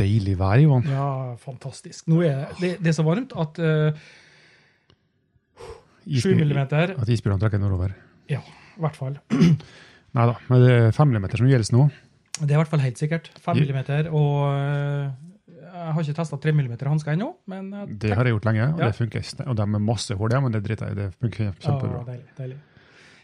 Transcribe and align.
deilig 0.00 0.34
vær, 0.40 0.58
Ivan. 0.64 0.88
Ja, 0.90 1.06
fantastisk. 1.44 2.08
Nå 2.10 2.22
er 2.26 2.48
det, 2.60 2.74
det 2.80 2.90
er 2.92 2.96
så 2.96 3.04
varmt 3.06 3.32
at 3.38 3.60
uh, 3.62 4.10
7 6.10 6.32
millimeter 6.38 6.94
At 6.96 7.10
isbjørnene 7.12 7.42
trekker 7.44 7.60
nordover. 7.62 7.92
Ja, 8.32 8.40
i 8.42 8.82
hvert 8.82 8.96
fall. 8.98 9.18
Nei 10.16 10.24
da, 10.26 10.36
men 10.50 10.62
det 10.64 10.70
er 10.74 10.94
5 10.96 11.10
millimeter 11.12 11.38
som 11.42 11.50
gjelder 11.50 11.76
nå. 11.76 11.88
Det 12.40 12.48
er 12.48 12.56
i 12.56 12.60
hvert 12.62 12.72
fall 12.72 12.82
helt 12.82 12.98
sikkert. 12.98 13.28
5 13.44 13.60
millimeter. 13.60 14.08
Og 14.16 14.48
uh, 14.48 15.10
jeg 15.70 15.92
har 15.94 16.02
ikke 16.06 16.16
testa 16.18 16.38
3 16.42 16.54
millimeter 16.56 16.88
hansker 16.90 17.14
ennå, 17.14 17.28
men 17.52 17.68
uh, 17.76 17.84
Det 17.90 18.10
har 18.16 18.26
jeg 18.26 18.34
gjort 18.34 18.48
lenge, 18.50 18.66
og 18.72 18.80
Ja. 18.82 18.88
det 18.90 18.98
funker. 18.98 19.28
Og 19.46 19.56
de 19.60 19.66
er 19.68 19.84
masse 19.92 20.16
hull, 20.18 20.34
ja, 20.34 20.40
men 20.42 20.56
det 20.56 20.64
driter 20.66 20.90
jeg 20.90 20.96
i. 20.96 21.00
Det 21.04 21.08
funker 21.20 21.52
kjempebra. 21.60 22.00
Ja, 22.00 22.06
deilig, 22.14 22.28
deilig. 22.40 22.58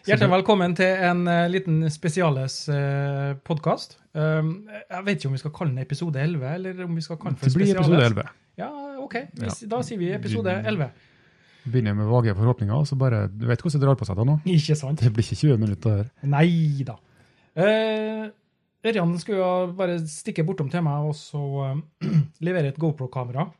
Hjertelig 0.06 0.30
velkommen 0.30 0.74
til 0.78 1.00
en 1.02 1.24
uh, 1.26 1.48
liten 1.50 1.80
spesiales 1.90 2.60
uh, 2.70 3.34
podkast. 3.42 3.96
jeg 4.14 5.02
vet 5.04 5.16
ikke 5.18 5.26
om 5.26 5.34
vi 5.34 5.40
skal 5.40 5.52
kalle 5.56 5.72
den 5.72 5.82
episode 5.82 6.20
11, 6.22 6.44
eller 6.54 6.84
om 6.84 6.94
vi 6.94 7.02
skal 7.02 7.18
kalle 7.18 7.34
den 7.34 7.40
for 7.40 7.50
spesiales. 7.50 7.88
Det 7.88 7.90
blir 7.90 8.04
episode 8.06 8.22
11. 8.22 8.36
Ja, 8.60 8.68
OK. 9.02 9.16
Vi, 9.34 9.50
Da 9.72 9.80
sier 9.82 9.98
vi 9.98 10.12
episode 10.14 10.54
11. 10.62 10.88
Begynner 11.66 11.98
med 11.98 12.06
vage 12.06 12.36
forhåpninger, 12.38 12.74
og 12.76 12.86
så 12.86 12.94
bare 12.94 13.24
Du 13.26 13.48
vet 13.50 13.60
hvordan 13.60 13.80
det 13.80 13.88
drar 13.88 13.98
på 13.98 14.06
seg 14.06 14.20
da 14.20 14.28
nå? 14.30 14.38
Ikke 14.54 14.78
sant? 14.78 15.02
Det 15.02 15.10
blir 15.10 15.26
ikke 15.26 15.40
20 15.42 15.60
minutter 15.64 15.98
her. 15.98 16.08
Nei 16.22 16.86
da. 16.86 16.96
Uh, 17.58 18.30
Ørjan 18.86 19.18
skulle 19.18 19.42
jo 19.42 19.52
bare 19.74 19.98
stikke 20.06 20.46
bortom 20.46 20.70
til 20.70 20.86
meg 20.86 21.10
og 21.10 21.18
så 21.18 21.42
uh, 21.74 21.76
levere 22.46 22.70
et 22.70 22.78
GoPro-kamera. 22.78 23.50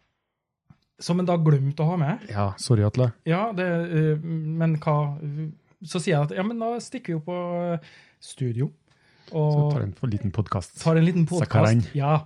Som 1.03 1.19
en 1.19 1.27
da 1.27 1.35
glemte 1.43 1.83
å 1.83 1.91
ha 1.91 2.01
med. 2.01 2.31
Ja, 2.31 2.53
sorry, 2.57 2.87
Atle. 2.87 3.11
Ja, 3.27 3.49
det, 3.51 3.67
uh, 3.67 4.23
men 4.23 4.79
hva 4.79 5.01
Så 5.85 6.01
sier 6.01 6.17
jeg 6.17 6.29
at 6.31 6.37
ja, 6.39 6.45
men 6.47 6.61
da 6.63 6.77
stikker 6.81 7.13
vi 7.13 7.19
jo 7.19 7.23
på 7.27 7.39
studio. 8.23 8.71
studio. 8.71 8.73
Så 9.27 9.71
tar 9.75 9.83
en 9.83 9.97
for 9.97 10.11
liten 10.11 10.33
podkast. 10.35 10.79
tar 10.83 10.97
en 10.97 11.05
liten 11.05 11.27
podkast. 11.29 11.91
Ja. 11.99 12.21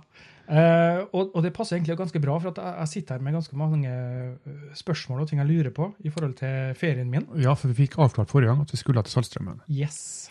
Eh, 0.51 0.99
og, 1.15 1.31
og 1.31 1.45
det 1.45 1.53
passer 1.55 1.77
egentlig 1.77 1.95
ganske 1.99 2.19
bra, 2.19 2.35
for 2.41 2.51
jeg, 2.51 2.73
jeg 2.81 2.91
sitter 2.91 3.15
her 3.17 3.23
med 3.23 3.37
ganske 3.37 3.55
mange 3.57 3.91
eh, 3.91 4.59
spørsmål 4.75 5.23
og 5.23 5.29
ting 5.29 5.39
jeg 5.39 5.47
lurer 5.47 5.71
på 5.75 5.87
i 6.03 6.11
forhold 6.11 6.35
til 6.41 6.75
ferien 6.79 7.09
min. 7.11 7.27
Ja, 7.39 7.55
for 7.55 7.71
vi 7.71 7.85
fikk 7.85 7.95
avklart 8.03 8.31
forrige 8.33 8.51
gang 8.51 8.63
at 8.65 8.73
vi 8.73 8.79
skulle 8.81 9.03
til 9.07 9.15
Saltstraumen. 9.15 9.61
Yes. 9.71 10.29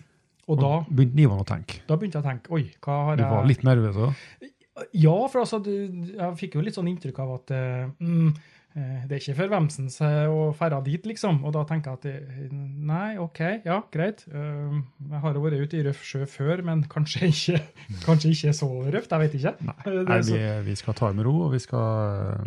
Og 0.51 0.61
da, 0.61 0.71
begynte 0.91 1.23
Ivan 1.23 1.41
å 1.41 1.47
tenke. 1.47 1.81
da 1.89 1.97
begynte 1.97 2.19
jeg 2.19 2.27
å 2.27 2.29
tenke 2.29 2.55
oi, 2.57 2.65
hva 2.83 3.01
har 3.07 3.21
jeg 3.21 3.23
Du 3.23 3.37
var 3.37 3.49
litt 3.49 3.67
nervøs 3.67 4.01
òg. 4.09 4.49
Ja, 4.97 5.17
for 5.31 5.43
altså, 5.45 5.61
du- 5.63 6.13
jeg 6.17 6.39
fikk 6.41 6.57
jo 6.57 6.65
litt 6.65 6.77
sånn 6.77 6.89
inntrykk 6.91 7.19
av 7.23 7.35
at 7.39 7.53
uh, 7.55 7.91
mm, 8.01 8.29
eh, 8.29 8.51
det 8.79 9.17
er 9.17 9.19
ikke 9.19 9.35
for 9.35 9.51
Vemsens 9.51 9.97
eh, 10.07 10.29
å 10.31 10.53
ferde 10.55 10.79
dit, 10.87 11.07
liksom. 11.11 11.41
Og 11.45 11.53
da 11.57 11.65
tenker 11.67 11.91
jeg 11.91 11.99
at 11.99 12.05
det, 12.07 12.53
nei, 12.87 13.17
OK, 13.19 13.41
ja, 13.67 13.81
greit. 13.91 14.23
Eh, 14.31 14.77
jeg 15.11 15.23
har 15.25 15.35
jo 15.35 15.43
vært 15.43 15.65
ute 15.65 15.81
i 15.81 15.83
røff 15.89 16.05
sjø 16.07 16.23
før, 16.31 16.63
men 16.69 16.85
kanskje 16.93 17.31
ikke, 17.33 17.59
kanskje 18.07 18.31
ikke 18.37 18.53
så 18.61 18.69
røft. 18.95 19.11
Jeg 19.11 19.25
vet 19.27 19.35
ikke. 19.41 19.55
Nei, 19.67 19.77
Eh, 19.91 20.01
Nei 20.07 20.21
vi, 20.29 20.39
vi 20.71 20.77
skal 20.79 20.95
ta 21.01 21.11
det 21.11 21.19
med 21.19 21.27
ro, 21.27 21.35
og 21.49 21.55
vi 21.57 21.63
skal 21.65 22.47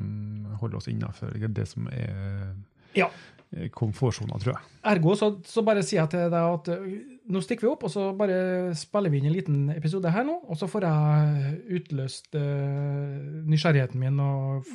holde 0.61 0.79
oss 0.79 0.88
innafor 0.91 1.33
det 1.35 1.67
som 1.67 1.88
er 1.91 2.53
Ja. 2.95 3.09
eh, 3.55 3.67
komfortsona, 3.73 4.39
tror 4.39 4.55
jeg. 4.55 4.63
Ergo 4.94 5.16
så, 5.19 5.33
så 5.45 5.63
bare 5.66 5.83
sier 5.83 6.03
jeg 6.05 6.13
til 6.16 6.29
deg 6.31 6.39
at 6.55 6.71
eh, 6.73 7.12
nå 7.31 7.41
stikker 7.43 7.67
vi 7.67 7.71
opp, 7.71 7.85
og 7.88 7.91
så 7.93 8.09
bare 8.17 8.73
spiller 8.77 9.13
vi 9.13 9.21
inn 9.21 9.29
en 9.29 9.35
liten 9.35 9.59
episode 9.73 10.11
her 10.11 10.25
nå, 10.27 10.39
og 10.43 10.59
så 10.59 10.67
får 10.71 10.88
jeg 10.88 11.53
utløst 11.79 12.35
uh, 12.35 13.43
nysgjerrigheten 13.47 14.02
min. 14.02 14.19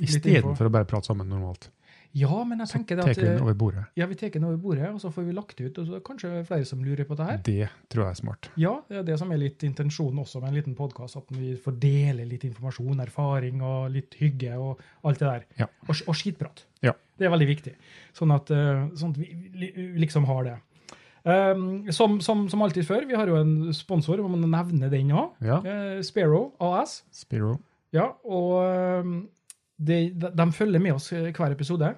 Istedenfor 0.04 0.70
å 0.70 0.76
bare 0.78 0.88
prate 0.88 1.10
sammen 1.10 1.28
normalt. 1.28 1.70
Ja, 2.16 2.38
men 2.48 2.62
jeg 2.62 2.70
tenker 2.70 2.96
det 2.96 3.04
tar 3.04 3.12
at 3.12 3.20
vi 3.20 3.26
den 3.26 3.36
eh, 3.36 3.42
over 3.44 3.56
bordet. 3.58 3.82
Ja, 3.98 4.06
vi 4.08 4.16
tar 4.18 4.30
den 4.32 4.46
over 4.48 4.56
bordet, 4.62 4.88
og 4.88 5.00
så 5.02 5.10
får 5.12 5.26
vi 5.26 5.34
lagt 5.36 5.60
ut. 5.60 5.76
Og 5.76 5.84
så 5.84 5.92
er 5.92 5.98
det 5.98 6.06
kanskje 6.06 6.30
flere 6.48 6.68
som 6.68 6.80
lurer 6.84 7.08
på 7.08 7.18
det 7.18 7.26
her. 7.28 7.40
Det 7.44 7.68
tror 7.92 8.06
jeg 8.06 8.16
er 8.16 8.20
smart. 8.22 8.48
Ja, 8.60 8.72
det 8.88 9.00
er 9.02 9.04
det 9.10 9.18
som 9.20 9.34
er 9.34 9.42
litt 9.42 9.66
intensjonen 9.66 10.22
også 10.24 10.40
med 10.42 10.50
en 10.50 10.58
liten 10.58 10.78
podkast. 10.78 11.20
At 11.20 11.28
vi 11.36 11.52
får 11.60 11.76
dele 11.82 12.24
litt 12.30 12.46
informasjon, 12.48 13.04
erfaring 13.04 13.60
og 13.66 13.90
litt 13.94 14.16
hygge 14.22 14.56
og 14.56 14.80
alt 15.04 15.20
det 15.20 15.28
der. 15.28 15.46
Ja. 15.60 15.68
Og, 15.86 16.00
og 16.08 16.16
skitprat. 16.16 16.64
Ja. 16.86 16.96
Det 17.18 17.28
er 17.28 17.34
veldig 17.34 17.50
viktig. 17.50 17.74
Sånn 18.16 18.32
at, 18.32 18.50
eh, 18.54 18.88
sånn 18.98 19.12
at 19.12 19.20
vi 19.20 19.92
liksom 20.00 20.26
har 20.30 20.48
det. 20.48 20.56
Um, 21.28 21.64
som, 21.92 22.18
som, 22.24 22.46
som 22.48 22.62
alltid 22.64 22.86
før, 22.88 23.04
vi 23.08 23.16
har 23.18 23.28
jo 23.28 23.36
en 23.36 23.72
sponsor, 23.76 24.22
må 24.24 24.30
man 24.32 24.46
nevne 24.48 24.88
den 24.92 25.10
òg. 25.12 25.34
Ja, 25.44 25.58
Sparrow 26.06 26.54
AS. 26.64 27.02
Spiro. 27.12 27.58
Ja, 27.92 28.06
og 28.24 29.04
um, 29.04 29.16
de, 29.76 30.06
de, 30.16 30.30
de 30.34 30.46
følger 30.56 30.80
med 30.82 30.96
oss 30.96 31.10
hver 31.12 31.52
episode 31.52 31.92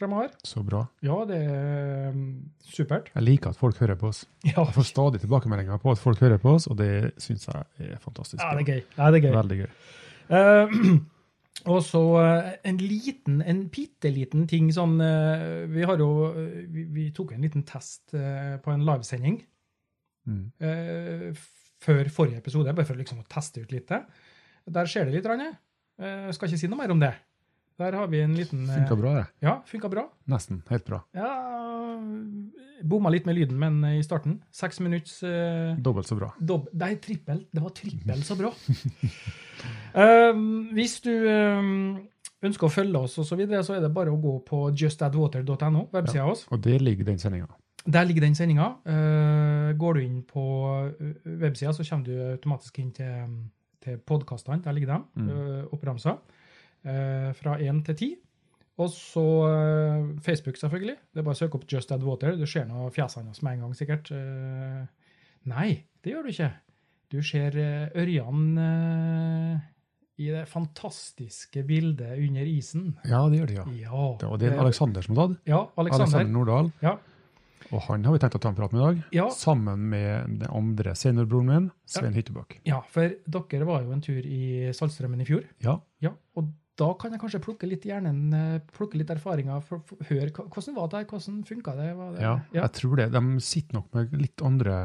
fremover. 0.00 0.32
Så 0.46 0.62
bra. 0.64 0.86
Ja, 1.04 1.18
det 1.28 1.38
er 1.44 2.10
um, 2.14 2.24
supert. 2.64 3.10
Jeg 3.14 3.26
liker 3.26 3.52
at 3.52 3.60
folk 3.60 3.78
hører 3.82 3.98
på 4.00 4.08
oss. 4.14 4.24
Ja, 4.48 4.64
Jeg 4.64 4.74
får 4.78 4.88
stadig 4.88 5.20
tilbakemeldinger 5.20 5.80
på 5.82 5.92
at 5.92 6.00
folk 6.00 6.20
hører 6.24 6.40
på 6.40 6.56
oss, 6.56 6.66
og 6.70 6.78
det 6.80 7.12
syns 7.20 7.48
jeg 7.50 7.90
er 7.92 8.00
fantastisk. 8.00 8.40
ja 8.42 8.54
det 8.56 8.64
er 8.64 8.72
gøy. 8.72 8.82
Ja, 8.96 9.10
det 9.10 9.20
er 9.20 9.26
gøy. 9.28 9.34
Veldig 9.36 9.58
gøy. 9.60 9.72
Eh, 10.30 10.76
og 11.68 11.80
så 11.84 12.00
eh, 12.20 12.50
en 12.70 12.78
liten, 12.80 13.40
en 13.42 13.64
bitte 13.72 14.10
liten 14.12 14.46
ting 14.50 14.70
sånn 14.72 14.96
eh, 15.04 15.66
Vi 15.70 15.84
har 15.88 16.00
jo 16.00 16.08
eh, 16.30 16.66
vi, 16.70 16.86
vi 16.94 17.06
tok 17.16 17.34
en 17.36 17.44
liten 17.44 17.64
test 17.68 18.14
på 18.14 18.74
en 18.76 18.86
livesending 18.86 19.42
Mm. 20.30 20.50
før 21.80 22.08
forrige 22.12 22.38
episode, 22.42 22.74
bare 22.76 22.86
for 22.86 22.94
liksom 22.94 23.22
å 23.22 23.24
teste 23.26 23.62
ut 23.64 23.70
litt. 23.72 23.88
Der 23.88 24.86
skjer 24.86 25.08
det 25.08 25.14
litt. 25.16 25.24
Jeg. 25.24 25.54
Skal 26.36 26.50
ikke 26.50 26.58
si 26.60 26.68
noe 26.68 26.78
mer 26.78 26.92
om 26.92 27.00
det. 27.00 27.08
Der 27.80 27.96
har 27.96 28.10
vi 28.12 28.20
en 28.20 28.34
liten 28.36 28.66
eh, 28.68 28.74
Funka 28.76 28.96
bra, 29.00 29.14
det. 29.16 29.26
Ja, 29.46 29.54
funka 29.66 29.88
bra. 29.92 30.04
Nesten. 30.28 30.60
Helt 30.68 30.84
bra. 30.88 31.00
Ja, 31.16 31.30
Bomma 32.82 33.10
litt 33.12 33.26
med 33.28 33.36
lyden, 33.36 33.58
men 33.60 33.80
i 33.84 34.02
starten. 34.04 34.38
Seks 34.56 34.80
minutts 34.80 35.18
eh, 35.26 35.74
Dobbelt 35.80 36.08
så 36.08 36.16
bra. 36.16 36.30
Det 36.40 36.56
Nei, 36.80 36.94
trippel. 37.02 37.42
Det 37.52 37.60
var 37.64 37.74
trippel 37.76 38.22
så 38.24 38.36
bra. 38.40 38.52
um, 39.94 40.68
hvis 40.76 40.98
du 41.04 41.10
um, 41.28 41.98
ønsker 42.46 42.68
å 42.68 42.72
følge 42.72 43.02
oss, 43.04 43.18
og 43.20 43.28
så, 43.28 43.36
videre, 43.40 43.62
så 43.66 43.76
er 43.76 43.84
det 43.84 43.92
bare 43.96 44.12
å 44.14 44.20
gå 44.20 44.38
på 44.48 44.62
justadwater.no, 44.80 45.86
websida 45.92 46.24
oss. 46.30 46.46
Og 46.52 46.62
det 46.64 46.78
ligger 46.82 47.10
den 47.10 47.20
sendinga. 47.20 47.50
Der 47.84 48.04
ligger 48.08 48.26
den 48.26 48.36
sendinga. 48.36 48.74
Uh, 48.84 49.70
går 49.80 49.96
du 49.96 50.02
inn 50.04 50.20
på 50.28 50.44
uh, 50.88 51.08
websida, 51.40 51.72
så 51.76 51.84
kommer 51.88 52.08
du 52.08 52.16
automatisk 52.34 52.80
inn 52.82 52.92
til, 52.96 53.38
til 53.84 54.00
podkastene. 54.04 54.60
Der 54.64 54.76
ligger 54.76 54.94
de, 54.96 55.00
Mm. 55.20 55.30
uh, 55.32 55.64
oppramsa. 55.76 56.16
Uh, 56.86 57.30
fra 57.36 57.58
én 57.60 57.82
til 57.84 57.96
ti. 57.98 58.10
Og 58.80 58.88
så 58.94 59.20
uh, 59.20 60.06
Facebook, 60.24 60.56
selvfølgelig. 60.56 60.96
Det 61.12 61.20
er 61.20 61.26
bare 61.26 61.36
å 61.36 61.40
søke 61.42 61.58
opp 61.60 61.66
Just 61.68 61.92
Add 61.92 62.06
Water. 62.06 62.38
Du 62.40 62.46
ser 62.48 62.64
nå 62.68 62.86
fjesene 62.94 63.28
hans 63.28 63.42
med 63.44 63.58
en 63.58 63.66
gang, 63.66 63.76
sikkert. 63.76 64.08
Uh, 64.14 64.86
nei, 65.50 65.68
det 66.00 66.14
gjør 66.14 66.24
du 66.28 66.32
ikke. 66.32 66.50
Du 67.10 67.18
ser 67.26 67.56
Ørjan 67.98 68.42
i 70.20 70.28
det 70.30 70.44
fantastiske 70.46 71.64
bildet 71.66 72.12
under 72.20 72.46
isen. 72.46 72.92
Ja, 73.08 73.24
det 73.32 73.40
gjør 73.40 73.48
de, 73.50 73.56
ja. 73.56 73.64
Ja, 73.80 74.02
Det, 74.20 74.28
og 74.28 74.38
det 74.38 74.50
er 74.52 74.60
Aleksander 74.62 75.02
som 75.02 75.16
har 75.16 75.30
tatt. 75.32 75.40
Ja, 75.48 75.60
Alexander. 75.80 76.04
Alexander 76.04 76.32
Nordahl. 76.36 76.70
Ja. 76.84 76.92
Og 77.70 77.82
han 77.86 78.04
har 78.04 78.16
vi 78.16 78.20
tenkt 78.22 78.36
å 78.36 78.40
ta 78.42 78.50
en 78.50 78.56
prat 78.58 78.72
med 78.74 78.80
i 78.80 78.84
dag, 78.84 79.02
Ja, 79.14 79.26
sammen 79.34 79.84
med 79.92 80.40
den 80.40 80.48
andre 80.50 80.94
seniorbroren 80.98 81.50
min, 81.50 81.68
Svein 81.86 82.16
Hyttebakk. 82.16 82.58
ja, 82.66 82.80
for 82.90 83.12
dere 83.26 83.68
var 83.68 83.84
jo 83.84 83.92
en 83.94 84.02
tur 84.04 84.26
i 84.26 84.72
Saltstraumen 84.74 85.22
i 85.22 85.28
fjor. 85.28 85.44
Ja, 85.62 85.78
Ja, 86.02 86.14
og 86.34 86.50
da 86.80 86.88
kan 86.98 87.12
jeg 87.14 87.20
kanskje 87.22 87.42
plukke 87.44 87.68
litt 87.68 87.84
hjernen, 87.88 88.20
eh, 88.36 88.58
plukke 88.76 88.98
litt 89.00 89.10
erfaringer, 89.12 89.62
for, 89.64 89.82
for, 89.86 90.00
høre 90.08 90.30
hvordan 90.32 90.76
var 90.78 90.90
det 90.90 91.02
her, 91.02 91.08
hvordan 91.10 91.40
funka 91.48 91.74
det? 91.78 91.88
Det 91.98 92.22
ja, 92.24 92.34
ja. 92.54 92.62
jeg 92.62 92.72
tror 92.78 93.00
det. 93.00 93.08
De 93.14 93.22
sitter 93.44 93.78
nok 93.78 93.90
med 93.96 94.14
litt 94.20 94.44
andre 94.46 94.76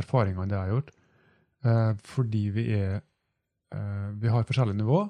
erfaringer 0.00 0.44
enn 0.44 0.52
det 0.52 0.56
jeg 0.58 0.64
har 0.68 0.78
gjort. 0.78 0.94
Eh, 1.64 1.90
fordi 2.14 2.46
vi 2.54 2.64
er 2.76 2.96
eh, 2.96 4.08
Vi 4.20 4.32
har 4.32 4.48
forskjellige 4.48 4.80
nivå, 4.80 5.02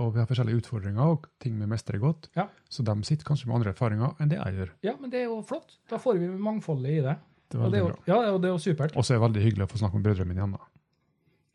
og 0.00 0.12
vi 0.14 0.20
har 0.22 0.28
forskjellige 0.28 0.62
utfordringer 0.62 1.14
og 1.14 1.26
ting 1.42 1.58
vi 1.60 1.68
mestrer 1.68 2.00
godt. 2.02 2.30
Ja. 2.36 2.48
Så 2.72 2.84
de 2.86 2.94
sitter 3.08 3.28
kanskje 3.28 3.50
med 3.50 3.60
andre 3.60 3.74
erfaringer 3.74 4.16
enn 4.20 4.32
det 4.32 4.40
jeg 4.40 4.60
gjør. 4.60 4.76
ja, 4.86 4.94
men 5.00 5.12
det 5.12 5.24
er 5.24 5.28
jo 5.28 5.40
flott. 5.46 5.76
Da 5.90 6.00
får 6.00 6.20
vi 6.20 6.30
mangfoldet 6.40 6.98
i 6.98 7.00
det. 7.04 7.16
Det 7.50 7.58
er 7.58 7.64
Og 7.64 7.72
det 7.72 7.80
veldig 7.80 7.80
er 7.80 7.82
jo, 7.82 7.94
bra. 7.94 8.04
ja, 8.06 8.34
og 8.34 8.42
det 8.42 8.48
er 8.48 8.54
jo 8.54 8.62
supert. 8.62 8.96
Og 8.96 9.04
så 9.04 9.14
er 9.14 9.18
det 9.18 9.24
veldig 9.26 9.46
hyggelig 9.48 9.66
å 9.66 9.72
få 9.72 9.80
snakke 9.82 9.98
med 9.98 10.06
brødrene 10.06 10.30
mine 10.30 10.40
igjen. 10.44 10.54
da. 10.56 10.70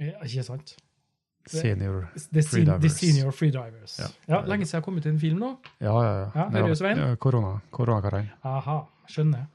Ja, 0.06 0.18
ikke 0.28 0.44
sant? 0.44 0.76
Det- 1.46 1.62
Senior. 1.62 2.08
The, 2.34 2.42
sen, 2.42 2.70
the 2.82 2.90
senior 2.90 3.32
freedivers. 3.32 4.00
Ja. 4.00 4.08
Ja. 4.28 4.42
Lenge 4.50 4.66
siden 4.66 4.80
jeg 4.80 4.86
kom 4.88 4.98
ut 4.98 5.06
i 5.06 5.10
en 5.10 5.20
film 5.22 5.40
nå. 5.44 5.52
Ja, 5.80 5.94
ja, 5.94 6.14
ja. 6.34 6.46
Ja, 6.52 6.68
du, 6.68 6.76
Svein? 6.76 6.98
Ja, 6.98 7.16
korona. 7.22 7.62
Koronakarein. 7.72 8.32
Aha, 8.44 8.80
skjønner. 9.08 9.46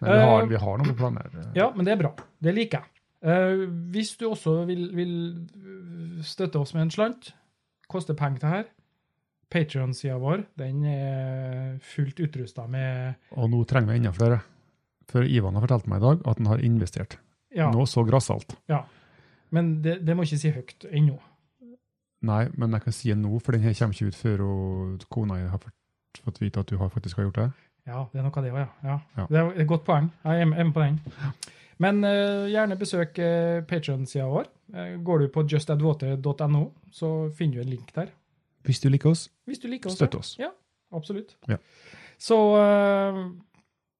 Men 0.00 0.12
vi 0.12 0.18
har, 0.22 0.42
uh, 0.42 0.48
vi 0.48 0.56
har 0.56 0.78
noen 0.80 0.96
planer. 0.96 1.36
Ja, 1.56 1.70
men 1.76 1.84
det 1.84 1.92
er 1.92 2.00
bra. 2.00 2.12
Det 2.40 2.54
liker 2.56 2.80
jeg. 2.80 2.88
Uh, 3.26 3.66
hvis 3.92 4.14
du 4.16 4.26
også 4.30 4.64
vil, 4.68 4.88
vil 4.96 5.14
støtte 6.24 6.60
oss 6.60 6.72
med 6.76 6.86
en 6.86 6.90
slant, 6.94 7.32
koster 7.88 8.16
penger 8.16 8.40
det 8.44 8.52
her. 8.54 8.66
Patrion-sida 9.52 10.16
vår 10.18 10.42
den 10.58 10.80
er 10.90 11.76
fullt 11.86 12.18
utrusta 12.24 12.64
med 12.66 13.14
Og 13.36 13.50
nå 13.52 13.60
trenger 13.68 13.92
vi 13.92 14.00
enda 14.00 14.12
flere. 14.16 14.40
For 15.06 15.22
Ivan 15.22 15.54
har 15.54 15.62
fortalt 15.62 15.86
meg 15.86 16.00
i 16.02 16.06
dag 16.08 16.24
at 16.26 16.40
han 16.40 16.48
har 16.50 16.64
investert. 16.66 17.18
Ja, 17.54 17.70
Nå 17.72 17.86
så 17.88 18.02
grassalt. 18.04 18.56
Men 19.50 19.82
det, 19.82 19.98
det 20.06 20.16
må 20.16 20.22
ikke 20.26 20.38
si 20.38 20.50
høyt 20.50 20.86
ennå. 20.90 21.16
Nei, 22.26 22.46
men 22.56 22.72
jeg 22.72 22.82
kan 22.86 22.94
si 22.96 23.10
det 23.12 23.18
nå, 23.20 23.38
for 23.44 23.52
den 23.52 23.62
her 23.66 23.74
kommer 23.78 23.94
ikke 23.94 24.08
ut 24.10 24.16
før 24.18 24.42
og 24.46 25.04
kona 25.12 25.36
har 25.50 25.60
fått, 25.62 26.40
vite 26.40 26.60
at 26.64 26.70
du 26.70 26.78
har 26.80 26.88
faktisk 26.90 27.20
har 27.20 27.28
gjort 27.28 27.40
det. 27.42 27.50
Ja, 27.86 28.00
det 28.10 28.18
er 28.18 28.24
noe 28.26 28.34
av 28.40 28.42
det 28.46 28.50
òg, 28.50 28.58
ja. 28.58 28.68
ja. 28.82 28.96
Ja. 29.20 29.26
Det 29.30 29.38
er 29.38 29.60
et 29.62 29.68
godt 29.70 29.84
poeng. 29.86 30.08
Jeg 30.24 30.40
er 30.42 30.48
med- 30.50 30.72
på 30.74 30.80
den. 30.82 30.96
Men 31.78 32.00
uh, 32.02 32.48
gjerne 32.50 32.78
besøk 32.80 33.18
uh, 33.20 33.60
Patrion-sida 33.68 34.24
vår. 34.32 34.48
Uh, 34.74 34.96
går 35.04 35.18
du 35.18 35.28
på 35.28 35.44
justadwater.no, 35.46 36.62
så 36.90 37.10
finner 37.36 37.60
du 37.60 37.60
en 37.66 37.68
link 37.76 37.92
der. 37.94 38.08
Hvis 38.64 38.80
du 38.80 38.88
liker 38.88 39.10
oss, 39.12 39.28
Hvis 39.46 39.60
du 39.62 39.68
liker 39.68 39.90
oss. 39.92 39.94
støtt 40.00 40.16
oss. 40.18 40.32
Ja, 40.40 40.48
absolutt. 40.90 41.36
Ja. 41.46 41.60
Så 42.18 42.34
uh, 42.56 43.20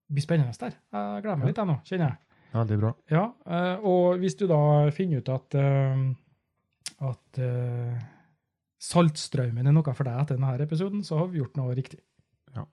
det 0.08 0.16
blir 0.16 0.24
spennende 0.24 0.56
der. 0.58 0.74
Jeg 0.92 1.22
gleder 1.22 1.36
meg 1.36 1.52
litt, 1.52 1.58
jeg 1.62 1.66
nå, 1.70 1.78
kjenner 1.84 2.08
jeg. 2.08 2.16
Veldig 2.54 2.78
bra. 2.80 2.92
Ja, 3.10 3.24
eh, 3.46 3.84
og 3.84 4.20
hvis 4.22 4.36
du 4.38 4.46
da 4.48 4.88
finner 4.94 5.20
ut 5.20 5.30
at, 5.32 5.56
eh, 5.60 6.04
at 7.04 7.40
eh, 7.42 8.04
saltstrømmen 8.80 9.66
er 9.66 9.74
noe 9.76 9.94
for 9.96 10.08
deg 10.08 10.20
etter 10.22 10.38
denne 10.38 10.56
episoden, 10.64 11.04
så 11.04 11.20
har 11.20 11.32
vi 11.32 11.42
gjort 11.42 11.58
noe 11.58 11.74
riktig. 11.76 12.00
Ja. 12.56 12.64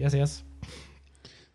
Yes, 0.00 0.16
yes. 0.16 0.40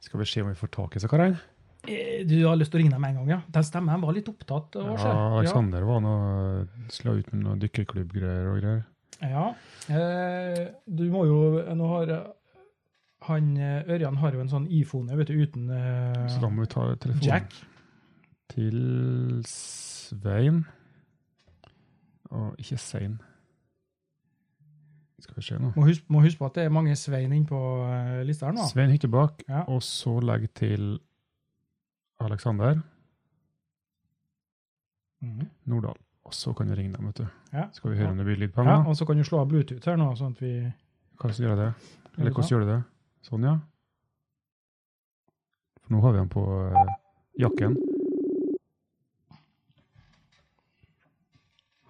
Skal 0.05 0.21
vi 0.21 0.29
se 0.29 0.45
om 0.45 0.53
vi 0.53 0.55
får 0.55 0.71
tak 0.71 0.95
i 0.95 1.01
så 1.01 1.09
karene? 1.11 1.54
Eh, 1.87 2.23
Du 2.27 2.35
har 2.47 2.55
lyst 2.57 2.71
til 2.71 2.79
å 2.79 2.83
ringe 2.83 2.91
dem 2.95 3.03
en 3.07 3.15
gang, 3.19 3.29
ja? 3.29 3.41
Den 3.51 3.63
stemmen 3.63 4.01
var 4.01 4.13
litt 4.13 4.27
opptatt. 4.31 4.75
Også. 4.75 4.81
å 4.81 4.95
Aleksander 4.95 5.15
Ja, 5.15 5.37
Alexander 5.39 5.83
var 5.85 5.99
noe 6.01 6.67
slå 6.89 7.17
ut 7.19 7.33
med 7.33 7.43
noe 7.45 7.55
dykkerklubbgreier 7.61 8.49
og 8.51 8.61
greier. 8.61 8.83
Ja. 9.21 9.45
Eh, 9.89 10.65
du 10.87 11.05
må 11.11 11.25
jo 11.25 11.37
Nå 11.75 11.87
har 11.87 12.09
eh, 12.11 12.25
han 13.29 13.53
eh, 13.57 13.83
Ørjan 13.95 14.17
har 14.17 14.33
jo 14.35 14.41
en 14.43 14.49
sånn 14.51 14.65
iPhone 14.69 15.15
vet 15.17 15.27
du, 15.31 15.37
uten 15.39 15.69
eh, 15.71 16.25
Så 16.27 16.41
da 16.41 16.49
må 16.49 16.65
vi 16.65 16.67
ta 16.73 16.83
telefonen 16.99 17.23
jack. 17.23 17.53
til 18.51 19.41
Svein. 19.47 20.65
Og 22.35 22.55
ikke 22.59 22.77
Sein. 22.77 23.15
Skal 25.23 25.35
vi 25.39 25.41
se 25.47 25.57
nå. 25.57 25.71
Må 25.77 25.85
huske, 25.87 26.05
må 26.11 26.21
huske 26.21 26.37
på 26.41 26.45
at 26.51 26.57
det 26.59 26.65
er 26.67 26.73
mange 26.75 26.93
Svein 26.99 27.31
inne 27.33 27.47
på 27.49 27.59
eh, 27.87 28.19
lista 28.27 28.49
her 28.49 28.57
nå. 28.57 28.67
Svein 28.69 28.91
Hyttebakk, 28.93 29.45
Ja. 29.49 29.63
og 29.71 29.81
så 29.85 30.17
legg 30.21 30.49
til 30.59 30.99
Alexander 32.19 32.81
mm. 35.21 35.45
Nordahl. 35.63 35.97
Og 36.25 36.33
så 36.33 36.53
kan 36.53 36.69
vi 36.69 36.75
ringe 36.75 36.95
dem, 36.95 37.05
vet 37.05 37.17
du. 37.17 37.27
Ja. 37.53 37.67
Skal 37.73 37.91
vi 37.91 37.97
høre 37.97 38.11
om 38.11 38.17
det 38.17 38.25
blir 38.25 38.39
lyd 38.41 38.53
på 38.53 38.63
Ja, 38.63 38.69
dem? 38.69 38.83
Ja, 38.85 38.89
og 38.89 38.97
så 38.97 39.05
kan 39.05 39.17
du 39.17 39.23
slå 39.23 39.39
av 39.43 39.49
Bluetooth 39.51 39.85
her 39.85 39.97
nå, 39.99 40.09
sånn 40.17 40.33
at 40.33 40.41
vi 40.41 40.53
Hvordan 41.21 41.37
gjør 41.39 41.53
jeg 41.53 41.59
det? 41.61 41.71
Eller 42.17 42.31
hvordan 42.31 42.49
gjør 42.49 42.63
du 42.63 42.69
det? 42.71 42.79
Sånn, 43.25 43.45
ja. 43.45 43.55
For 45.83 45.93
nå 45.93 46.01
har 46.01 46.15
vi 46.15 46.19
den 46.19 46.31
på 46.33 46.43
uh, 46.43 46.95
jakken. 47.39 47.77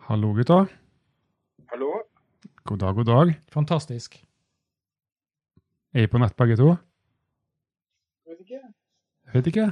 Hallo, 0.05 0.33
gutta. 0.37 0.59
Hallo? 1.71 1.89
God 2.69 2.83
dag, 2.83 2.95
god 2.99 3.09
dag. 3.09 3.33
Fantastisk. 3.55 4.19
Er 5.95 6.05
vi 6.05 6.11
på 6.11 6.21
nett 6.21 6.35
begge 6.37 6.59
to? 6.59 6.75
Jeg 8.25 8.35
vet 8.35 8.45
ikke. 8.45 8.61
Jeg 8.61 9.39
vet 9.39 9.49
ikke. 9.53 9.67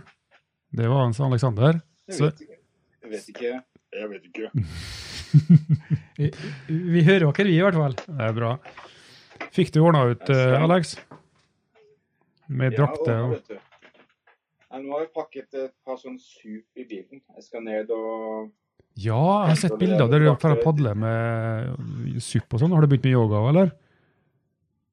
Det 0.74 0.88
var 0.90 1.04
hans 1.04 1.20
Alexander. 1.22 1.80
Jeg 2.10 2.18
vet 2.20 2.40
ikke. 2.42 2.58
Jeg 3.04 3.12
vet 3.12 3.28
ikke. 3.30 3.52
Jeg 3.94 4.10
vet 4.10 4.24
ikke. 4.30 4.50
Vi, 6.18 6.28
vi 6.94 7.02
hører 7.02 7.24
dere, 7.26 7.46
vi, 7.50 7.54
i 7.58 7.62
hvert 7.66 7.78
fall. 7.78 7.94
Det 8.06 8.26
er 8.26 8.34
bra. 8.38 8.50
Fikk 9.54 9.72
du 9.74 9.80
ordna 9.82 10.04
ut, 10.12 10.28
uh, 10.30 10.62
Alex? 10.62 10.92
Med 12.54 12.76
drakte 12.78 13.16
og. 13.18 13.40
Ja, 13.50 14.82
nå 14.82 14.94
har 14.94 15.02
jeg 15.04 15.10
pakket 15.14 15.58
et 15.58 15.74
par 15.86 15.98
sånn 16.02 16.20
sup 16.22 16.78
i 16.78 16.86
bilen. 16.86 17.24
Jeg 17.34 17.48
skal 17.48 17.66
ned 17.66 17.90
og 17.94 18.52
Ja, 18.94 19.18
jeg 19.18 19.56
har 19.56 19.60
sett 19.64 19.78
bilder 19.82 20.06
der 20.10 20.22
du 20.22 20.30
drar 20.30 20.54
og 20.54 20.62
padler 20.62 20.98
med 20.98 22.22
sup 22.22 22.54
og 22.54 22.62
sånn. 22.62 22.74
Har 22.78 22.86
du 22.86 22.92
begynt 22.94 23.10
med 23.10 23.18
yoga 23.18 23.42
òg, 23.42 23.50
eller? 23.56 23.74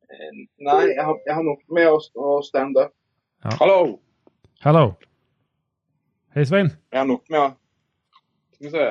Eh, 0.08 0.32
Nei, 0.64 0.80
jeg 0.94 1.04
har, 1.04 1.20
jeg 1.28 1.36
har 1.36 1.46
nok 1.52 1.62
med 1.72 1.92
å, 1.92 2.00
å 2.00 2.40
stand 2.48 2.80
up. 2.80 2.96
Ja. 3.44 3.56
Hallo! 3.60 3.80
Hello. 4.64 4.84
Hei, 6.30 6.44
Svein. 6.46 6.68
Jeg 6.94 7.06
nok 7.10 7.24
med 7.26 7.40
å 7.42 7.46
Skal 8.54 8.66
vi 8.68 8.70
se. 8.70 8.84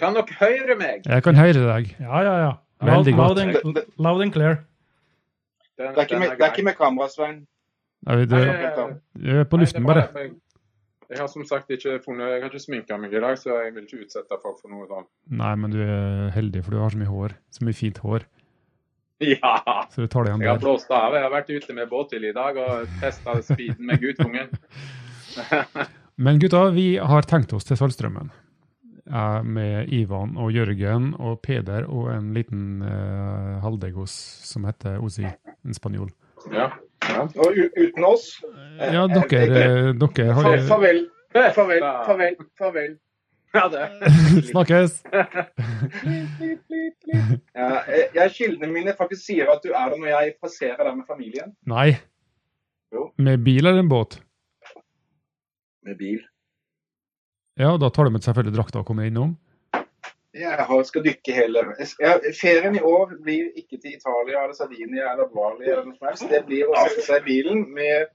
Kan 0.00 0.16
dere 0.16 0.34
høre 0.36 0.74
meg? 0.76 1.06
Jeg 1.08 1.24
kan 1.24 1.38
høre 1.40 1.62
deg. 1.64 1.94
Ja, 1.96 2.20
ja, 2.26 2.34
ja. 2.42 2.50
Veldig 2.84 3.14
loud, 3.16 3.40
godt. 3.40 3.64
and, 3.64 3.80
loud 3.96 4.24
and 4.26 4.34
clear. 4.34 4.58
Det 5.80 5.88
er 5.88 6.20
med, 6.20 6.36
det 6.36 6.44
er 6.44 6.52
ikke 6.52 6.66
med 6.68 6.76
kamera, 6.76 7.08
Svein. 7.08 7.40
Er 8.04 8.20
Nei, 8.20 8.28
du 8.28 9.40
er 9.40 9.48
på 9.48 9.60
luften, 9.60 9.88
bare. 9.88 10.04
Jeg 11.08 11.18
har 11.22 11.32
som 11.32 11.48
sagt 11.48 11.72
ikke 11.72 11.96
funnet, 12.04 12.28
jeg 12.28 12.44
har 12.44 12.52
ikke 12.52 12.62
sminka 12.66 13.00
meg 13.00 13.16
i 13.16 13.24
dag, 13.24 13.40
så 13.40 13.56
jeg 13.64 13.72
vil 13.74 13.88
ikke 13.88 14.04
utsette 14.04 14.40
folk 14.44 14.60
for 14.60 14.68
noe 14.72 14.84
sånt. 14.88 15.08
Nei, 15.32 15.54
men 15.64 15.72
du 15.72 15.80
er 15.80 16.28
heldig, 16.36 16.64
for 16.66 16.76
du 16.76 16.84
har 16.84 16.92
så 16.92 17.00
mye 17.00 17.08
hår. 17.08 17.38
Så 17.56 17.64
mye 17.64 17.80
fint 17.80 18.04
hår. 18.04 18.28
Ja! 19.24 19.56
Så 19.92 20.04
du 20.04 20.12
tar 20.12 20.24
det 20.28 20.34
igjen 20.34 20.44
Jeg 20.44 20.52
har 20.52 20.60
blåst 20.60 20.92
av. 20.92 21.16
Jeg 21.16 21.24
har 21.24 21.32
vært 21.32 21.52
ute 21.52 21.76
med 21.76 21.88
båtbil 21.88 22.28
i 22.28 22.36
dag 22.36 22.56
og 22.60 22.98
testa 23.00 23.40
speeden 23.48 23.88
med 23.88 24.04
guttungen. 24.04 24.52
Men 26.24 26.38
gutta, 26.38 26.66
vi 26.74 26.98
har 26.98 27.22
tenkt 27.28 27.52
oss 27.56 27.64
til 27.64 27.78
Saltstraumen. 27.80 28.30
Eh, 29.10 29.42
Med 29.42 29.88
Ivan 29.88 30.36
og 30.38 30.52
Jørgen 30.52 31.14
og 31.18 31.40
Peder 31.42 31.86
og 31.88 32.10
en 32.14 32.32
liten 32.36 32.82
uh, 32.84 33.58
halvdegos 33.64 34.12
som 34.46 34.66
heter 34.68 35.00
Ozi, 35.02 35.26
en 35.26 35.74
spanjol. 35.74 36.10
Ja. 36.52 36.70
ja. 37.08 37.24
Og 37.24 37.58
uten 37.76 38.06
oss 38.06 38.30
Ja, 38.78 39.04
dere, 39.10 39.40
eh, 39.44 39.90
dere 39.98 40.36
har 40.36 40.46
Farvel. 40.68 41.06
Farvel. 41.32 41.82
Farvel. 42.06 42.36
Farvel. 42.58 42.94
ja 43.54 43.64
det. 43.72 43.88
Snakkes! 44.52 45.02
Ja, 47.60 47.80
jeg, 48.14 48.30
kildene 48.36 48.68
mine 48.70 48.92
faktisk 48.96 49.24
sier 49.26 49.50
at 49.50 49.64
du 49.64 49.72
er 49.72 49.90
der 49.90 49.98
når 49.98 50.10
jeg 50.12 50.34
passerer 50.40 50.78
der 50.86 50.94
med 50.94 51.04
familien. 51.08 51.50
Nei. 51.68 51.96
Jo. 52.94 53.08
Med 53.18 53.42
bil 53.44 53.66
eller 53.66 53.82
en 53.82 53.90
båt? 53.90 54.20
Med 55.86 55.96
bil. 56.00 56.20
Ja, 57.60 57.76
da 57.80 57.90
tar 57.90 58.08
du 58.08 58.14
med 58.14 58.24
selvfølgelig 58.24 58.56
drakta 58.56 58.80
og 58.80 58.88
kommer 58.88 59.08
innom. 59.08 59.36
Jeg 60.30 60.64
har, 60.68 60.82
skal 60.86 61.02
dykke 61.02 61.32
hele 61.34 61.64
jeg, 61.74 62.34
Ferien 62.38 62.76
i 62.78 62.82
år 62.86 63.16
blir 63.24 63.48
ikke 63.58 63.80
til 63.82 63.96
Italia 63.96 64.44
eller 64.44 64.54
Sardinia 64.54 65.08
eller 65.10 65.26
Bali 65.32 65.66
eller 65.66 65.88
noe 65.88 65.96
som 65.98 66.06
helst. 66.06 66.28
Det 66.30 66.44
blir 66.46 66.70
å 66.70 66.76
sette 66.78 67.02
seg 67.08 67.24
i 67.24 67.26
bilen 67.26 67.64
med 67.74 68.12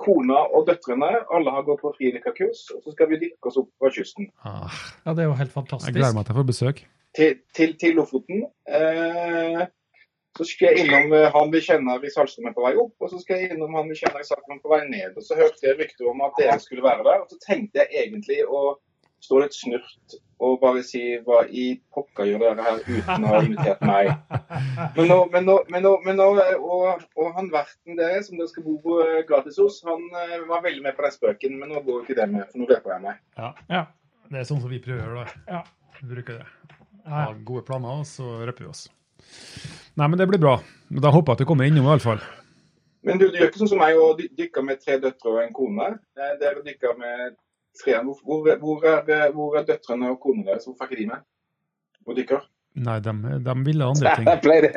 kona 0.00 0.40
og 0.56 0.64
døtrene. 0.70 1.10
Alle 1.28 1.52
har 1.54 1.66
gått 1.66 1.82
på 1.84 1.92
frilykkerkurs, 1.98 2.62
og 2.76 2.86
så 2.86 2.94
skal 2.94 3.10
vi 3.12 3.20
dykke 3.26 3.52
oss 3.52 3.60
opp 3.60 3.68
fra 3.76 3.92
kysten. 3.94 4.30
Ah, 4.40 4.80
Ja, 5.04 5.12
det 5.12 5.26
er 5.26 5.28
jo 5.28 5.36
helt 5.42 5.60
jeg 5.60 5.98
gleder 5.98 6.16
meg 6.16 6.26
til 6.26 6.34
å 6.34 6.40
få 6.40 6.46
besøk. 6.48 6.82
Til, 7.16 7.38
til, 7.56 7.76
til 7.76 7.96
Lofoten. 7.98 8.44
Eh, 8.70 9.59
så 10.40 10.46
skal 10.48 10.70
jeg 10.70 10.86
innom 10.86 11.12
eh, 11.12 11.26
han 11.34 11.50
vi 11.52 11.60
kjenner 11.60 12.00
i 12.00 12.10
Saltstraumen 12.12 12.54
på 12.56 12.64
vei 12.64 12.72
opp, 12.80 12.94
og 12.96 13.10
så 13.12 13.18
skal 13.20 13.42
jeg 13.42 13.52
innom 13.52 13.74
han 13.76 13.90
vi 13.92 13.98
kjenner 13.98 14.22
i 14.22 14.28
Saltstraumen 14.28 14.62
på 14.62 14.72
vei 14.72 14.78
ned. 14.88 15.18
Og 15.20 15.26
så 15.26 15.36
hørte 15.36 15.66
jeg 15.66 15.76
rykter 15.76 16.08
om 16.08 16.22
at 16.24 16.38
dere 16.40 16.56
skulle 16.62 16.84
være 16.86 17.04
der, 17.04 17.20
og 17.20 17.28
så 17.28 17.36
tenkte 17.44 17.82
jeg 17.82 18.06
egentlig 18.06 18.38
å 18.48 18.78
stå 19.20 19.42
litt 19.42 19.52
snurt 19.52 20.14
og 20.40 20.54
bare 20.62 20.80
si 20.80 21.02
hva 21.26 21.42
i 21.52 21.74
pokker 21.92 22.30
gjør 22.30 22.40
dere 22.40 22.64
her 22.64 22.78
uten 22.86 23.26
å 23.26 23.32
ha 23.34 23.40
invitert 23.44 23.82
meg? 23.84 24.08
Men 24.96 25.10
nå, 25.10 25.18
men 25.34 25.44
nå, 25.44 25.56
men 25.68 25.84
nå, 25.84 25.92
men 26.06 26.16
nå 26.16 26.28
og, 26.56 27.02
og 27.20 27.34
han 27.36 27.50
verten 27.52 27.98
deres, 27.98 28.30
som 28.30 28.40
dere 28.40 28.48
skal 28.48 28.64
bo 28.64 28.96
eh, 29.04 29.20
gratis 29.28 29.60
hos, 29.60 29.82
han 29.84 30.06
eh, 30.22 30.38
var 30.48 30.64
veldig 30.64 30.86
med 30.86 30.96
på 30.96 31.04
den 31.04 31.16
spøken, 31.18 31.58
men 31.60 31.74
nå 31.74 31.84
går 31.84 32.06
ikke 32.06 32.16
det 32.22 32.30
med, 32.32 32.48
for 32.48 32.62
nå 32.62 32.70
røper 32.70 32.94
jeg 32.96 33.04
meg. 33.10 33.20
Ja. 33.68 33.84
Det 34.30 34.40
er 34.40 34.48
sånn 34.48 34.64
som 34.64 34.72
vi 34.72 34.80
prøver 34.80 35.04
å 35.04 35.10
gjøre 35.10 35.26
da. 35.26 35.44
Ja. 35.58 35.60
Vi 36.00 36.08
bruker 36.14 36.40
det. 36.40 36.72
Vi 37.04 37.12
har 37.12 37.44
gode 37.44 37.66
planer, 37.68 38.00
og 38.00 38.08
så 38.08 38.38
røper 38.40 38.64
vi 38.64 38.72
oss. 38.72 38.86
Nei, 39.98 40.06
men 40.06 40.18
det 40.18 40.28
blir 40.30 40.40
bra. 40.42 40.58
Da 40.90 41.10
håper 41.12 41.32
jeg 41.32 41.40
at 41.40 41.42
du 41.44 41.48
kommer 41.50 41.68
innom, 41.68 41.88
i 41.88 41.94
alle 41.94 42.04
fall. 42.04 42.22
Men 43.06 43.20
du, 43.20 43.26
du 43.30 43.38
gjør 43.38 43.50
ikke 43.50 43.62
sånn 43.62 43.72
som 43.72 43.80
meg 43.80 43.98
og 43.98 44.18
dykke 44.20 44.36
dykker 44.38 44.64
med 44.66 44.80
tre 44.84 44.98
døtre 45.00 45.32
og 45.32 45.42
en 45.42 45.52
kone. 45.56 45.90
Eh, 46.18 46.32
Dere 46.40 46.64
dykker 46.66 46.96
med 47.00 47.36
tre. 47.80 47.98
Hvor, 48.04 48.48
hvor, 48.60 48.86
er, 48.86 49.04
eh, 49.08 49.28
hvor 49.34 49.58
er 49.60 49.68
døtrene 49.68 50.10
og 50.12 50.20
konene 50.22 50.50
deres? 50.50 50.66
Hvorfor 50.68 50.84
er 50.84 50.90
ikke 50.90 51.02
de 51.02 51.10
med? 51.12 51.28
Og 52.06 52.18
dykker? 52.18 52.42
Nei, 52.80 53.00
de, 53.02 53.12
de 53.44 53.54
ville 53.66 53.86
andre 53.92 54.12
ting. 54.16 54.28
ble 54.44 54.58
det 54.62 54.72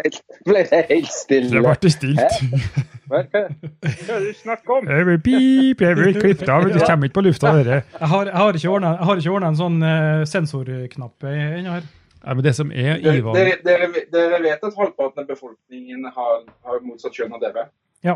ble 0.48 0.64
det 0.72 0.80
helt 0.90 1.12
stille. 1.14 1.52
Det 1.54 1.62
ble 1.66 1.92
stilt. 1.94 2.40
Hva 3.12 3.20
er 3.22 3.52
det 3.84 4.22
du 4.24 4.32
snakker 4.40 4.80
om? 4.80 4.88
Jeg 4.90 5.08
vil 5.10 5.20
pip, 5.28 5.84
jeg 5.84 6.00
vil 6.00 6.18
klippe 6.18 6.48
av. 6.50 6.70
Det 6.72 6.82
kommer 6.88 7.10
ikke 7.10 7.20
på 7.20 7.26
lufta, 7.28 7.52
dere. 7.60 7.82
Jeg 8.00 8.12
har, 8.16 8.32
jeg 8.32 8.40
har 8.40 9.20
ikke 9.20 9.36
ordna 9.36 9.52
en 9.52 9.60
sånn 9.60 9.84
eh, 9.86 10.24
sensorknapp 10.32 11.28
ennå 11.30 11.76
her. 11.78 11.92
Nei, 12.24 12.34
men 12.38 12.44
det 12.46 12.54
som 12.56 12.70
er 12.72 13.02
Ivan 13.04 13.36
dere, 13.36 13.58
dere, 13.66 13.88
dere 14.12 14.38
vet 14.44 14.64
at 14.64 14.76
halvparten 14.78 15.24
av 15.24 15.28
befolkningen 15.28 16.06
har, 16.16 16.44
har 16.64 16.80
motsatt 16.86 17.12
kjønn 17.18 17.34
av 17.36 17.42
dere? 17.44 17.66
ja, 18.04 18.16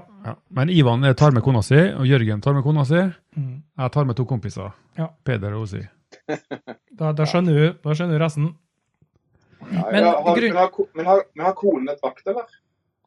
Men 0.50 0.70
Ivan 0.72 1.04
tar 1.16 1.32
med 1.36 1.44
kona 1.44 1.62
si, 1.64 1.76
og 1.76 2.06
Jørgen 2.08 2.42
tar 2.44 2.54
med 2.56 2.64
kona 2.64 2.84
si. 2.88 3.02
Mm. 3.38 3.62
Jeg 3.80 3.92
tar 3.92 4.06
med 4.08 4.16
to 4.20 4.26
kompiser. 4.28 4.72
Ja. 4.98 5.10
Peder 5.24 5.54
og 5.56 5.64
Osi. 5.68 5.82
Da, 6.28 7.12
da, 7.16 7.24
skjønner 7.28 7.54
du, 7.56 7.66
da 7.84 7.94
skjønner 7.96 8.18
du 8.18 8.24
resten. 8.24 8.48
Ja, 9.72 9.84
Men 9.92 10.04
ja, 10.04 10.12
har, 10.24 10.36
grunn- 10.38 10.52
men, 10.54 10.58
har, 10.62 10.72
ko- 10.76 10.88
men, 10.96 11.06
har, 11.08 11.24
men 11.36 11.46
har 11.46 11.56
konene 11.60 11.96
drakt, 12.02 12.24
eller? 12.28 12.48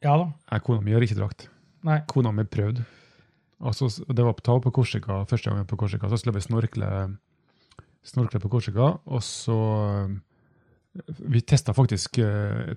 Ja 0.04 0.16
da. 0.20 0.30
Nei, 0.52 0.60
kona 0.64 0.80
mi 0.84 0.92
har 0.96 1.04
ikke 1.04 1.18
drakt. 1.20 1.48
Nei. 1.84 1.98
kona 2.08 2.32
mi 2.32 2.44
prøvd. 2.44 2.80
Altså, 3.60 3.88
det 4.08 4.24
var 4.24 4.32
på, 4.36 4.44
tall 4.44 4.60
på 4.64 4.72
Korsika, 4.72 5.20
første 5.28 5.50
gangen 5.50 5.66
på 5.68 5.76
Korsika. 5.80 6.08
Så 6.08 6.16
skulle 6.20 6.38
vi 6.38 6.44
snorkle, 6.44 6.88
snorkle 8.08 8.40
på 8.40 8.48
Korsika, 8.52 8.94
og 9.04 9.20
så 9.24 9.56
Vi 11.18 11.40
testa 11.46 11.74
faktisk, 11.76 12.18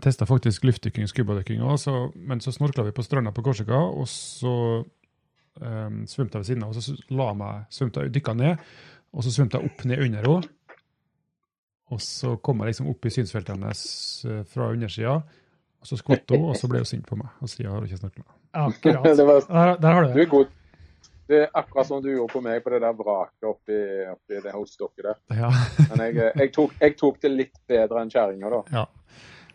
testet 0.03 0.29
faktisk 0.29 0.65
luftdykking, 0.67 1.07
skubadykking, 1.09 1.63
òg, 1.65 2.13
men 2.15 2.41
så 2.43 2.53
snorkla 2.53 2.85
vi 2.85 2.93
på 2.93 3.05
stranda 3.05 3.31
på 3.33 3.41
Korsika, 3.45 3.79
og 3.89 4.05
så 4.11 4.53
um, 5.61 6.03
svømte 6.07 6.37
jeg 6.37 6.43
ved 6.43 6.49
siden 6.51 6.65
av, 6.67 6.75
og 6.75 6.83
så 6.85 6.93
la 7.09 7.31
meg, 7.37 7.63
svømte 7.73 8.05
jeg, 8.05 8.13
dykka 8.13 8.35
ned, 8.37 8.67
og 9.13 9.25
så 9.25 9.33
svømte 9.33 9.57
jeg 9.57 9.71
opp 9.71 9.85
ned 9.89 10.05
under 10.05 10.29
henne. 10.29 10.53
Og 11.93 12.01
så 12.01 12.35
kom 12.41 12.61
jeg 12.63 12.71
liksom 12.71 12.89
opp 12.93 13.05
i 13.05 13.11
synsfeltet 13.13 13.53
hennes 13.53 13.81
eh, 14.25 14.41
fra 14.49 14.69
undersida, 14.73 15.17
og 15.83 15.89
så 15.89 15.97
skvatt 15.99 16.31
hun, 16.31 16.47
og 16.49 16.57
så 16.57 16.69
ble 16.71 16.81
hun 16.81 16.89
sint 16.89 17.05
på 17.09 17.17
meg. 17.19 17.33
Og 17.43 17.51
siden 17.51 17.69
har 17.69 17.81
hun 17.81 17.89
ikke 17.89 17.99
snorkla. 17.99 18.23
Akkurat. 18.53 19.09
Det 19.19 19.25
var, 19.27 19.41
Der, 19.49 19.73
der 19.81 19.97
har 19.97 20.05
du 20.05 20.07
det. 20.07 20.15
du 20.15 20.21
er 20.21 20.31
god. 20.31 20.53
Det 21.33 21.39
er 21.41 21.53
akkurat 21.57 21.87
som 21.89 22.01
du 22.03 22.11
gjorde 22.11 22.29
på 22.29 22.41
meg 22.45 22.59
på 22.63 22.73
det 22.75 22.79
der 22.83 22.97
vraket 22.97 23.47
oppi, 23.49 23.77
oppi 24.11 24.41
det 24.43 24.53
hos 24.53 24.75
dere 24.77 25.07
der. 25.07 25.39
Ja. 25.39 25.49
Men 25.89 26.03
jeg, 26.05 26.19
eh, 26.19 26.43
jeg, 26.43 26.51
tok, 26.53 26.75
jeg 26.81 26.97
tok 26.99 27.17
det 27.23 27.31
litt 27.33 27.57
bedre 27.69 28.03
enn 28.03 28.13
kjerringa, 28.13 28.51
da. 28.53 28.61
ja. 28.81 28.85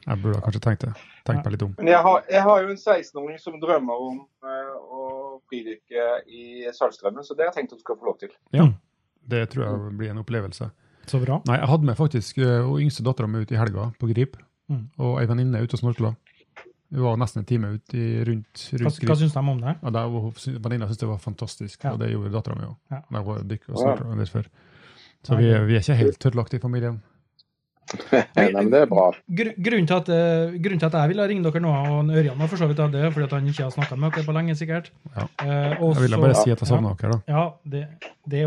Jeg 0.09 0.23
burde 0.23 0.41
kanskje 0.41 0.61
tenkt 0.65 0.85
det. 0.87 0.91
Tenkt 1.29 1.45
meg 1.45 1.53
litt 1.53 1.63
om. 1.67 1.73
Men 1.77 1.91
jeg 1.91 1.99
har, 2.07 2.23
jeg 2.33 2.43
har 2.47 2.63
jo 2.65 2.69
en 2.73 2.79
16-åring 2.81 3.41
som 3.43 3.59
drømmer 3.61 4.05
om 4.07 4.21
uh, 4.47 4.77
å 4.89 5.03
fridykke 5.51 6.07
i 6.33 6.45
Saltstraumen, 6.73 7.27
så 7.27 7.37
det 7.37 7.45
har 7.45 7.51
jeg 7.51 7.59
tenkt 7.59 7.75
at 7.75 7.83
du 7.83 7.85
skal 7.85 7.99
få 8.01 8.09
lov 8.09 8.17
til. 8.23 8.33
Ja. 8.57 8.71
Det 9.29 9.43
tror 9.53 9.67
jeg 9.67 9.97
blir 10.01 10.15
en 10.15 10.23
opplevelse. 10.23 10.71
Så 11.09 11.21
bra. 11.21 11.43
Nei, 11.51 11.59
jeg 11.61 11.69
hadde 11.75 11.91
med 11.91 11.99
faktisk 12.01 12.41
uh, 12.41 12.71
yngste 12.81 13.05
dattera 13.05 13.29
mi 13.29 13.43
ut 13.45 13.53
i 13.53 13.61
helga 13.61 13.91
på 14.01 14.09
Grip, 14.15 14.41
Mm. 14.69 14.83
og 15.01 15.15
ei 15.17 15.25
venninne 15.25 15.63
ute 15.65 15.79
og 15.79 15.81
snorkla. 15.81 16.11
Hun 16.90 17.02
var 17.04 17.16
nesten 17.21 17.42
en 17.42 17.45
time 17.49 17.68
ute 17.76 17.99
i, 18.00 18.25
rundt, 18.25 18.62
Hva, 18.73 18.78
rundt 18.80 19.00
hva 19.02 19.07
Grip. 19.12 19.18
syns 19.21 19.35
de 19.35 19.38
om 19.52 19.61
det? 19.61 19.75
Ja, 19.83 19.90
det 19.90 20.04
var- 20.09 20.62
Venninna 20.64 20.87
syntes 20.88 20.99
det 21.02 21.09
var 21.09 21.18
fantastisk, 21.18 21.85
Ja. 21.85 21.92
og 21.92 21.99
det 22.00 22.11
gjorde 22.14 22.33
dattera 22.33 22.57
mi 22.57 22.64
òg. 22.64 22.76
Ja. 22.90 23.02
De 23.12 23.25
var 23.26 23.38
dykk 23.45 23.68
og 23.68 23.76
Ja. 23.76 23.83
snorkla 23.97 24.16
litt 24.18 24.28
før. 24.33 24.47
Så 25.25 25.35
Nei, 25.35 25.42
vi, 25.42 25.66
vi 25.66 25.75
er 25.76 25.80
ikke 25.80 25.97
helt 25.99 26.18
tørrlagt 26.18 26.54
i 26.54 26.59
familien. 26.59 27.02
Nei, 28.37 28.52
men 28.52 28.71
det 28.71 28.83
er 28.83 28.87
bra. 28.87 29.12
Gr 29.33 29.49
grunnen, 29.64 29.87
til 29.88 29.97
at, 29.97 30.09
uh, 30.12 30.52
grunnen 30.61 30.78
til 30.80 30.87
at 30.90 30.92
jeg 30.92 31.09
ville 31.09 31.26
ringe 31.28 31.42
dere 31.42 31.61
nå, 31.61 31.71
og 31.73 32.11
Ørjan 32.12 32.37
var 32.38 32.47
for 32.49 32.57
så 32.61 32.68
vidt 32.68 32.80
av 32.85 32.90
det, 32.92 33.12
fordi 33.14 33.25
at 33.25 33.30
han 33.33 33.47
ikke 33.49 33.64
har 33.64 33.71
snakka 33.73 33.97
med 33.99 34.12
dere 34.12 34.25
på 34.28 34.35
lenge, 34.37 34.57
sikkert. 34.57 34.90
Ja. 35.16 35.25
Uh, 35.40 35.80
også, 35.80 36.00
Jeg 36.00 36.11
ville 36.11 36.21
bare 36.21 36.35
si 36.37 36.50
at 36.52 36.61
jeg 36.61 36.68
savna 36.68 36.95
dere, 37.00 37.12
da. 37.12 37.21
Ja, 37.28 37.52
det, 37.64 37.88
det 38.28 38.45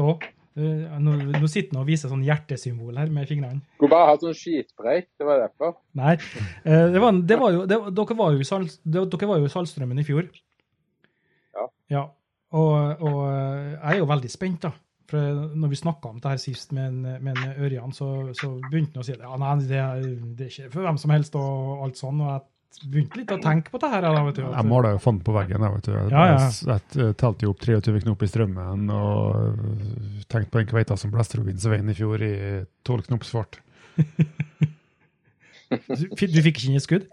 nå, 0.56 1.16
nå 1.32 1.48
sitter 1.48 1.78
han 1.78 1.84
og 1.84 1.88
viser 1.88 2.12
sånn 2.12 2.26
hjertesymbol 2.28 2.98
her 3.00 3.12
med 3.14 3.30
fingrene. 3.30 3.62
Skulle 3.78 3.94
bare 3.94 4.10
hatt 4.10 4.26
sånn 4.26 4.36
skitpreik, 4.36 5.08
det 5.20 5.28
var 5.28 5.46
derfor. 5.46 5.78
Nei. 6.00 6.18
eh, 6.66 6.88
det 6.92 7.04
var, 7.04 7.20
det 7.32 7.38
var 7.40 7.56
jo, 7.56 7.66
det, 7.70 7.80
dere, 7.96 8.18
var 8.20 8.36
jo 8.36 8.48
Sal, 8.48 8.68
det, 8.68 9.06
dere 9.14 9.30
var 9.32 9.40
jo 9.40 9.48
i 9.48 9.54
Saltstraumen 9.54 10.02
i 10.02 10.08
fjor. 10.08 10.28
Ja. 11.56 11.68
ja. 11.96 12.06
Og, 12.52 12.72
og 13.00 13.20
eh, 13.30 13.76
jeg 13.78 13.94
er 13.94 14.02
jo 14.02 14.10
veldig 14.12 14.32
spent, 14.34 14.68
da. 14.68 14.74
For 15.12 15.40
når 15.60 15.72
vi 15.74 15.80
snakka 15.80 16.08
om 16.08 16.20
det 16.24 16.30
her 16.32 16.40
sist 16.40 16.72
med, 16.76 16.88
en, 16.88 17.24
med 17.24 17.36
en 17.36 17.64
Ørjan, 17.66 17.92
så, 17.96 18.08
så 18.38 18.54
begynte 18.70 18.96
han 18.96 19.04
å 19.04 19.08
si 19.08 19.16
at 19.16 19.24
ja, 19.26 19.40
nei, 19.40 19.56
det, 19.68 19.82
det 20.40 20.46
er 20.46 20.54
ikke 20.54 20.72
for 20.72 20.88
hvem 20.88 21.00
som 21.02 21.12
helst 21.12 21.36
og 21.40 21.84
alt 21.88 22.00
sånn. 22.00 22.22
Og 22.24 22.30
jeg 22.32 22.46
begynte 22.86 23.20
litt 23.20 23.32
å 23.34 23.40
tenke 23.42 23.74
på 23.74 23.80
det 23.82 23.90
her. 23.92 24.06
Da, 24.06 24.24
vet 24.26 24.38
du, 24.40 24.44
Jeg 24.46 24.68
mala 24.70 24.94
jo 24.96 25.02
fant 25.04 25.24
på 25.26 25.36
veggen. 25.36 25.64
Jeg, 25.64 25.74
vet 25.76 25.88
du. 25.88 25.92
Jeg, 25.96 26.12
Ja, 26.14 26.26
ja. 26.32 26.38
jeg, 26.42 26.82
jeg 26.98 27.16
telte 27.20 27.48
jo 27.48 27.54
opp 27.54 27.64
23 27.66 28.04
knop 28.06 28.24
i 28.24 28.30
strømmen 28.32 28.94
og 28.96 30.28
tenkte 30.32 30.52
på 30.54 30.62
den 30.62 30.70
kveita 30.72 30.98
som 31.00 31.14
Blesterobindsveien 31.14 31.92
i 31.92 31.98
fjor 31.98 32.24
i 32.26 32.36
12 32.88 33.10
knop 33.10 33.28
svart. 33.28 33.60
du, 35.72 36.06
du 36.16 36.40
fikk 36.42 36.56
ikke 36.56 36.70
inn 36.72 36.80
et 36.80 36.88
skudd? 36.88 37.10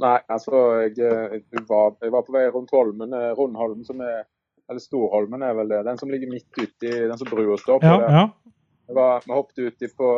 Nei, 0.00 0.16
altså, 0.32 0.60
jeg, 0.86 0.96
jeg, 0.96 1.64
var, 1.68 1.96
jeg 2.00 2.12
var 2.14 2.24
på 2.24 2.32
vei 2.32 2.46
rundt 2.52 2.72
Holmen, 2.72 3.12
eh, 3.16 3.32
Rundholmen, 3.36 3.84
som 3.84 4.00
er 4.04 4.22
Eller 4.70 4.80
Storholmen 4.80 5.42
er 5.42 5.56
vel 5.58 5.72
det. 5.72 5.82
Den 5.88 5.98
som 5.98 6.12
ligger 6.12 6.30
midt 6.30 6.56
uti 6.56 6.88
den 6.88 7.18
som 7.18 7.28
brua 7.28 7.56
står 7.58 7.80
på. 7.82 7.90
Ja, 7.90 7.98
der. 7.98 8.16
ja. 8.16 8.54
Jeg 8.90 8.96
var, 8.96 9.24
vi 9.26 9.34
hoppet 9.34 9.58
uti 9.66 9.88
på, 9.98 10.10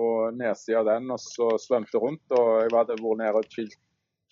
på 0.00 0.08
nedsida 0.36 0.80
av 0.80 0.88
den 0.88 1.12
og 1.12 1.20
så 1.20 1.52
svømte 1.60 2.00
rundt. 2.00 2.24
og 2.32 2.50
Jeg 2.64 2.72
hadde 2.72 2.96
vært 2.96 3.20
nede 3.20 3.42
og 3.42 3.52
chilt, 3.52 3.76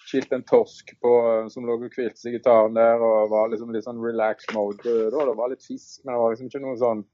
chilt 0.09 0.33
en 0.33 0.47
torsk 0.49 0.95
på, 1.03 1.13
som 1.53 1.69
lå 1.69 1.77
og 1.77 1.85
hvilte 1.85 2.17
seg 2.17 2.39
i 2.39 2.43
taren 2.45 2.79
der. 2.79 3.05
og 3.05 3.29
var 3.35 3.53
liksom 3.53 3.75
litt 3.75 3.85
sånn 3.85 4.01
relax 4.03 4.49
mode. 4.57 4.83
Da. 5.13 5.29
Det 5.29 5.39
var 5.43 5.53
litt 5.53 5.67
fisk, 5.67 6.01
men 6.05 6.15
det 6.15 6.21
var 6.23 6.35
liksom 6.35 6.51
ikke 6.51 6.65
noe 6.65 6.81
sånn 6.81 7.05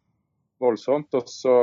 voldsomt. 0.63 1.15
Og 1.19 1.29
så 1.31 1.57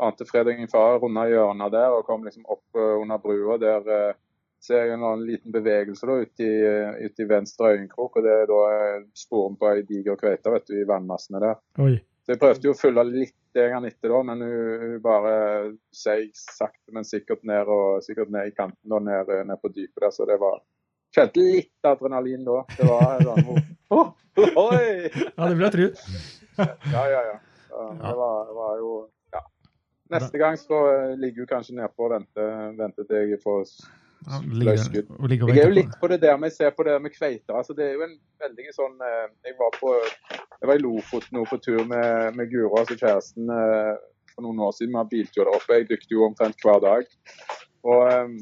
ante 0.00 0.26
Fredrik 0.28 0.64
far 0.72 0.98
runda 1.02 1.26
hjørnet 1.28 1.74
der 1.74 1.94
og 1.96 2.06
kom 2.08 2.24
liksom 2.26 2.48
opp 2.48 2.78
eh, 2.78 2.96
under 3.02 3.20
brua. 3.22 3.58
Der 3.60 3.92
eh, 3.94 4.18
ser 4.64 4.88
jeg 4.88 4.98
en 4.98 5.26
liten 5.26 5.54
bevegelse 5.54 6.08
da 6.08 6.18
ute 6.22 6.46
i, 6.46 6.54
eh, 6.66 7.02
ute 7.06 7.24
i 7.24 7.30
venstre 7.30 7.74
øyekrok. 7.76 8.16
og 8.16 8.24
Det 8.26 8.36
er 8.36 8.46
da 8.50 8.62
sporen 9.16 9.58
på 9.58 9.72
ei 9.72 9.82
diger 9.88 10.18
kveite 10.20 10.62
i 10.74 10.86
vannmassene 10.88 11.42
der. 11.44 11.60
Oi. 11.84 11.98
Så 12.28 12.34
jeg 12.34 12.40
prøvde 12.42 12.66
jo 12.68 12.72
å 12.74 12.76
følge 12.76 13.02
litt 13.08 13.34
etter, 13.56 14.10
da, 14.12 14.18
men 14.20 14.42
hun, 14.44 14.98
bare 15.00 15.30
seig 15.96 16.28
sakte, 16.36 16.92
men 16.92 17.06
sikkert 17.08 17.40
ned, 17.48 17.70
og, 17.72 18.02
sikkert 18.04 18.28
ned 18.28 18.50
i 18.50 18.52
kanten 18.52 18.92
og 18.92 19.06
ned, 19.06 19.32
ned 19.48 19.62
på 19.62 19.70
dypet 19.72 20.02
der. 20.04 20.12
Så 20.12 20.26
det 20.28 20.36
var 20.42 20.58
Kjente 21.16 21.40
litt 21.40 21.88
adrenalin 21.88 22.42
da. 22.44 22.58
Det 22.76 22.84
var 22.84 23.22
sånn 23.24 23.62
oh, 23.96 24.10
Oi! 24.68 25.08
Ja, 25.08 25.46
det 25.46 25.54
vil 25.54 25.64
jeg 25.64 25.72
tro. 25.72 25.86
Ja, 26.92 27.04
ja, 27.14 27.22
ja. 27.30 27.38
Det 27.72 28.12
var, 28.20 28.36
det 28.50 28.58
var 28.58 28.74
jo 28.82 28.92
Ja. 29.32 29.40
Neste 30.12 30.42
gang 30.44 30.60
så 30.60 30.82
ligger 31.16 31.46
hun 31.46 31.52
kanskje 31.54 31.78
nedpå 31.80 32.10
og 32.10 32.12
venter, 32.18 32.52
venter 32.76 33.08
til 33.08 33.32
jeg 33.32 33.40
får 33.40 33.72
ligger, 34.26 35.28
ligger 35.28 35.54
Jeg 35.54 35.62
er 35.62 35.70
jo 35.70 35.76
litt 35.76 35.94
på 36.00 36.10
det 36.10 36.20
der 36.22 36.36
med 36.40 36.52
ser 36.52 36.74
på 36.76 36.86
det 36.88 36.96
med 37.02 37.14
kveita. 37.14 37.54
Altså, 37.60 37.76
det 37.76 37.86
er 37.86 37.96
jo 37.96 38.04
en 38.08 38.16
veldig 38.42 38.74
sånn 38.76 38.96
eh, 39.04 39.26
Jeg 39.46 39.56
var 39.60 39.74
på 39.78 39.94
jeg 40.58 40.66
var 40.66 40.74
i 40.74 40.82
Lofoten 40.82 41.38
nå 41.38 41.44
på 41.46 41.60
tur 41.62 41.84
med, 41.86 42.34
med 42.34 42.50
Guro, 42.50 42.72
altså 42.80 42.96
kjæresten, 42.98 43.50
eh, 43.54 43.92
for 44.34 44.46
noen 44.46 44.62
år 44.66 44.72
siden. 44.74 44.94
Vi 44.94 44.98
har 44.98 45.10
biltur 45.12 45.44
der 45.44 45.54
oppe. 45.54 45.76
Jeg 45.76 45.90
dykket 45.90 46.14
jo 46.14 46.24
omtrent 46.26 46.64
hver 46.64 46.82
dag. 46.82 47.12
Og 47.86 48.00
um, 48.10 48.34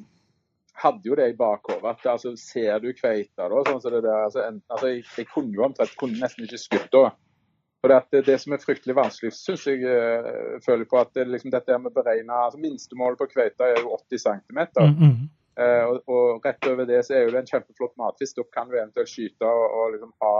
hadde 0.81 1.11
jo 1.11 1.19
det 1.19 1.29
i 1.33 1.37
bakhodet. 1.37 1.93
at 1.93 2.09
altså, 2.15 2.33
Ser 2.41 2.81
du 2.81 2.89
kveita 2.97 3.51
da? 3.53 3.63
sånn 3.69 3.83
som 3.85 3.93
det 3.93 4.03
der, 4.09 4.25
altså, 4.25 4.47
en, 4.49 4.63
altså, 4.73 4.95
jeg, 4.95 5.05
jeg 5.19 5.29
kunne 5.33 5.53
jo 5.53 5.69
omtrent 5.69 5.97
kunne 6.01 6.21
nesten 6.21 6.49
ikke 6.49 6.63
skutt 6.63 6.89
da. 6.93 7.11
For 7.85 7.93
det, 7.93 8.25
det, 8.27 8.39
som 8.41 8.55
er 8.57 8.63
fryktelig 8.65 8.97
vanskelig, 8.97 9.35
syns 9.37 9.67
jeg 9.69 9.85
føler 10.65 10.89
på 10.89 10.99
at 10.99 11.13
det, 11.15 11.29
liksom, 11.29 11.53
dette 11.53 11.77
med 11.77 11.85
med 11.91 11.95
beregne 11.95 12.39
altså, 12.47 12.59
Minstemålet 12.63 13.21
på 13.21 13.29
kveita 13.35 13.69
er 13.69 13.83
jo 13.83 13.93
80 14.01 14.25
cm. 14.25 14.63
Mm, 14.81 14.97
mm. 14.97 15.27
Eh, 15.57 15.85
og, 15.89 16.03
og 16.13 16.45
rett 16.45 16.69
over 16.69 16.89
det 16.89 17.01
så 17.07 17.17
er 17.17 17.27
jo 17.27 17.33
det 17.33 17.43
en 17.45 17.51
kjempeflott 17.55 17.97
matfisk. 18.01 18.39
Da 18.39 18.47
kan 18.53 18.71
du 18.71 18.77
eventuelt 18.77 19.11
skyte 19.11 19.49
og, 19.49 19.67
og 19.81 19.97
liksom 19.97 20.15
ha 20.25 20.37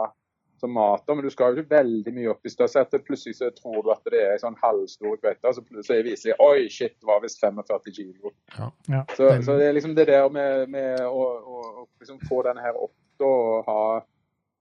som 0.61 0.73
mat. 0.73 1.05
Men 1.09 1.25
du 1.25 1.31
skal 1.31 1.53
jo 1.53 1.63
ikke 1.63 1.75
veldig 1.77 2.13
mye 2.17 2.33
opp. 2.33 2.43
Hvis 2.45 2.57
du 2.57 2.65
har 2.65 2.73
sett 2.73 2.93
det, 2.93 3.03
plutselig 3.05 3.37
så 3.39 3.51
tror 3.57 3.83
du 3.85 3.93
at 3.93 4.13
det 4.13 4.21
er 4.23 4.35
en 4.35 4.43
sånn 4.47 4.59
halvstor 4.63 5.19
kveite, 5.21 5.53
så 5.53 5.65
plutselig 5.65 6.07
viser 6.11 6.33
det 6.33 6.39
oi, 6.45 6.69
shit, 6.73 6.97
det 7.01 7.09
var 7.09 7.23
visst 7.25 7.43
45 7.45 7.97
kilo. 7.97 8.33
Ja. 8.57 8.71
Ja. 8.93 9.03
Så, 9.17 9.31
så 9.45 9.59
det 9.61 9.69
er 9.69 9.77
liksom 9.77 9.97
det 9.99 10.09
der 10.11 10.29
med, 10.33 10.69
med 10.73 11.03
å, 11.05 11.27
å, 11.37 11.63
å 11.85 11.89
liksom 12.01 12.23
få 12.29 12.43
denne 12.49 12.65
her 12.65 12.79
opp 12.79 12.97
da, 13.21 13.29
og 13.29 13.69
ha 13.69 13.85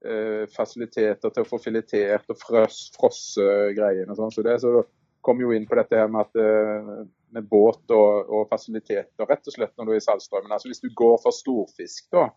eh, 0.07 0.43
fasiliteter 0.51 1.31
til 1.31 1.45
å 1.45 1.49
få 1.49 1.59
filetert 1.63 2.29
og 2.31 2.39
frøs, 2.39 2.85
frosse 2.95 3.49
greiene 3.77 4.11
og 4.11 4.19
sånn. 4.19 4.35
Så 4.35 4.45
det 4.45 4.59
så 4.63 4.83
kom 5.25 5.39
jo 5.41 5.53
inn 5.55 5.65
på 5.67 5.77
dette 5.79 5.97
her 5.97 6.11
med, 6.11 6.27
at, 6.27 6.39
eh, 6.39 7.05
med 7.35 7.49
båt 7.51 7.91
og, 7.93 8.31
og 8.31 8.49
fasiliteter, 8.49 9.27
rett 9.27 9.51
og 9.51 9.55
slett 9.55 9.75
når 9.75 9.87
du 9.87 9.93
er 9.93 10.01
i 10.01 10.05
Saltstraumen. 10.05 10.51
Altså 10.55 10.71
hvis 10.71 10.83
du 10.83 10.89
går 10.95 11.19
for 11.23 11.35
storfisk, 11.35 12.07
da. 12.15 12.29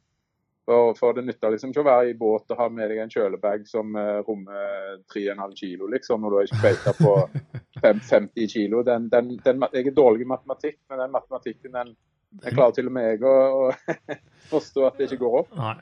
For, 0.69 0.93
for 0.99 1.17
det 1.17 1.23
nytter 1.25 1.55
liksom 1.55 1.71
ikke 1.73 1.81
å 1.81 1.87
være 1.87 2.09
i 2.11 2.17
båt 2.19 2.51
og 2.53 2.59
ha 2.61 2.67
med 2.69 2.91
deg 2.93 2.99
en 3.01 3.13
kjølebag 3.13 3.63
som 3.71 3.95
uh, 3.97 4.19
rommer 4.27 4.99
3,5 5.15 5.55
kilo, 5.57 5.87
liksom, 5.89 6.21
når 6.21 6.35
du 6.35 6.37
har 6.37 6.49
ikke 6.51 6.61
kveita 6.61 6.93
på 6.99 7.13
5, 7.87 8.03
50 8.05 8.51
kilo. 8.53 8.83
Den, 8.85 9.07
den, 9.09 9.31
den, 9.47 9.65
jeg 9.73 9.89
er 9.89 9.97
dårlig 9.97 10.27
i 10.27 10.29
matematikk, 10.35 10.77
men 10.91 11.01
den 11.01 11.15
matematikken 11.15 11.73
den, 11.73 11.95
den 12.43 12.59
klarer 12.59 12.77
til 12.77 12.91
og 12.91 12.97
med 12.99 13.09
jeg 13.15 13.25
å, 13.25 13.33
å 13.63 13.97
forstå 14.53 14.85
at 14.91 15.01
det 15.01 15.09
ikke 15.09 15.23
går 15.25 15.41
opp. 15.41 15.57
Nei. 15.57 15.79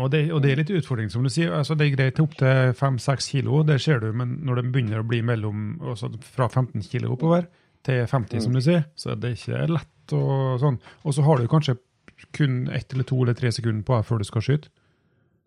Og 0.00 0.08
det, 0.10 0.24
og 0.32 0.40
det 0.42 0.50
er 0.50 0.62
litt 0.62 0.72
utfordring, 0.74 1.12
som 1.12 1.22
du 1.22 1.30
sier. 1.30 1.52
Altså, 1.54 1.76
det 1.78 1.86
er 1.86 1.98
greit 1.98 2.24
opp 2.24 2.32
til 2.40 2.72
5-6 2.80 3.28
kilo, 3.36 3.60
det 3.68 3.76
ser 3.84 4.00
du, 4.02 4.08
men 4.16 4.38
når 4.48 4.62
det 4.62 4.70
begynner 4.72 5.04
å 5.04 5.06
bli 5.06 5.20
mellom 5.20 5.68
altså 5.84 6.08
fra 6.24 6.48
15 6.48 6.80
kilo 6.88 7.12
oppover 7.14 7.44
til 7.88 8.04
50, 8.10 8.42
som 8.44 8.52
du 8.56 8.60
sier, 8.64 8.84
så 8.98 9.14
er 9.14 9.20
det 9.22 9.34
ikke 9.38 9.64
lett. 9.72 10.14
Og 10.16 10.60
sånn. 10.62 10.78
Og 11.04 11.12
så 11.16 11.24
har 11.26 11.40
du 11.40 11.48
kanskje 11.50 11.76
kun 12.36 12.66
ett 12.74 12.92
eller 12.94 13.06
to 13.08 13.18
eller 13.22 13.36
tre 13.38 13.50
sekunder 13.54 13.84
på 13.86 13.96
deg 13.98 14.06
før 14.08 14.20
du 14.22 14.26
skal 14.28 14.44
skyte. 14.44 14.70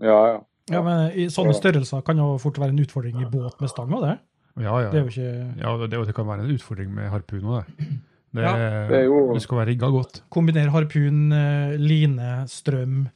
Ja, 0.01 0.17
ja. 0.33 0.39
Ja, 0.71 0.81
men 0.85 1.09
I 1.17 1.25
sånne 1.33 1.55
størrelser 1.57 2.03
kan 2.05 2.19
jo 2.21 2.35
fort 2.39 2.59
være 2.61 2.71
en 2.71 2.79
utfordring 2.83 3.17
i 3.21 3.25
båt 3.29 3.57
med 3.61 3.69
stang 3.71 3.89
det. 4.03 4.13
Ja, 4.61 4.75
ja. 4.83 4.89
Det 4.91 4.99
er 4.99 5.03
jo 5.07 5.11
ikke 5.11 5.61
ja 5.63 5.71
det, 5.81 5.89
det 6.07 6.15
kan 6.15 6.27
være 6.27 6.45
en 6.45 6.53
utfordring 6.53 6.91
med 6.93 7.09
harpun 7.11 7.41
òg, 7.49 7.65
det. 7.65 7.87
Det, 8.31 8.43
Ja. 8.45 8.51
Det 8.87 8.97
er 9.01 9.03
jo- 9.09 9.33
Du 9.33 9.39
skal 9.43 9.57
være 9.57 9.67
rigga 9.73 9.89
godt. 9.91 10.21
Kombinere 10.31 10.71
harpun, 10.71 11.33
eh, 11.33 11.75
line, 11.77 12.45
strøm, 12.47 13.09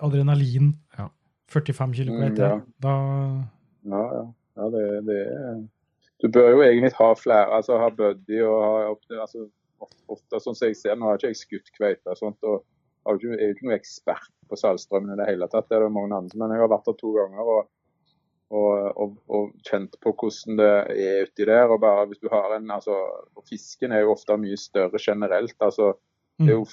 adrenalin. 0.00 0.74
Ja. 0.98 1.08
45 1.48 1.94
km. 1.94 2.12
Mm, 2.12 2.36
ja. 2.38 2.60
Da 2.80 2.92
Ja, 3.84 4.02
ja. 4.14 4.22
ja 4.56 4.70
det, 4.70 4.84
det 5.06 5.18
er 5.26 5.64
Du 6.20 6.28
bør 6.28 6.50
jo 6.54 6.62
egentlig 6.64 6.92
ha 6.98 7.08
flere, 7.16 7.48
altså 7.56 7.78
ha 7.80 7.88
buddy 7.96 8.42
og 8.44 8.58
ha 8.60 9.22
altså, 9.22 9.46
ofte, 10.12 10.40
sånn 10.40 10.56
som 10.56 10.68
jeg 10.68 10.76
ser, 10.76 10.98
Nå 10.98 11.08
har 11.08 11.18
ikke 11.18 11.32
jeg 11.32 11.40
skutt 11.40 11.72
kveite 11.76 12.12
og 12.12 12.20
sånt. 12.20 12.44
og 12.44 12.64
ikke, 13.16 13.32
er 13.32 13.46
jo 13.48 13.56
ikke 13.56 13.68
noe 13.68 13.78
ekspert 13.78 14.32
på 14.50 14.58
Saltstraumen 14.60 15.14
i 15.14 15.20
det 15.20 15.28
hele 15.30 15.48
tatt. 15.48 15.68
Det 15.70 15.78
er 15.78 15.86
det 15.86 15.94
mange 15.94 16.16
andre, 16.16 16.36
men 16.36 16.52
jeg 16.52 16.64
har 16.64 16.72
vært 16.72 16.90
der 16.90 16.98
to 17.00 17.14
ganger 17.16 17.52
og, 17.54 17.70
og, 18.50 18.74
og, 18.90 19.16
og 19.30 19.48
kjent 19.66 19.96
på 20.04 20.12
hvordan 20.12 20.60
det 20.60 20.70
er 20.98 21.24
uti 21.30 21.48
der. 21.48 21.72
og 21.72 21.80
bare 21.80 22.06
hvis 22.10 22.20
du 22.20 22.28
har 22.32 22.56
en, 22.58 22.70
altså, 22.76 22.98
og 23.36 23.48
Fisken 23.48 23.96
er 23.96 24.04
jo 24.04 24.14
ofte 24.16 24.36
mye 24.40 24.60
større 24.60 25.00
generelt. 25.00 25.56
altså 25.58 25.94
det 26.40 26.54
jo, 26.54 26.64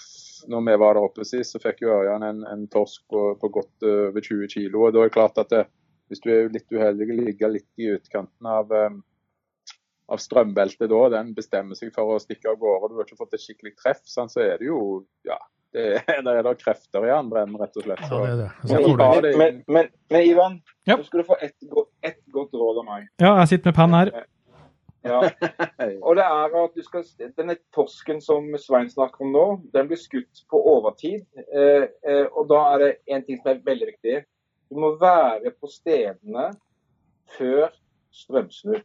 når 0.47 0.61
vi 0.63 0.75
var 0.79 0.95
der 0.95 1.03
oppe 1.03 1.25
sist, 1.27 1.51
så 1.51 1.59
fikk 1.59 1.81
jo 1.83 1.91
Ørjan 1.91 2.23
en, 2.23 2.43
en 2.47 2.63
torsk 2.71 3.03
på, 3.11 3.23
på 3.41 3.49
godt 3.51 3.87
over 3.87 4.23
20 4.23 4.47
kilo. 4.53 4.85
og 4.85 4.93
da 4.95 5.01
er 5.01 5.09
det 5.09 5.15
klart 5.17 5.41
at 5.43 5.51
det, 5.51 5.65
Hvis 6.07 6.21
du 6.23 6.29
er 6.31 6.47
litt 6.47 6.71
uheldig 6.71 7.03
og 7.03 7.17
ligger 7.19 7.49
litt 7.51 7.81
i 7.83 7.89
utkanten 7.91 8.47
av, 8.47 8.69
eh, 8.71 8.93
av 10.07 10.21
strømbeltet 10.23 10.89
da, 10.91 11.01
den 11.17 11.33
bestemmer 11.35 11.77
seg 11.77 11.91
for 11.95 12.15
å 12.15 12.21
stikke 12.23 12.53
av 12.53 12.59
gårde, 12.61 12.93
du 12.93 13.01
har 13.01 13.07
ikke 13.07 13.19
fått 13.19 13.35
et 13.35 13.43
skikkelig 13.43 13.75
treff, 13.81 14.03
sånn, 14.07 14.31
så 14.31 14.43
er 14.45 14.61
det 14.61 14.69
jo 14.69 14.79
ja, 15.27 15.37
det 15.75 15.87
er, 15.99 16.21
det 16.25 16.37
er 16.39 16.59
krefter 16.59 17.07
i 17.07 17.11
andre 17.13 17.43
enden, 17.43 17.59
rett 17.61 17.75
og 17.77 17.85
slett. 17.87 18.05
Ja, 18.07 18.21
det 18.23 18.31
er 18.31 18.39
det. 18.39 18.49
Så 18.63 18.79
Men 18.79 18.97
Men, 18.97 19.37
men, 19.37 19.61
men, 19.67 19.91
men 20.09 20.25
Ivan, 20.29 20.61
Ja. 20.87 20.95
nå 20.95 21.03
skal 21.03 21.21
du 21.21 21.27
få 21.27 21.37
ett 21.41 21.55
et 22.03 22.19
godt 22.31 22.53
råd 22.53 22.79
av 22.79 22.85
meg. 22.85 23.07
Ja, 23.19 23.35
jeg 23.41 23.47
sitter 23.47 23.71
med 23.71 23.75
penn 23.75 23.95
her. 23.97 24.11
Ja. 25.07 25.19
Og 26.07 26.15
det 26.17 26.23
er 26.25 26.55
at 26.63 26.75
du 26.75 26.83
skal, 26.83 27.03
Denne 27.37 27.55
torsken 27.75 28.21
som 28.23 28.47
Svein 28.59 28.89
snakker 28.91 29.25
om 29.25 29.31
nå, 29.35 29.45
den 29.73 29.89
blir 29.89 29.99
skutt 29.99 30.43
på 30.51 30.61
overtid. 30.75 31.25
Eh, 31.47 31.87
eh, 32.07 32.25
og 32.31 32.49
da 32.49 32.63
er 32.73 32.83
det 32.83 32.91
en 33.15 33.23
ting 33.23 33.39
som 33.39 33.53
er 33.53 33.61
veldig 33.65 33.89
viktig. 33.93 34.17
Du 34.67 34.79
må 34.81 34.95
være 34.99 35.53
på 35.55 35.69
stedene 35.71 36.49
før 37.37 37.69
strømsnu. 38.11 38.79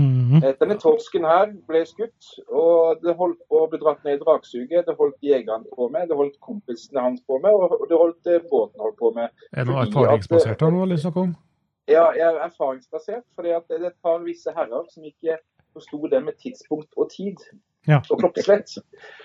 Mhm. 0.00 0.38
-hmm. 0.40 0.56
Denne 0.60 0.76
torsken 0.84 1.24
her 1.24 1.52
ble 1.68 1.82
skutt, 1.86 2.22
og 2.48 3.02
det 3.02 3.14
holdt 3.20 3.40
på 3.48 3.60
å 3.62 3.68
bli 3.70 3.78
dratt 3.82 4.04
ned 4.04 4.16
i 4.16 4.22
dragsuget. 4.24 4.86
Det 4.86 4.96
holdt 4.98 5.18
jegeren 5.22 5.64
på 5.76 5.88
med, 5.88 6.08
det 6.08 6.16
holdt 6.16 6.40
kompisene 6.40 7.00
hans 7.06 7.22
på 7.28 7.38
med, 7.44 7.52
og 7.52 7.86
det 7.90 8.00
holdt 8.02 8.26
eh, 8.26 8.42
båten 8.50 8.80
holdt 8.80 8.98
på 8.98 9.12
med. 9.18 9.28
er 9.52 9.64
det 9.64 9.72
noe 9.72 9.86
erfaringsbasert 9.86 10.60
her 10.60 10.70
nå, 10.70 10.82
eller 10.82 10.96
snakke 10.96 11.20
om? 11.20 11.34
Ja, 11.88 12.04
jeg 12.18 12.26
er 12.32 12.44
erfaringsbasert, 12.48 13.26
For 13.34 13.42
det 13.42 13.50
er 13.52 13.86
et 13.86 13.98
par 14.02 14.18
visse 14.22 14.50
herrer 14.56 14.84
som 14.94 15.04
ikke 15.04 15.38
forsto 15.72 16.06
det 16.06 16.24
med 16.24 16.34
tidspunkt 16.42 16.90
og 16.96 17.10
tid. 17.10 17.38
Ja. 17.88 18.00
Og 18.10 18.18
klokkeslett. 18.18 18.68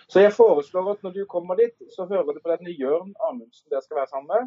Så 0.07 0.19
jeg 0.19 0.33
foreslår 0.33 0.91
at 0.91 1.03
når 1.03 1.11
du 1.11 1.25
kommer 1.25 1.55
dit, 1.55 1.75
så 1.95 2.05
hører 2.05 2.31
du 2.33 2.39
på 2.43 2.51
denne 2.53 2.71
Jørn 2.81 3.13
Amundsen 3.29 3.69
dere 3.69 3.81
skal 3.83 3.99
være 3.99 4.11
sammen 4.13 4.29
med. 4.33 4.43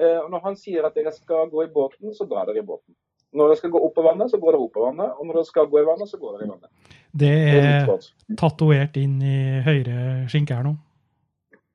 Eh, 0.00 0.18
og 0.24 0.30
når 0.30 0.40
han 0.46 0.56
sier 0.60 0.86
at 0.86 0.94
dere 0.94 1.12
skal 1.12 1.50
gå 1.50 1.64
i 1.64 1.72
båten, 1.72 2.14
så 2.14 2.28
drar 2.30 2.46
dere 2.48 2.62
i 2.62 2.68
båten. 2.70 2.94
Når 3.36 3.52
det 3.52 3.58
skal 3.60 3.72
gå 3.74 3.80
opp 3.84 3.94
på 3.96 4.04
vannet, 4.06 4.30
så 4.32 4.40
går 4.40 4.56
det 4.56 4.60
opp 4.64 4.72
på 4.76 4.84
vannet. 4.86 5.12
Og 5.18 5.28
når 5.28 5.40
det 5.40 5.46
skal 5.50 5.68
gå 5.70 5.80
i 5.80 5.86
vannet, 5.86 6.08
så 6.08 6.20
går 6.20 6.38
det 6.38 6.46
i 6.46 6.50
vannet. 6.50 6.94
Det 7.16 7.32
er 7.32 7.68
er 7.76 8.36
tatovert 8.36 8.96
inn 9.00 9.20
i 9.24 9.36
høyre 9.64 10.26
skinke 10.32 10.56
her 10.56 10.66
nå. 10.66 10.74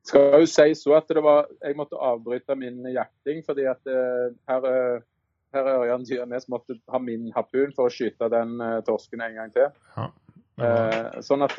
skal 0.06 0.42
jo 0.42 0.50
si 0.50 0.74
så 0.76 0.96
at 0.98 1.10
det 1.14 1.22
var, 1.24 1.48
jeg 1.62 1.78
måtte 1.78 1.98
avbryte 1.98 2.56
min 2.58 2.82
jakting 2.90 3.44
fordi 3.46 3.68
at 3.70 3.88
eh, 3.88 4.34
her, 4.50 4.66
eh, 4.66 5.04
her 5.54 5.70
Ørjan 5.76 6.06
Dyrnes 6.06 6.50
måtte 6.50 6.76
ha 6.90 7.00
min 7.00 7.30
harpun 7.36 7.74
for 7.78 7.88
å 7.88 7.94
skyte 7.94 8.30
den 8.34 8.58
eh, 8.62 8.82
torsken 8.86 9.22
en 9.22 9.38
gang 9.38 9.54
til. 9.54 9.70
Ja. 9.96 10.10
Eh, 10.62 11.22
sånn 11.26 11.46
at 11.46 11.56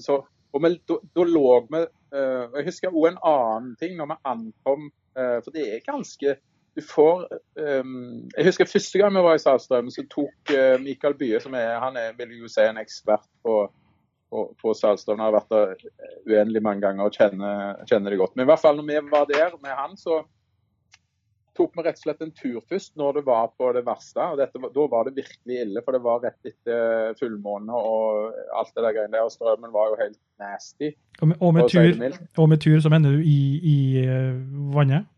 så, 0.00 0.20
og 0.52 0.64
vi, 0.64 0.72
da, 0.88 0.98
da 1.16 1.24
lå 1.26 1.46
vi 1.72 1.80
eh, 1.82 2.44
Jeg 2.60 2.68
husker 2.68 2.94
òg 2.94 3.08
en 3.10 3.22
annen 3.32 3.74
ting 3.80 3.96
når 3.98 4.12
vi 4.12 4.20
ankom, 4.34 4.90
for 5.12 5.52
det 5.52 5.66
er 5.68 5.84
ganske 5.84 6.38
du 6.76 6.82
får 6.82 7.26
um, 7.82 8.28
Jeg 8.36 8.46
husker 8.46 8.68
første 8.68 8.98
gang 8.98 9.14
vi 9.14 9.24
var 9.26 9.36
i 9.36 9.42
Saltstraumen, 9.42 9.92
så 9.92 10.04
tok 10.10 10.52
uh, 10.54 10.80
Mikael 10.80 11.16
Bye, 11.18 11.40
som 11.42 11.56
er 11.58 11.78
han 11.82 11.98
er, 12.00 12.14
vil 12.18 12.32
jo 12.40 12.50
si 12.50 12.64
en 12.64 12.80
ekspert 12.80 13.28
på, 13.44 13.66
på, 14.32 14.44
på 14.60 14.74
Saltstraumen, 14.78 15.24
har 15.26 15.36
vært 15.36 15.52
der 15.52 15.74
eh, 15.76 16.14
uendelig 16.30 16.62
mange 16.64 16.84
ganger 16.86 17.08
og 17.08 17.18
kjenner, 17.18 17.82
kjenner 17.90 18.14
det 18.14 18.22
godt. 18.22 18.36
Men 18.36 18.46
i 18.46 18.52
hvert 18.52 18.64
fall 18.64 18.80
når 18.80 18.88
vi 18.88 19.02
var 19.12 19.28
der 19.28 19.58
med 19.60 19.76
han, 19.76 19.98
så 20.00 20.22
tok 21.56 21.74
vi 21.76 21.84
rett 21.84 21.98
og 22.00 22.06
slett 22.06 22.22
en 22.24 22.32
tur 22.32 22.60
først 22.68 22.94
når 22.96 23.18
det 23.18 23.22
var 23.26 23.50
på 23.60 23.68
det 23.76 23.84
verste. 23.84 24.24
og 24.24 24.40
dette, 24.40 24.60
Da 24.74 24.86
var 24.88 25.04
det 25.04 25.16
virkelig 25.18 25.58
ille, 25.66 25.82
for 25.84 25.92
det 25.92 26.02
var 26.04 26.22
rett 26.24 26.48
etter 26.48 27.12
fullmåne 27.20 27.76
og 27.76 28.38
alt 28.56 28.72
det 28.72 28.86
der 28.86 28.96
greiene 28.96 29.16
der. 29.18 29.26
Og 29.28 29.34
strømmen 29.34 29.74
var 29.74 29.92
jo 29.92 29.98
helt 30.00 30.20
nasty. 30.40 30.94
Og 31.20 31.28
med, 31.28 31.36
og 31.40 31.54
med, 31.54 31.68
tur, 31.68 32.16
og 32.38 32.48
med 32.48 32.64
tur 32.64 32.80
så 32.80 32.92
mener 32.92 33.12
du 33.12 33.20
i, 33.20 33.42
i 33.60 33.78
eh, 34.06 34.40
vannet? 34.72 35.10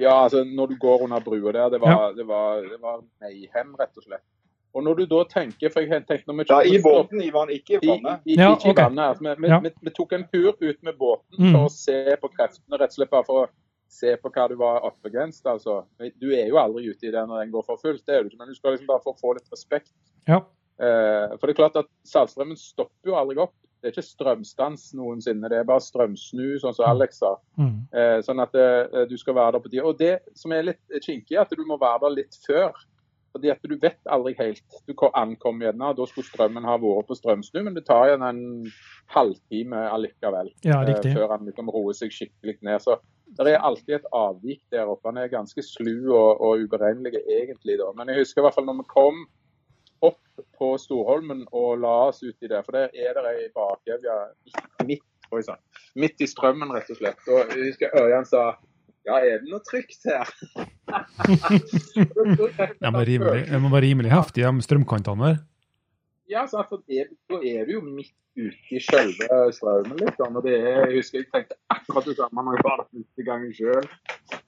Ja, 0.00 0.14
altså 0.24 0.44
når 0.44 0.68
du 0.72 0.76
går 0.80 1.02
under 1.06 1.20
brua 1.20 1.52
der, 1.52 1.68
det 1.70 1.80
var, 1.80 2.12
det 2.16 2.26
var, 2.26 2.62
det 2.62 2.78
var 2.82 3.02
mayhem, 3.20 3.74
rett 3.78 3.96
og 4.00 4.04
slett. 4.06 4.24
Og 4.72 4.84
når 4.86 5.00
du 5.00 5.06
da 5.10 5.24
tenker 5.26 5.72
for 5.74 5.82
jeg 5.82 6.04
tenkte 6.06 6.30
når 6.30 6.36
vi 6.38 6.44
Ja, 6.48 6.60
I 6.62 6.78
båten, 6.82 7.20
Ivan, 7.26 7.48
ikke 7.50 7.74
i 7.74 7.78
I, 7.82 7.88
vannet. 7.90 8.20
i, 8.24 8.36
Ja, 8.38 8.52
ikke 8.54 8.70
i 8.70 8.76
vannet. 8.78 9.02
Altså, 9.08 9.24
vi, 9.26 9.34
vi, 9.42 9.48
Ja. 9.50 9.58
vi, 9.64 9.70
vi 9.82 9.90
tok 9.90 10.12
en 10.12 10.24
tur 10.32 10.52
ut 10.60 10.82
med 10.82 10.94
båten 10.98 11.38
Mm. 11.38 11.52
for 11.52 11.64
å 11.66 11.70
se 11.74 12.16
på 12.22 12.28
kreftene, 12.36 12.78
rett 12.78 12.90
og 12.94 12.98
slett 13.00 13.10
bare 13.10 13.24
for 13.26 13.44
å 13.46 13.48
se 13.90 14.14
på 14.16 14.30
hva 14.30 14.48
du 14.48 14.54
var 14.56 14.80
oppegrenset. 14.86 15.46
Altså. 15.46 15.84
Du 16.20 16.30
er 16.30 16.46
jo 16.46 16.56
aldri 16.62 16.86
ute 16.88 17.08
i 17.08 17.10
det 17.10 17.26
når 17.26 17.40
den 17.42 17.50
går 17.52 17.64
for 17.66 17.76
fullt, 17.82 18.06
det 18.06 18.14
er 18.14 18.22
du 18.22 18.28
ikke, 18.30 18.38
men 18.38 18.48
du 18.48 18.54
skal 18.54 18.70
liksom 18.76 18.86
bare 18.86 19.02
få 19.02 19.16
få 19.18 19.34
litt 19.34 19.50
respekt. 19.50 19.90
Ja. 20.28 20.38
Eh, 20.80 21.34
for 21.36 21.46
det 21.46 21.58
er 21.58 21.60
klart 21.66 21.76
at 21.76 21.86
Saltstraumen 22.06 22.56
stopper 22.56 23.10
jo 23.10 23.14
aldri 23.18 23.36
opp. 23.42 23.52
Det 23.80 23.88
er 23.88 23.94
ikke 23.94 24.04
strømstans 24.04 24.90
noensinne, 24.94 25.48
det 25.48 25.56
er 25.56 25.64
bare 25.64 25.80
strømsnu, 25.80 26.58
sånn 26.60 26.74
som 26.76 26.84
Alex 26.90 27.18
sa. 27.22 27.34
Mm. 27.56 27.76
Eh, 27.96 28.18
sånn 28.26 28.42
at 28.44 28.54
eh, 28.60 29.06
du 29.08 29.16
skal 29.16 29.34
være 29.38 29.56
der 29.56 29.64
på 29.64 29.70
tida. 29.72 29.84
Og 29.88 29.98
det 29.98 30.14
som 30.36 30.52
er 30.52 30.66
litt 30.68 31.00
kinkig, 31.00 31.32
er 31.38 31.46
at 31.46 31.54
du 31.56 31.64
må 31.64 31.78
være 31.80 32.02
der 32.04 32.16
litt 32.20 32.36
før. 32.46 32.74
Fordi 33.30 33.46
at 33.52 33.62
du 33.62 33.76
vet 33.78 34.00
aldri 34.10 34.32
helt. 34.40 34.64
Du 34.88 34.92
ko- 34.98 35.12
ankom 35.14 35.60
gjerne, 35.62 35.92
og 35.92 35.96
da 36.00 36.06
skulle 36.10 36.26
strømmen 36.26 36.64
ha 36.66 36.74
vært 36.82 37.06
på 37.06 37.14
strømsnu, 37.14 37.60
men 37.62 37.76
det 37.76 37.84
tar 37.86 38.08
igjen 38.08 38.24
en 38.26 38.40
halvtime 39.14 39.84
allikevel. 39.94 40.50
Ja, 40.66 40.80
eh, 40.82 41.14
før 41.14 41.36
han 41.36 41.46
liksom 41.46 41.70
roer 41.72 41.94
seg 41.96 42.10
skikkelig 42.14 42.58
ned. 42.66 42.82
Så 42.82 42.98
det 43.38 43.54
er 43.54 43.62
alltid 43.62 44.00
et 44.00 44.08
avvik 44.12 44.62
der 44.74 44.90
oppe. 44.90 45.08
Han 45.08 45.18
er 45.22 45.30
ganske 45.32 45.62
slu 45.62 46.10
og, 46.10 46.40
og 46.40 46.64
uberegnelig 46.66 47.22
egentlig, 47.30 47.78
da. 47.78 47.92
Men 47.96 48.08
jeg 48.10 48.24
husker 48.24 48.42
i 48.42 48.44
hvert 48.48 48.58
fall 48.58 48.66
når 48.66 48.82
vi 48.82 48.88
kom 48.90 49.22
opp 50.06 50.20
på 50.56 50.72
Storholmen 50.80 51.44
og 51.56 51.80
la 51.82 51.92
oss 52.08 52.22
uti 52.22 52.48
der, 52.48 52.64
for 52.64 52.76
der 52.76 52.94
er 52.94 53.16
det 53.16 53.34
ei 53.34 53.48
bakevje 53.56 54.16
midt, 54.88 54.88
midt, 54.88 55.52
midt 56.00 56.24
i 56.24 56.28
strømmen, 56.28 56.72
rett 56.74 56.90
og 56.92 57.00
slett. 57.00 57.22
Og 57.28 57.52
jeg 57.52 57.70
husker 57.70 57.96
Ørjan 58.00 58.28
sa 58.28 58.50
ja, 59.08 59.16
er 59.16 59.40
det 59.40 59.48
noe 59.48 59.62
trygt 59.64 60.02
her? 60.04 60.28
De 62.80 62.90
er 62.90 63.06
rimelig, 63.08 63.46
det 63.48 63.60
må 63.62 63.70
være 63.72 63.86
rimelig 63.86 64.12
heftig, 64.12 64.44
de 64.44 64.66
strømkantene 64.66 65.30
der. 65.30 65.38
Ja, 66.30 66.44
så 66.46 66.62
det, 66.86 67.08
da 67.26 67.40
er 67.42 67.64
du 67.66 67.72
jo 67.78 67.80
midt 67.82 68.12
ute 68.38 68.76
i 68.76 68.80
selve 68.84 69.38
strømmen, 69.56 69.96
liksom. 69.98 70.36
Og 70.38 70.44
det 70.46 70.60
er, 70.60 70.84
jeg 70.84 71.00
husker 71.00 71.18
jeg 71.18 71.30
tenkte 71.32 71.56
akkurat 71.74 72.06
det 72.06 72.14
samme 72.20 72.44
når 72.46 72.58
jeg 72.58 72.66
var 72.68 72.82
der 72.82 72.90
første 72.92 73.26
gangen 73.26 73.56
sjøl. 73.56 73.88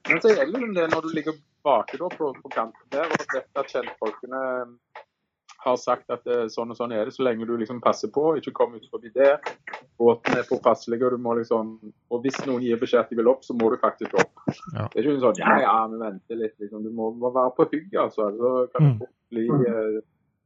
Men 0.09 0.21
så 0.23 0.35
gjelder 0.37 0.69
det 0.77 0.85
når 0.93 1.03
du 1.03 1.09
ligger 1.17 1.35
baki 1.67 1.99
på, 1.99 2.29
på 2.43 2.53
kanten 2.53 2.93
der 2.93 3.09
og 3.09 3.25
vet 3.33 3.59
at 3.59 3.73
kjentfolkene 3.73 4.43
har 5.63 5.77
sagt 5.81 6.11
at 6.13 6.27
eh, 6.27 6.45
sånn 6.51 6.71
og 6.73 6.77
sånn 6.79 6.93
er 6.95 7.07
det, 7.07 7.15
så 7.15 7.25
lenge 7.27 7.47
du 7.49 7.55
liksom 7.57 7.81
passer 7.83 8.11
på, 8.13 8.35
ikke 8.39 8.53
kom 8.55 8.75
ut 8.75 8.87
forbi 8.91 9.11
det. 9.15 9.33
Båten 9.99 10.37
er 10.37 10.47
påpasselig, 10.49 11.01
og 11.03 11.15
du 11.15 11.21
må 11.23 11.35
liksom 11.39 11.75
Og 12.11 12.23
hvis 12.23 12.39
noen 12.47 12.63
gir 12.65 12.79
beskjed 12.81 13.03
at 13.03 13.11
de 13.13 13.19
vil 13.19 13.29
opp, 13.31 13.43
så 13.45 13.55
må 13.57 13.69
du 13.73 13.77
faktisk 13.81 14.13
opp. 14.19 14.33
Ja. 14.73 14.87
Det 14.91 15.01
er 15.01 15.07
ikke 15.07 15.23
sånn 15.23 15.41
ja, 15.41 15.57
ja, 15.63 15.75
vi 15.91 15.99
venter 16.01 16.39
litt, 16.39 16.55
liksom. 16.61 16.83
Du 16.85 16.91
må, 16.93 17.11
må 17.17 17.31
være 17.33 17.55
på 17.57 17.67
hugget, 17.71 17.99
altså. 18.07 18.31
Så 18.37 18.55
kan 18.73 18.83
det 18.83 18.93
Mm. 18.93 18.99
fort 18.99 19.15
bli 19.33 19.47
eh, 19.49 19.99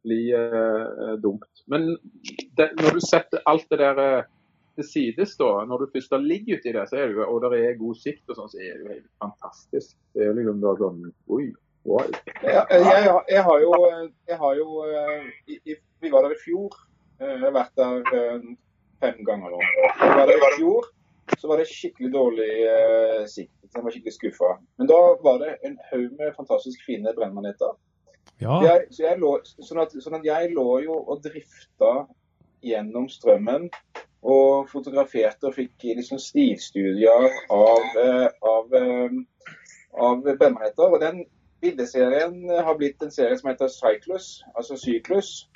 bli 0.07 0.21
eh, 0.31 1.13
dumt. 1.19 1.63
Men 1.67 1.97
det, 2.55 2.69
når 2.79 2.93
du 2.95 2.99
setter 3.03 3.41
alt 3.49 3.65
det 3.73 3.79
der 3.81 3.97
eh, 4.03 4.27
til 4.77 4.85
sides, 4.85 5.33
da, 5.39 5.49
når 5.67 5.83
du 5.83 5.87
først 5.95 6.13
ligger 6.21 6.59
uti 6.61 6.71
det, 6.71 6.83
så 6.87 6.95
er 7.01 7.07
det 7.09 7.17
jo, 7.17 7.25
og 7.27 7.41
det 7.43 7.59
er 7.65 7.79
god 7.79 7.97
sikt, 7.99 8.23
og 8.29 8.37
sånn, 8.37 8.51
så 8.53 8.59
er 8.61 8.77
det 8.77 8.83
jo 8.85 8.91
helt 8.93 9.09
fantastisk. 9.19 9.95
Det 10.13 10.27
er 10.27 10.37
liksom 10.37 10.61
da 10.63 10.75
sånn 10.79 11.01
Oi. 11.33 11.47
Jeg, 12.43 12.65
jeg, 12.69 13.15
jeg 13.31 13.43
har 13.47 13.59
jo, 13.63 13.71
jeg 14.27 14.37
har 14.41 14.55
jo 14.59 14.67
eh, 14.91 15.27
i, 15.47 15.59
i, 15.71 15.75
Vi 16.03 16.11
var 16.11 16.25
der 16.27 16.35
i 16.35 16.41
fjor. 16.43 16.75
Eh, 17.21 17.33
Jeg 17.33 17.45
har 17.45 17.55
vært 17.55 17.79
der 17.79 18.13
eh, 18.17 18.47
fem 19.01 19.23
ganger 19.27 19.53
nå. 19.55 19.61
Jeg 20.01 20.15
var 20.19 20.27
der 20.29 20.35
i 20.35 20.51
fjor, 20.57 20.89
så 21.37 21.49
var 21.49 21.61
det 21.61 21.69
skikkelig 21.71 22.11
dårlig 22.13 22.49
eh, 22.67 23.23
sikt. 23.31 23.53
Jeg 23.73 23.83
var 23.83 23.93
skikkelig 23.95 24.15
skuffa. 24.15 24.51
Men 24.79 24.89
da 24.91 24.99
var 25.23 25.39
det 25.43 25.55
en 25.67 25.77
haug 25.91 26.11
med 26.19 26.35
fantastisk 26.37 26.83
fine 26.87 27.13
brennmaneter. 27.15 27.75
Ja, 28.41 28.59
så 28.91 29.01
jeg 29.07 29.17
lå, 29.21 29.31
sånn, 29.45 29.79
at, 29.81 29.95
sånn 30.03 30.19
at 30.19 30.25
jeg 30.27 30.51
lå 30.53 30.67
jo 30.83 30.99
og 30.99 31.23
drifta 31.23 31.93
gjennom 32.65 33.07
strømmen 33.09 33.69
og 34.27 34.67
fotograferte 34.69 35.49
og 35.49 35.55
fikk 35.55 35.87
liksom 35.97 36.19
stilstudier 36.21 37.27
av, 37.53 37.97
eh, 38.03 38.27
av, 38.51 38.77
eh, 38.77 39.17
av 39.97 40.21
brennmaneter. 40.27 40.85
Og 40.91 41.01
den 41.01 41.23
bildeserien 41.61 42.37
har 42.63 42.75
blitt 42.79 43.01
en 43.03 43.11
serie 43.11 43.37
som 43.39 43.49
heter 43.51 43.67
Cyclus, 43.71 44.43
altså 44.55 44.77
syklus. 44.79 45.47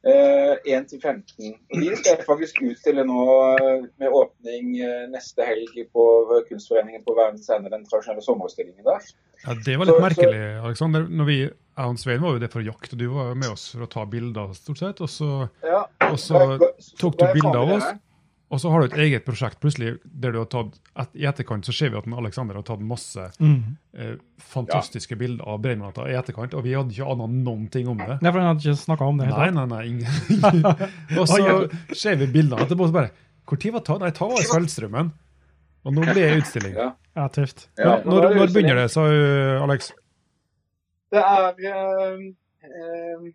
Eh, 0.00 0.54
1 0.64 0.86
til 0.88 1.00
15. 1.02 1.50
Og 1.74 1.80
De 1.82 1.96
skal 2.00 2.22
faktisk 2.24 2.62
utstille 2.64 3.02
nå 3.04 3.24
eh, 3.60 3.82
med 4.00 4.08
åpning 4.16 4.70
eh, 4.80 5.02
neste 5.12 5.44
helg 5.44 5.74
på 5.92 6.04
Kunstforeningen 6.48 7.02
på 7.04 7.12
Verdens 7.18 7.50
Ende, 7.52 7.68
den 7.74 7.84
tradisjonelle 7.84 8.24
sommerutstillingen 8.24 8.86
der. 8.86 9.04
ja, 9.44 9.54
det 9.66 9.76
var 9.78 9.84
litt 9.84 9.94
Så- 9.94 10.00
så- 10.00 10.06
merkelig, 10.08 10.40
Alexander. 10.64 11.04
Når 11.08 11.24
vi, 11.28 11.36
jeg 11.42 11.90
og 11.92 11.98
Svein 11.98 12.22
var 12.22 12.32
jo 12.32 12.38
det 12.38 12.50
for 12.52 12.60
jakt, 12.64 12.92
og 12.92 12.98
du 12.98 13.08
var 13.12 13.34
med 13.34 13.50
oss 13.52 13.70
for 13.74 13.84
å 13.84 13.90
ta 13.92 14.04
bilder, 14.06 14.54
stort 14.56 14.78
sett. 14.78 15.00
Og 15.04 15.08
så, 15.08 15.48
Ja, 15.64 15.84
og 16.08 16.16
så 16.18 16.56
tok 16.98 17.18
du 17.20 17.26
bilder 17.34 17.58
av 17.60 17.70
oss. 17.76 17.84
Og 18.50 18.58
så 18.58 18.70
har 18.72 18.82
du 18.82 18.86
et 18.88 18.96
eget 19.04 19.22
prosjekt 19.24 19.60
plutselig 19.62 19.92
der 20.02 20.32
du 20.34 20.40
har 20.40 20.48
tatt 20.50 20.74
et, 20.98 21.12
I 21.22 21.26
etterkant 21.30 21.68
så 21.68 21.74
ser 21.76 21.92
vi 21.92 22.00
at 22.00 22.08
Alexander 22.18 22.56
har 22.58 22.64
tatt 22.66 22.80
masse 22.82 23.28
Mm. 23.38 23.76
eh, 23.94 24.16
fantastiske 24.42 25.14
bilder 25.16 25.46
av 25.46 25.60
Brennmatta 25.62 26.08
i 26.10 26.16
etterkant, 26.18 26.54
og 26.58 26.64
vi 26.66 26.74
hadde 26.74 26.90
ikke 26.90 27.06
anet 27.12 27.30
noen 27.46 27.68
ting 27.70 27.86
om 27.88 27.98
det. 28.00 28.16
Nei, 28.20 28.32
for 28.32 28.40
han 28.42 28.48
hadde 28.50 28.64
ikke 28.66 28.82
snakka 28.82 29.06
om 29.06 29.18
det. 29.22 29.28
Nei, 29.30 29.50
nei, 29.54 29.66
nei. 29.70 29.82
ingen. 29.86 30.64
og 31.20 31.28
så 31.30 31.94
ser 31.94 32.18
vi 32.18 32.26
bildene 32.26 32.66
etterpå, 32.66 32.88
og 32.88 32.90
så 32.90 32.96
bare 32.98 33.12
Når 33.50 33.70
var 33.74 33.84
ta? 33.86 33.98
Nei, 34.02 34.10
ta 34.14 34.26
var 34.30 34.42
i 34.42 34.46
Svelgstrømmen. 34.50 35.12
Og 35.86 35.94
nå 35.96 36.02
blir 36.10 36.18
det 36.20 36.42
utstilling. 36.42 36.74
Ja. 36.76 36.90
Ja, 37.16 37.28
tøft. 37.32 37.68
Ja, 37.78 37.96
Når, 38.04 38.10
når, 38.20 38.34
når 38.36 38.50
begynner 38.54 38.76
det, 38.82 38.90
sa 38.92 39.06
uh, 39.08 39.62
Alex? 39.64 39.88
Det 41.10 41.22
er 41.22 41.46
eh, 41.70 42.20
eh, 42.68 43.30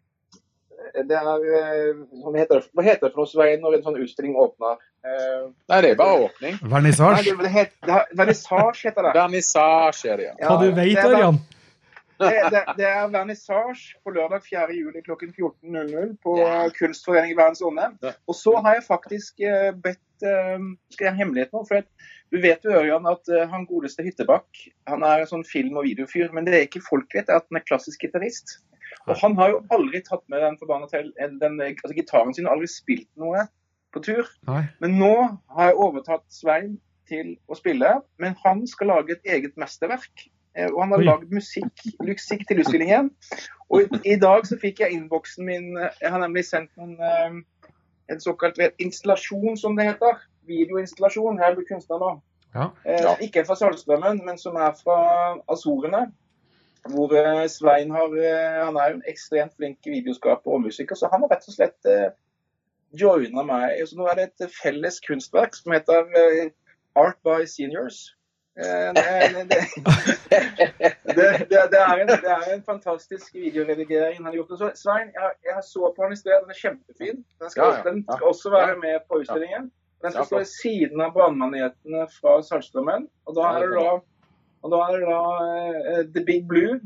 Det 0.96 1.16
er 1.18 1.28
eh, 1.60 1.98
hva, 2.22 2.32
heter 2.36 2.60
det, 2.60 2.70
hva 2.76 2.84
heter 2.86 3.08
det 3.08 3.12
for 3.14 3.24
noe, 3.24 3.30
Svein, 3.30 3.60
når 3.64 3.78
en 3.78 3.84
sånn 3.88 3.98
utstilling 4.04 4.38
åpner? 4.40 4.78
Eh, 5.06 5.42
Nei, 5.72 5.82
det 5.84 5.92
er 5.92 6.00
bare 6.00 6.30
åpning. 6.30 6.58
Vernissasje? 6.72 7.36
er, 7.50 8.08
Vernissasje 8.16 8.90
heter 8.90 9.10
det. 9.10 9.14
Vernissasje 9.18 10.14
er 10.14 10.22
det, 10.22 10.30
ja. 10.32 10.38
Hva 10.46 10.58
du 10.62 10.68
Ja, 10.70 10.78
vet, 10.80 10.96
det 10.96 11.06
Ørjan? 11.12 11.42
Det, 12.16 12.32
det, 12.54 12.62
det 12.78 12.86
er 12.88 13.10
vernissasje 13.12 13.98
på 14.00 14.14
lørdag 14.16 14.46
4. 14.46 14.70
juli 14.72 15.02
klokken 15.04 15.34
14.00 15.36 16.14
på 16.24 16.38
yeah. 16.40 16.70
Kunstforeningen 16.78 17.36
Verdens 17.36 17.60
Ånde. 17.66 17.90
Og 18.24 18.38
så 18.40 18.54
har 18.64 18.78
jeg 18.78 18.86
faktisk 18.88 19.44
eh, 19.44 19.74
bedt 19.76 20.00
Skal 20.24 21.10
jeg 21.10 21.12
ha 21.12 21.18
hemmelighet 21.20 21.52
nå? 21.52 21.66
For 21.68 21.82
at, 21.82 21.90
du 22.34 22.40
vet 22.42 22.64
jo, 22.66 22.74
Ørjan, 22.74 23.06
at 23.10 23.30
eh, 23.32 23.46
han 23.52 23.68
godeste 23.70 24.04
Hyttebakk 24.06 24.64
han 24.90 25.04
er 25.08 25.24
en 25.24 25.30
sånn 25.30 25.46
film- 25.48 25.78
og 25.78 25.86
videofyr. 25.88 26.32
Men 26.36 26.48
det 26.48 26.56
er 26.56 26.66
ikke 26.68 26.84
folk 26.86 27.14
vet, 27.16 27.30
er 27.30 27.42
at 27.42 27.50
han 27.52 27.62
er 27.62 27.68
klassisk 27.68 28.06
gitarist. 28.08 28.58
Og 29.06 29.18
han 29.22 29.36
har 29.38 29.54
jo 29.54 29.62
aldri 29.76 30.02
tatt 30.06 30.24
med 30.32 30.42
den 30.42 30.58
forbanna 30.58 30.90
den, 30.92 31.38
den, 31.42 31.60
altså, 31.62 31.94
gitaren 31.98 32.34
sin, 32.34 32.48
og 32.48 32.58
aldri 32.58 32.70
spilt 32.72 33.10
noe 33.22 33.46
på 33.94 34.02
tur. 34.06 34.30
Nei. 34.50 34.64
Men 34.84 34.98
nå 35.00 35.14
har 35.56 35.72
jeg 35.72 35.82
overtatt 35.88 36.26
Svein 36.34 36.78
til 37.10 37.36
å 37.46 37.58
spille, 37.58 37.92
men 38.22 38.38
han 38.42 38.64
skal 38.70 38.94
lage 38.96 39.16
et 39.16 39.36
eget 39.38 39.58
mesterverk. 39.62 40.26
Eh, 40.56 40.70
Og 40.72 40.82
han 40.82 40.96
har 40.96 41.04
lagd 41.04 41.34
musikk, 41.36 41.84
musikk 42.04 42.46
til 42.48 42.64
utstillingen. 42.64 43.12
Og 43.70 43.84
i, 43.84 44.16
i 44.16 44.20
dag 44.22 44.46
så 44.48 44.58
fikk 44.62 44.82
jeg 44.84 44.96
innboksen 44.96 45.46
min 45.48 45.76
eh, 45.78 45.92
Jeg 46.02 46.14
har 46.14 46.24
nemlig 46.24 46.46
sendt 46.48 46.72
eh, 46.80 47.38
en 48.14 48.22
såkalt 48.22 48.60
installasjon, 48.82 49.58
som 49.58 49.78
det 49.78 49.90
heter. 49.92 50.22
Videoinstallasjon. 50.48 51.40
Her 51.42 51.56
blir 51.58 51.68
kunstner 51.70 52.02
nå. 52.02 52.12
Ja. 52.56 52.70
Eh, 52.86 53.02
Ja. 53.04 53.16
Ikke 53.22 53.46
fra 53.46 53.56
Saltstraumen, 53.60 54.22
men 54.26 54.38
som 54.38 54.56
er 54.56 54.72
fra 54.84 55.00
Azorene. 55.52 56.06
Hvor 56.90 57.14
eh, 57.18 57.48
Svein 57.50 57.92
har 57.92 58.14
eh, 58.14 58.66
Han 58.66 58.76
er 58.78 58.90
jo 58.92 59.00
en 59.00 59.08
ekstremt 59.10 59.56
flink 59.58 59.78
videoskaper 59.86 60.52
og 60.54 60.62
musiker, 60.68 60.96
så 60.96 61.10
han 61.12 61.26
har 61.26 61.34
rett 61.34 61.48
og 61.50 61.56
slett 61.56 61.90
eh, 61.90 62.12
joina 62.94 63.44
meg. 63.44 63.80
Så 63.90 63.98
nå 63.98 64.06
er 64.12 64.20
det 64.20 64.28
et 64.30 64.54
felles 64.62 65.00
kunstverk 65.08 65.58
som 65.58 65.74
heter 65.74 66.06
eh, 66.22 66.52
Art 66.96 67.18
by 67.26 67.44
Seniors. 67.50 68.04
Eh, 68.56 68.94
det, 68.96 69.04
det, 69.34 69.46
det, 69.50 71.26
det, 71.52 71.64
det, 71.72 71.80
er 71.82 72.04
en, 72.04 72.08
det 72.08 72.36
er 72.38 72.54
en 72.54 72.64
fantastisk 72.64 73.34
videoredigering 73.36 74.22
han 74.22 74.30
har 74.30 74.38
gjort. 74.38 74.78
Svein, 74.80 75.10
jeg, 75.18 75.32
jeg 75.50 75.64
så 75.68 75.92
på 75.96 76.06
han 76.06 76.14
i 76.14 76.20
sted. 76.22 76.38
Den 76.46 76.54
er 76.54 76.62
kjempefin. 76.62 77.26
Den 77.42 77.50
skal, 77.52 77.64
Ja, 77.66 77.82
ja, 77.82 77.90
den 77.90 78.06
skal 78.06 78.30
også 78.30 78.54
være 78.54 78.78
med 78.80 79.02
på 79.10 79.20
utstillingen. 79.24 79.72
Den 80.04 80.12
skal 80.12 80.22
Ja, 80.22 80.26
stå 80.26 80.38
ved 80.38 80.46
siden 80.52 81.02
av 81.02 81.14
brannmanetene 81.16 82.08
fra 82.20 82.42
Saltstraumen. 82.44 83.08
Og 83.26 83.36
da 83.36 83.42
er 83.56 83.66
det 83.66 83.78
da, 83.80 83.94
og 84.66 84.72
da, 84.74 84.82
er 84.90 85.00
det 85.00 85.08
da 85.08 85.22
uh, 86.02 86.04
The 86.16 86.26
Big 86.26 86.48
Blue, 86.48 86.80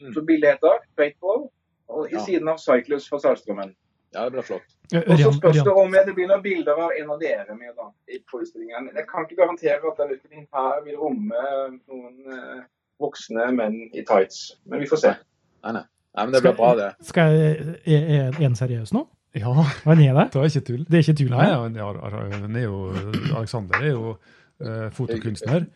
Mm. 0.00 0.12
som 0.14 0.26
bildet 0.26 0.52
heter, 0.52 0.78
Paintball, 0.96 1.48
og 1.88 2.04
i 2.06 2.14
Ja. 2.14 2.20
siden 2.22 2.48
av 2.48 2.58
Cyclus 2.62 3.08
fra 3.08 3.18
Saltstraumen. 3.18 3.72
Ja, 4.14 4.24
det 4.24 4.32
blir 4.32 4.42
flott. 4.46 4.68
Og 4.94 5.18
så 5.18 5.32
spørs 5.34 5.56
det 5.64 5.72
om 5.72 5.90
det 5.92 6.14
blir 6.14 6.28
noen 6.30 6.42
bilder 6.42 6.78
av 6.78 6.92
en 7.00 7.10
av 7.10 7.18
dere 7.18 7.56
med 7.58 7.74
da, 7.76 7.88
i 8.08 8.20
forestillingen. 8.30 8.90
Jeg 8.94 9.06
kan 9.08 9.26
ikke 9.26 9.36
garantere 9.42 9.82
at 9.90 9.98
denne 9.98 10.14
utstillingen 10.14 10.46
her 10.54 10.84
vil 10.84 10.96
romme 10.96 11.42
noen 11.88 12.14
eh, 12.30 12.62
voksne 13.00 13.50
menn 13.52 13.90
i 13.92 14.04
tights, 14.06 14.54
men 14.66 14.80
vi 14.80 14.86
får 14.86 14.96
se. 15.02 15.14
Nei, 15.64 15.72
nei. 15.72 15.82
Nei, 16.14 16.24
men 16.24 16.32
det 16.32 16.42
blir 16.42 16.54
bra, 16.56 16.70
det. 16.78 16.94
Skal 17.02 17.34
jeg, 17.34 17.76
er, 17.86 18.30
er 18.38 18.46
en 18.46 18.54
seriøs 18.54 18.92
nå? 18.94 19.02
Ja, 19.36 19.52
Hva 19.52 19.92
er 19.92 19.98
det? 20.00 20.30
det 20.32 20.40
er 20.40 20.48
ikke 20.48 20.64
tull. 20.64 20.86
Det 20.88 20.96
er 20.96 21.04
ikke 21.04 21.18
tull 21.20 21.34
Nei, 21.34 21.50
han 21.52 21.76
er 22.56 22.64
jo, 22.64 22.78
Alexander 23.36 23.82
er 23.82 23.90
jo 23.92 24.14
uh, 24.14 24.88
fotokunstner. 24.96 25.66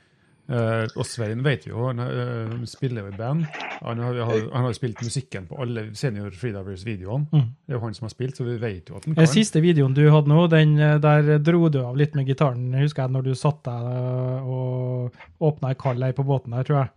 Uh, 0.52 0.88
og 0.98 1.06
Svein 1.06 1.44
vet 1.44 1.68
jo, 1.68 1.84
han 1.86 2.00
uh, 2.02 2.54
spiller 2.66 3.04
jo 3.04 3.12
i 3.12 3.16
band. 3.16 3.44
Han 3.84 4.00
har, 4.02 4.18
han 4.24 4.66
har 4.66 4.72
spilt 4.76 5.02
musikken 5.04 5.46
på 5.48 5.60
alle 5.62 5.84
Senior 5.96 6.32
Freedivers-videoene. 6.34 7.28
Mm. 7.30 7.44
Det 7.62 7.74
er 7.74 7.78
jo 7.78 7.82
han 7.84 7.94
som 7.98 8.08
har 8.08 8.14
spilt, 8.14 8.40
så 8.40 8.48
vi 8.48 8.56
vet 8.60 8.90
jo 8.90 8.96
at 8.98 9.06
han 9.06 9.14
kan. 9.14 9.20
Den 9.20 9.30
siste 9.30 9.62
videoen 9.64 9.94
du 9.96 10.02
hadde 10.10 10.32
nå, 10.32 10.46
den 10.52 10.74
der 11.04 11.30
dro 11.44 11.68
du 11.72 11.78
av 11.84 12.00
litt 12.00 12.16
med 12.18 12.28
gitaren, 12.32 12.72
husker 12.80 13.04
jeg, 13.04 13.14
når 13.14 13.28
du 13.28 13.32
satt 13.38 13.62
deg 13.68 14.50
og 14.56 15.22
åpna 15.44 15.72
ei 15.72 15.78
kald 15.78 16.02
ei 16.08 16.12
på 16.16 16.26
båten 16.26 16.56
der, 16.56 16.66
tror 16.66 16.80
jeg. 16.82 16.92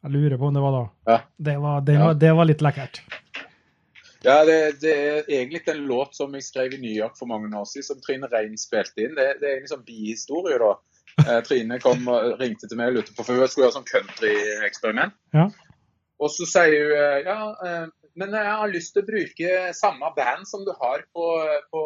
Jeg 0.00 0.16
lurer 0.16 0.38
på 0.40 0.48
om 0.48 0.54
det 0.56 0.62
var 0.64 0.72
da. 0.72 0.84
Ja. 1.12 1.18
Det, 1.36 1.56
var, 1.60 1.80
det, 1.84 1.94
Ja. 1.94 2.04
var, 2.06 2.14
det 2.24 2.32
var 2.40 2.48
litt 2.48 2.62
lekkert. 2.64 3.02
Ja, 4.24 4.42
det, 4.44 4.56
det 4.82 4.92
er 4.92 5.28
egentlig 5.28 5.62
en 5.72 5.86
låt 5.88 6.16
som 6.16 6.34
jeg 6.36 6.44
skrev 6.44 6.74
i 6.76 6.80
New 6.80 6.92
York 6.92 7.16
for 7.18 7.30
mange 7.30 7.48
år 7.56 7.64
siden, 7.68 7.86
som 7.86 8.00
Trine 8.04 8.28
Rein 8.28 8.58
spilte 8.60 9.06
inn. 9.06 9.16
Det, 9.16 9.26
det 9.40 9.48
er 9.48 9.54
egentlig 9.54 9.72
sånn 9.72 9.86
bihistorie, 9.86 10.58
da. 10.60 10.74
Eh, 11.24 11.38
Trine 11.46 11.80
kom 11.80 12.04
og 12.12 12.36
ringte 12.40 12.68
til 12.68 12.80
meg 12.80 12.92
og 12.92 13.00
lurte 13.00 13.16
på, 13.16 13.24
for 13.24 13.36
hun 13.40 13.48
skulle 13.48 13.68
gjøre 13.68 13.78
sånn 13.78 13.88
country-eksperiment. 13.88 15.16
Ja. 15.36 15.48
Og 16.20 16.32
så 16.34 16.48
sier 16.48 16.76
hun 16.76 16.98
eh, 16.98 17.22
ja, 17.24 17.38
eh, 17.64 17.86
men 18.20 18.34
jeg 18.36 18.52
har 18.60 18.72
lyst 18.72 18.92
til 18.92 19.04
å 19.04 19.08
bruke 19.08 19.70
samme 19.78 20.12
band 20.16 20.48
som 20.48 20.66
du 20.66 20.74
har 20.76 21.06
på, 21.14 21.30
på, 21.72 21.84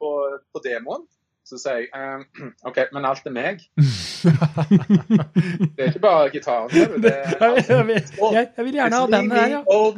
på, 0.00 0.10
på 0.50 0.64
demoen. 0.64 1.06
Så 1.46 1.60
sier 1.62 1.84
jeg 1.84 1.90
eh, 1.94 2.50
OK, 2.68 2.82
men 2.96 3.06
alt 3.06 3.30
er 3.30 3.36
meg. 3.36 3.62
Det 4.26 5.82
er 5.82 5.88
ikke 5.90 6.02
bare 6.02 6.30
gitaren. 6.32 6.70
Det 7.02 7.12
er 7.12 7.24
Jeg, 7.40 7.64
jeg, 7.68 7.86
vil- 7.86 8.08
jeg, 8.34 8.48
jeg 8.56 8.64
vil 8.64 8.74
gjerne 8.78 8.96
ha 8.96 9.06
den 9.12 9.30
her, 9.30 9.46
ja. 9.48 9.60
oh. 9.66 9.94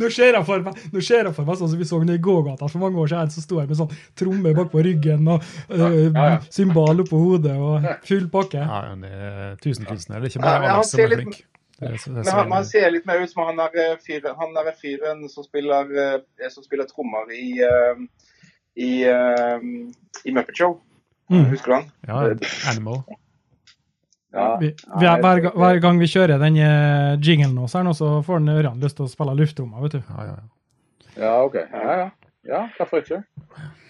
Nå 0.00 0.10
ser 0.10 0.32
jeg 0.36 0.44
for 0.48 0.64
meg 0.66 0.72
nå 0.92 1.04
ser 1.04 1.28
jeg 1.28 1.34
for 1.36 1.46
meg 1.48 1.60
sånn 1.60 1.70
som 1.72 1.78
vi 1.80 1.86
så 1.88 2.00
i 2.02 2.18
gågata 2.22 2.68
for 2.68 2.82
mange 2.82 2.98
år 3.02 3.12
siden, 3.12 3.32
så 3.34 3.44
sto 3.44 3.60
jeg 3.60 3.70
med 3.70 3.78
sånn 3.78 3.94
tromme 4.18 4.54
bakpå 4.56 4.82
ryggen 4.84 5.22
og 5.30 5.38
ja, 5.70 5.88
ja. 6.10 6.36
symbal 6.52 7.04
oppå 7.04 7.16
hodet 7.22 7.56
og 7.56 7.86
full 8.08 8.26
pakke. 8.32 8.60
Ja, 8.62 8.82
han 8.90 9.06
er 9.06 9.56
tusenkunstner. 9.62 10.20
Det 10.20 10.32
er 10.32 10.34
ikke 10.34 10.44
bare 10.46 10.76
Alex 10.76 10.94
som 10.94 11.04
er 11.04 11.16
flink. 11.16 11.42
Det 11.82 11.88
er, 11.88 11.96
det 11.98 12.06
er 12.06 12.24
Men 12.24 12.34
han, 12.36 12.48
man 12.52 12.66
ser 12.68 12.90
litt 12.94 13.06
mer 13.08 13.22
ut 13.24 13.30
som 13.32 13.42
han 13.48 13.58
der 13.58 13.78
eh, 13.82 13.94
fyren, 14.04 14.36
fyren 14.78 15.24
som 15.32 15.46
spiller, 15.46 15.88
eh, 15.98 16.48
som 16.52 16.62
spiller 16.62 16.86
trommer 16.90 17.32
i, 17.34 17.46
eh, 17.66 18.04
i, 18.78 18.90
i 19.02 20.34
Muppet 20.36 20.56
Show. 20.60 20.78
Mm. 21.32 21.44
Husker 21.50 21.72
du 21.72 21.76
han? 21.80 21.90
Ja, 22.08 22.22
Animal. 22.72 23.02
Ja. 24.32 24.56
Vi, 24.56 24.70
vi 25.00 25.04
er, 25.04 25.18
hver, 25.20 25.50
hver 25.52 25.78
gang 25.84 25.98
vi 26.00 26.06
kjører 26.08 26.38
den 26.40 26.54
eh, 26.56 27.18
jinglen 27.20 27.52
hos 27.60 27.74
her 27.76 27.82
nå, 27.84 27.92
så 27.92 28.22
får 28.24 28.38
den 28.40 28.54
Ørjan 28.54 28.78
lyst 28.80 28.96
til 28.96 29.04
å 29.04 29.10
spille 29.12 29.34
luftrommet, 29.36 29.82
vet 29.84 29.98
du. 29.98 30.06
Ja, 30.08 30.24
ja, 30.24 30.36
ja. 30.38 31.16
Ja, 31.20 31.32
OK. 31.44 31.58
Ja, 31.60 31.96
ja. 32.00 32.06
Ja, 32.48 32.60
hvorfor 32.78 33.02
ikke? 33.04 33.20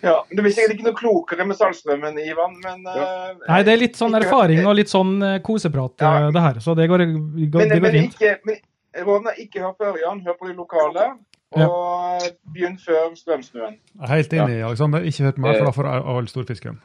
Ja, 0.02 0.16
Det 0.28 0.42
blir 0.42 0.52
sikkert 0.52 0.74
ikke 0.74 0.88
noe 0.88 0.98
klokere 0.98 1.46
med 1.46 1.56
Saltstraumen, 1.56 2.18
Ivan, 2.20 2.58
men 2.64 2.82
eh, 2.90 3.30
Nei, 3.46 3.60
det 3.64 3.72
er 3.76 3.80
litt 3.84 3.96
sånn 3.96 4.18
erfaring 4.18 4.66
og 4.66 4.74
litt 4.76 4.90
sånn 4.90 5.14
eh, 5.24 5.38
koseprat, 5.46 5.94
Ja. 6.02 6.26
det 6.34 6.42
her. 6.44 6.58
Så 6.60 6.74
det 6.76 6.88
går, 6.90 7.06
går, 7.06 7.62
Men, 7.62 7.70
det 7.70 7.78
går 7.78 7.86
men 7.86 7.96
fint. 8.00 8.18
ikke, 8.18 8.34
men, 8.50 8.58
rådene 9.06 9.36
ikke 9.46 9.62
hør 9.62 9.76
på 9.78 9.88
Ørjan, 9.94 10.24
hør 10.26 10.36
på 10.42 10.50
de 10.50 10.56
lokale. 10.58 11.06
Og 11.52 12.26
begynn 12.52 12.78
før 12.82 13.12
strømsnøen. 13.14 13.78
Er 14.02 14.10
helt 14.16 14.32
enig, 14.34 14.58
Aleksander. 14.66 15.06
Ikke 15.06 15.30
hørt 15.30 15.38
meg, 15.38 15.58
for 15.60 15.68
da 15.70 15.72
får 15.76 15.88
jeg 15.92 16.04
all 16.16 16.28
storfisken. 16.34 16.82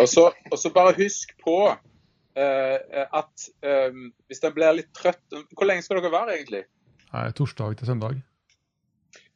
Og 0.00 0.08
så, 0.10 0.70
bare 0.74 0.94
husk 0.98 1.34
på 1.44 1.58
uh, 1.70 3.02
at 3.20 3.48
um, 3.62 4.06
hvis 4.26 4.42
den 4.42 4.54
blir 4.56 4.78
litt 4.80 4.90
trøtt 4.96 5.36
Hvor 5.54 5.68
lenge 5.68 5.84
skal 5.86 6.00
dere 6.00 6.12
være, 6.14 6.38
egentlig? 6.38 6.64
Nei, 7.12 7.28
Torsdag 7.36 7.76
til 7.78 7.92
søndag. 7.92 8.22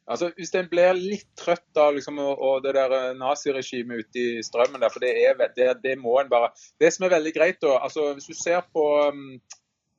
Altså, 0.09 0.31
Hvis 0.35 0.51
den 0.51 0.67
blir 0.71 0.97
litt 0.97 1.27
trøtt 1.37 1.77
av 1.77 1.93
liksom, 1.95 2.17
og, 2.23 2.41
og 2.41 2.63
det 2.65 2.73
der 2.75 3.13
naziregimet 3.17 4.03
ute 4.03 4.23
i 4.23 4.43
strømmen 4.43 4.81
der, 4.81 4.91
for 4.91 5.05
det, 5.05 5.13
er, 5.21 5.37
det, 5.55 5.69
det 5.83 5.95
må 6.01 6.17
en 6.19 6.31
bare 6.31 6.49
Det 6.81 6.89
som 6.93 7.05
er 7.05 7.13
veldig 7.13 7.33
greit, 7.35 7.61
da 7.61 7.77
altså 7.77 8.13
Hvis 8.17 8.31
du 8.31 8.35
ser 8.37 8.65
på 8.73 8.85
um, 9.05 9.37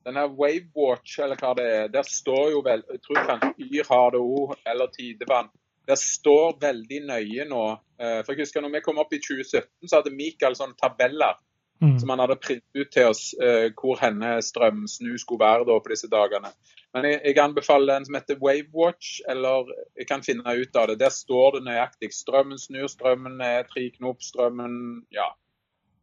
denne 0.07 0.27
Wavewatch, 0.35 1.19
eller 1.23 1.39
hva 1.39 1.55
det 1.57 1.67
er, 1.71 1.89
der 1.95 2.09
står 2.09 2.51
jo 2.57 2.63
vel 2.67 2.83
Jeg 2.91 3.03
tror 3.07 3.23
kanskje 3.29 3.69
Yr 3.69 3.91
har 3.93 4.15
det 4.17 4.23
òg, 4.25 4.55
eller 4.73 4.93
Tidevann. 4.97 5.51
Der 5.91 5.99
står 5.99 6.57
veldig 6.63 7.01
nøye 7.09 7.47
nå 7.51 7.65
eh, 7.99 8.21
For 8.23 8.33
jeg 8.35 8.45
husker 8.45 8.63
når 8.63 8.77
vi 8.77 8.83
kom 8.85 9.01
opp 9.03 9.15
i 9.17 9.23
2017, 9.23 9.89
så 9.91 9.99
hadde 9.99 10.15
Mikael 10.15 10.55
sånne 10.59 10.79
tabeller 10.79 11.39
Mm. 11.83 11.99
som 11.99 12.09
han 12.09 12.19
hadde 12.19 12.37
printet 12.37 12.77
ut 12.77 12.91
til 12.93 13.07
oss 13.09 13.23
eh, 13.41 13.71
hvor 13.73 13.97
henne 14.03 14.35
strømsnu 14.45 15.15
skulle 15.19 15.41
være 15.41 15.65
da 15.65 15.79
på 15.81 15.89
disse 15.89 16.11
dagene. 16.13 16.51
Men 16.93 17.07
jeg, 17.09 17.21
jeg 17.25 17.39
anbefaler 17.41 17.97
en 17.97 18.05
som 18.05 18.19
heter 18.19 18.37
Wavewatch, 18.43 19.23
eller 19.33 19.71
jeg 19.97 20.09
kan 20.11 20.25
finne 20.27 20.45
ut 20.45 20.77
av 20.77 20.91
det. 20.91 20.99
Der 21.01 21.15
står 21.15 21.57
det 21.57 21.63
nøyaktig. 21.71 22.11
Strømmen 22.13 22.61
snur, 22.61 22.85
strømmen 22.93 23.41
er 23.41 23.65
tre 23.71 23.87
knop, 23.97 24.21
strømmen 24.21 24.75
ja, 25.17 25.31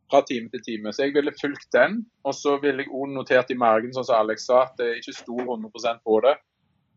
fra 0.09 0.23
time 0.25 0.49
til 0.49 0.65
time. 0.65 0.93
Så 0.93 1.05
jeg 1.05 1.13
ville 1.13 1.35
fulgt 1.41 1.69
den. 1.75 2.01
Og 2.25 2.33
så 2.33 2.57
ville 2.63 2.87
jeg 2.87 2.93
òg 2.97 3.13
notert 3.13 3.53
i 3.53 3.59
margen, 3.59 3.93
sånn 3.93 4.07
som 4.07 4.17
Alex 4.23 4.49
sa, 4.49 4.63
at 4.65 4.81
det 4.81 4.95
ikke 4.97 5.17
stor 5.19 5.43
100% 5.45 6.01
på 6.01 6.21
det. 6.25 6.37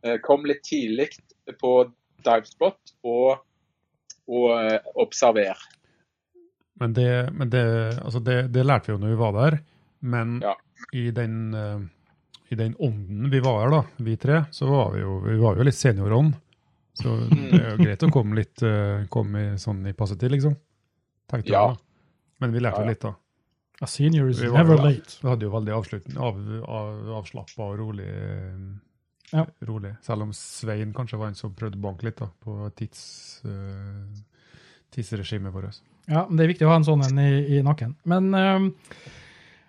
Eh, 0.07 0.17
kom 0.25 0.49
litt 0.49 0.65
tidlig 0.65 1.11
på 1.61 1.75
divespot 2.27 2.95
og, 3.05 3.41
og 4.31 4.49
eh, 4.59 4.79
observer. 5.01 5.59
Men, 6.81 6.93
det, 6.97 7.09
men 7.37 7.51
det, 7.53 7.65
altså 8.01 8.21
det, 8.25 8.39
det 8.55 8.63
lærte 8.65 8.89
vi 8.91 8.95
jo 8.97 9.01
når 9.03 9.15
vi 9.15 9.19
var 9.21 9.33
der. 9.37 9.59
Men 10.01 10.39
Ja. 10.45 10.55
i, 10.97 11.11
den, 11.13 11.35
eh, 11.55 11.81
i 12.49 12.57
den 12.57 12.77
ånden 12.81 13.29
vi 13.33 13.41
var 13.45 13.59
her, 13.67 13.75
da, 13.75 13.83
vi 14.01 14.17
tre, 14.17 14.45
så 14.51 14.67
var 14.71 14.95
vi 14.95 15.03
jo, 15.03 15.19
vi 15.27 15.37
var 15.43 15.59
jo 15.61 15.67
litt 15.69 15.77
seniorånd. 15.77 16.35
Så 17.01 17.17
det 17.31 17.61
er 17.61 17.71
jo 17.75 17.83
greit 17.87 18.03
å 18.07 18.13
komme 18.13 18.39
litt 18.41 18.63
eh, 18.67 19.05
komme 19.13 19.43
i, 19.45 19.51
sånn 19.61 19.85
i 19.89 19.93
passe 19.97 20.17
tid, 20.21 20.33
liksom. 20.37 20.57
Tenkte 21.31 21.53
Ja. 21.53 21.67
jeg. 21.73 21.83
Men 22.41 22.55
vi 22.57 22.63
lærte 22.65 22.81
Ja, 22.81 22.87
jo 22.87 22.89
ja. 22.89 22.95
litt, 22.95 23.05
da. 23.05 23.15
A 23.81 23.87
senior 23.89 24.29
is 24.29 24.41
never 24.45 24.77
late. 24.77 25.15
Vi 25.23 25.29
hadde 25.29 25.47
jo 25.47 25.53
veldig 25.55 25.73
avslutning, 25.73 26.17
av, 26.21 26.37
av, 26.69 26.89
avslappa 27.21 27.65
og 27.71 27.79
rolig, 27.81 28.09
Ja. 29.31 29.47
rolig. 29.67 29.95
Selv 30.03 30.27
om 30.27 30.33
Svein 30.35 30.95
kanskje 30.97 31.19
var 31.21 31.31
en 31.31 31.39
som 31.39 31.55
prøvde 31.55 31.79
å 31.79 31.85
banke 31.85 32.09
litt 32.09 32.19
da, 32.19 32.31
på 32.43 32.57
tids, 32.79 33.03
uh, 33.47 34.07
tidsregimet 34.95 35.55
vårt. 35.55 35.81
Ja, 36.11 36.25
men 36.27 36.39
det 36.39 36.45
er 36.45 36.53
viktig 36.55 36.67
å 36.67 36.73
ha 36.73 36.81
en 36.81 36.87
sånn 36.87 37.05
en 37.07 37.21
i, 37.23 37.59
i 37.59 37.63
nakken. 37.67 37.95
Men 38.11 38.33
uh, 38.35 39.05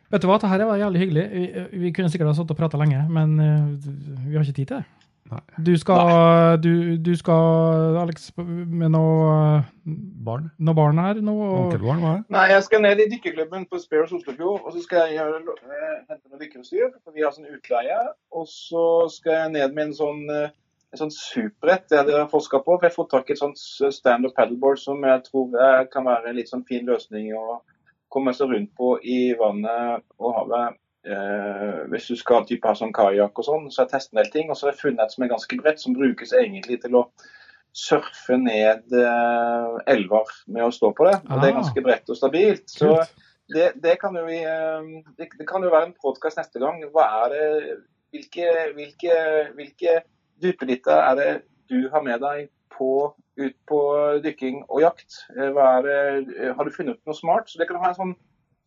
vet 0.10 0.24
du 0.24 0.30
hva, 0.30 0.40
dette 0.42 0.70
var 0.70 0.82
jævlig 0.82 1.04
hyggelig. 1.06 1.28
Vi, 1.36 1.46
vi 1.86 1.94
kunne 1.96 2.14
sikkert 2.14 2.32
ha 2.32 2.38
sittet 2.38 2.56
og 2.56 2.62
prata 2.64 2.82
lenge, 2.82 3.04
men 3.12 3.38
uh, 3.38 4.26
vi 4.26 4.38
har 4.38 4.46
ikke 4.46 4.58
tid 4.64 4.74
til 4.74 4.82
det. 4.82 5.01
Nei. 5.32 5.42
Du 5.64 5.72
skal, 5.80 6.58
du, 6.64 6.98
du 7.00 7.12
skal 7.16 7.96
Alex, 8.02 8.32
med 8.38 8.92
noe, 8.92 9.62
Barn? 10.26 10.50
noe 10.60 10.76
barn 10.76 11.00
her 11.00 11.22
Noe, 11.24 11.46
Og, 11.46 11.54
Onkelbarn, 11.66 12.02
var 12.04 12.18
det? 12.18 12.26
Nei, 12.36 12.48
jeg 12.52 12.66
skal 12.66 12.84
ned 12.84 13.00
i 13.00 13.08
dykkerklubben 13.14 13.64
på 13.72 13.80
Spears 13.80 14.12
Oslofjord, 14.18 14.66
og 14.66 14.76
så 14.76 14.84
skal 14.84 15.08
jeg 15.08 15.22
gjøre, 15.22 15.56
eh, 15.70 15.94
hente 16.10 16.28
noe 16.28 16.42
dykkerutstyr, 16.42 16.92
for 17.00 17.16
vi 17.16 17.24
har 17.24 17.32
sånn 17.36 17.48
utleie. 17.48 18.02
Og 18.36 18.50
så 18.52 18.86
skal 19.14 19.38
jeg 19.38 19.54
ned 19.56 19.78
med 19.78 19.88
en 19.88 19.96
sånn, 20.02 20.22
eh, 20.36 20.52
en 20.92 21.04
sånn 21.06 21.16
superrett 21.16 21.96
jeg 21.96 22.12
har 22.12 22.28
forska 22.32 22.60
på. 22.60 22.76
For 22.76 22.84
jeg 22.84 22.92
har 22.92 23.00
fått 23.00 23.14
tak 23.16 23.32
i 23.32 23.38
et 23.38 23.40
sånt 23.40 23.60
stand-up 23.96 24.36
paddleboard 24.36 24.84
som 24.84 25.00
jeg 25.08 25.24
tror 25.30 25.56
eh, 25.56 25.86
kan 25.94 26.10
være 26.12 26.34
en 26.34 26.40
litt 26.42 26.52
sånn 26.52 26.68
fin 26.68 26.84
løsning 26.86 27.32
å 27.40 27.62
komme 28.12 28.36
seg 28.36 28.52
rundt 28.52 28.76
på 28.76 28.98
i 29.00 29.32
vannet 29.40 30.04
og 30.20 30.36
havet. 30.42 30.80
Eh, 31.02 31.78
hvis 31.90 32.08
du 32.12 32.16
skal 32.20 32.44
type 32.46 32.68
ha 32.68 32.76
sånn 32.78 32.94
kajakk 32.94 33.40
og 33.42 33.48
sånn, 33.48 33.70
så 33.72 33.82
har 33.82 33.88
jeg 33.88 33.94
testet 33.96 34.14
en 34.14 34.22
del 34.22 34.32
ting. 34.34 34.52
Og 34.52 34.58
så 34.58 34.68
har 34.68 34.76
jeg 34.76 34.84
funnet 34.84 35.06
et 35.06 35.16
som 35.16 35.26
er 35.26 35.32
ganske 35.34 35.58
bredt, 35.62 35.82
som 35.82 35.98
brukes 35.98 36.34
egentlig 36.38 36.82
til 36.84 37.00
å 37.00 37.06
surfe 37.74 38.36
ned 38.36 38.92
uh, 38.92 39.78
elver 39.88 40.32
med 40.52 40.66
å 40.66 40.74
stå 40.76 40.92
på 40.96 41.08
det. 41.08 41.18
Og 41.30 41.38
det 41.40 41.50
er 41.50 41.54
Ah. 41.54 41.60
ganske 41.62 41.84
bredt 41.86 42.10
og 42.12 42.18
stabilt. 42.20 42.66
Så 42.70 42.98
det, 43.52 43.72
det, 43.84 43.98
kan 44.02 44.16
jo 44.16 44.26
vi, 44.28 44.42
uh, 44.44 45.02
det, 45.18 45.30
det 45.40 45.48
kan 45.48 45.64
jo 45.64 45.72
være 45.72 45.90
en 45.90 45.98
podkast 46.04 46.38
neste 46.38 46.60
gang. 46.60 46.84
Hva 46.92 47.08
er 47.24 47.34
det, 47.34 47.78
hvilke, 48.12 48.50
hvilke, 48.76 49.20
hvilke 49.56 50.02
duppeditter 50.44 51.00
er 51.00 51.16
det 51.16 51.32
du 51.72 51.88
har 51.94 52.04
med 52.04 52.20
deg 52.20 52.50
på, 52.76 53.16
ut 53.40 53.58
på 53.72 53.82
dykking 54.24 54.66
og 54.68 54.84
jakt? 54.84 55.24
Hva 55.32 55.78
er 55.80 55.88
det, 55.88 56.52
har 56.58 56.68
du 56.68 56.76
funnet 56.76 57.00
noe 57.08 57.16
smart? 57.16 57.48
Så 57.50 57.58
det 57.62 57.72
kan 57.72 57.80
ha 57.80 57.94
en 57.94 58.00
sånn, 58.02 58.16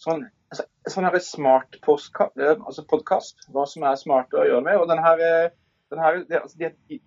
sånn, 0.02 0.24
altså, 0.52 0.66
sånn 0.90 1.09
her 1.09 1.18
smart 1.24 1.78
eh, 1.80 2.54
altså 2.54 2.87
podkast. 2.90 3.46
Hva 3.54 3.66
som 3.70 3.87
er 3.87 4.00
smart 4.00 4.35
å 4.35 4.46
gjøre 4.46 4.64
med. 4.66 4.80
Og 4.80 4.88
den 4.90 5.02
her, 5.04 5.24
eh, 5.24 5.50
den 5.92 6.02
her 6.02 6.22
det, 6.22 6.40
altså, 6.42 6.61
de, 6.61 7.00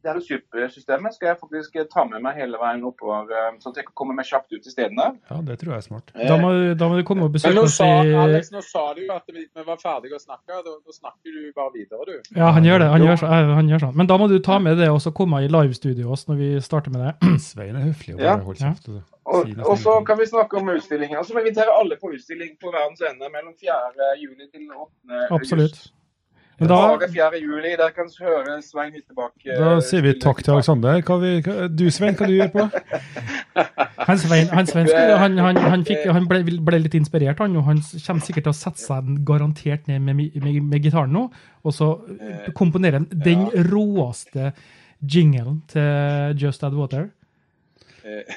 det 0.00 0.12
her 0.14 0.20
supersystemet 0.24 1.14
skal 1.14 1.28
jeg 1.30 1.38
faktisk 1.40 1.74
ta 1.92 2.04
med 2.08 2.22
meg 2.24 2.38
hele 2.40 2.58
veien 2.60 2.84
oppover, 2.88 3.28
eh, 3.28 3.50
sånn 3.60 3.74
at 3.74 3.80
jeg 3.82 3.88
kan 3.90 3.96
komme 4.00 4.14
meg 4.16 4.28
kjapt 4.28 4.52
ut 4.54 4.62
til 4.64 4.72
stedene. 4.72 5.10
Ja, 5.30 5.40
det 5.44 5.58
tror 5.60 5.74
jeg 5.74 5.82
er 5.82 5.86
smart. 5.86 6.12
Da 6.16 6.38
må, 6.40 6.52
da 6.80 6.88
må 6.88 6.96
du 6.96 7.04
komme 7.04 7.28
og 7.28 7.34
besøke 7.34 7.64
oss 7.66 7.76
i 7.84 7.90
Alex, 8.24 8.50
nå 8.54 8.62
sa 8.64 8.86
du 8.96 9.02
jo 9.04 9.12
at 9.12 9.28
vi, 9.28 9.44
vi 9.44 9.66
var 9.66 9.80
ferdige 9.82 10.16
å 10.16 10.22
snakke. 10.22 10.62
Da, 10.64 10.76
da 10.80 10.96
snakker 10.96 11.36
du 11.36 11.52
bare 11.56 11.74
videre, 11.76 12.06
du. 12.08 12.32
Ja, 12.38 12.50
han 12.56 12.64
gjør 12.64 12.84
det. 12.84 12.90
Han 12.94 13.06
gjør, 13.06 13.20
så, 13.20 13.30
eh, 13.36 13.54
han 13.60 13.68
gjør 13.72 13.84
sånn. 13.86 13.96
Men 14.00 14.10
da 14.10 14.18
må 14.20 14.30
du 14.32 14.38
ta 14.40 14.58
med 14.58 14.80
det 14.80 14.88
og 14.88 15.00
så 15.04 15.12
komme 15.12 15.44
i 15.44 15.52
livestudioet 15.52 16.16
oss 16.16 16.26
når 16.30 16.40
vi 16.40 16.50
starter 16.64 16.96
med 16.96 17.06
det. 17.06 17.14
Svein 17.50 17.76
er 17.76 17.88
høflig 17.90 18.16
og 18.16 18.24
Ja. 18.24 18.36
bare 18.36 18.48
holder 18.48 18.66
kjeft. 18.66 18.88
og 18.88 19.02
Og, 19.30 19.46
og 19.62 19.76
så 19.78 20.00
kan 20.06 20.18
vi 20.18 20.26
snakke 20.26 20.58
om 20.58 20.72
utstillinger. 20.72 21.14
Så 21.14 21.18
altså, 21.20 21.34
må 21.34 21.40
vi 21.44 21.48
invitere 21.50 21.76
alle 21.78 21.96
på 22.00 22.10
utstilling 22.16 22.56
på 22.58 22.72
Verdens 22.72 23.02
Ende 23.04 23.28
mellom 23.30 23.54
4. 23.60 24.08
juni 24.18 24.48
til 24.50 24.64
8. 24.72 25.26
Absolutt. 25.30 25.76
august. 25.76 25.99
Men 26.60 26.68
da, 26.68 26.76
Bare 26.76 27.08
4. 27.08 27.38
juli, 27.40 27.70
der 27.80 27.92
kan 27.96 28.08
du 28.10 28.16
høre 28.20 28.58
Svein 28.60 28.92
Hyttebakk 28.92 29.46
eh, 29.46 29.56
Da 29.56 29.78
sier 29.84 30.02
vi 30.04 30.12
takk 30.20 30.42
til. 30.44 30.52
Aleksander. 30.58 31.00
Du 31.72 31.86
Svein, 31.88 32.18
hva 32.18 32.28
du 32.28 32.34
gjør 32.36 32.50
på? 32.52 32.66
han 34.10 34.20
Svein, 34.20 34.50
han, 34.52 34.68
Svein 34.68 34.90
skulle, 34.90 35.16
han, 35.22 35.38
han, 35.40 35.60
han, 35.72 35.86
fikk, 35.88 36.04
han 36.12 36.28
ble, 36.28 36.42
ble 36.60 36.82
litt 36.84 36.98
inspirert, 36.98 37.40
han, 37.40 37.56
og 37.56 37.64
han 37.70 37.80
kommer 37.80 38.26
sikkert 38.26 38.50
til 38.50 38.52
å 38.52 38.58
sette 38.58 38.82
seg 38.82 39.08
garantert 39.24 39.88
ned 39.88 40.04
med, 40.04 40.20
med, 40.36 40.60
med 40.68 40.84
gitaren 40.84 41.16
nå, 41.16 41.24
og 41.64 41.76
så 41.76 41.94
komponerer 41.96 42.58
komponere 42.60 43.00
han 43.00 43.08
den 43.24 43.48
råeste 43.70 44.52
jinglen 45.00 45.62
til 45.72 46.44
Just 46.44 46.64
Add 46.66 46.76
Water. 46.76 47.08
Eh, 48.04 48.36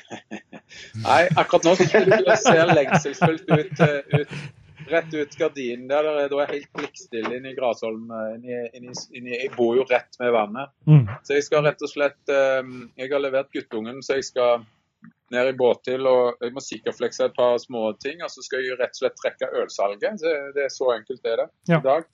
Nei, 1.07 1.21
akkurat 1.35 1.67
nå 1.67 1.75
ser 1.75 2.07
det 2.07 2.75
lengselsfullt 2.79 3.51
ut, 3.51 3.83
eh, 3.83 4.21
ut 4.23 4.37
rett 4.91 5.13
ut 5.13 5.35
gardinen 5.39 5.87
der. 5.87 6.03
der 6.03 6.19
er, 6.23 6.29
da 6.31 6.41
er 6.43 6.53
helt 6.53 6.69
blikkstille 6.77 7.37
inne 7.37 7.51
i 7.51 7.55
Grasholm. 7.57 8.11
eh, 8.11 8.69
jeg 8.73 9.51
bor 9.55 9.75
jo 9.77 9.85
rett 9.89 10.19
med 10.19 10.31
vannet. 10.35 10.71
Mm. 10.87 11.07
Så 11.23 11.37
jeg 11.37 11.43
skal 11.47 11.65
rett 11.67 11.81
og 11.81 11.89
slett 11.91 12.29
eh, 12.29 12.61
Jeg 12.97 13.11
har 13.11 13.23
levert 13.23 13.51
guttungen, 13.53 14.01
så 14.03 14.19
jeg 14.19 14.29
skal 14.31 14.65
ned 15.33 15.49
i 15.49 15.57
båttil 15.57 16.05
og 16.05 16.43
jeg 16.43 16.53
må 16.53 16.61
sikkerflekse 16.61 17.25
et 17.25 17.35
par 17.37 17.57
små 17.61 17.91
ting. 18.03 18.21
Og 18.23 18.29
så 18.31 18.43
skal 18.45 18.63
jeg 18.63 18.77
rett 18.79 18.93
og 18.93 19.01
slett 19.01 19.19
trekke 19.19 19.49
ølsalget. 19.63 20.21
Det, 20.21 20.33
det 20.55 20.65
er 20.67 20.73
så 20.73 20.93
enkelt 20.97 21.23
det 21.23 21.35
er 21.35 21.43
det 21.43 21.49
Ja. 21.73 21.79
i 21.79 21.85
dag. 21.87 22.09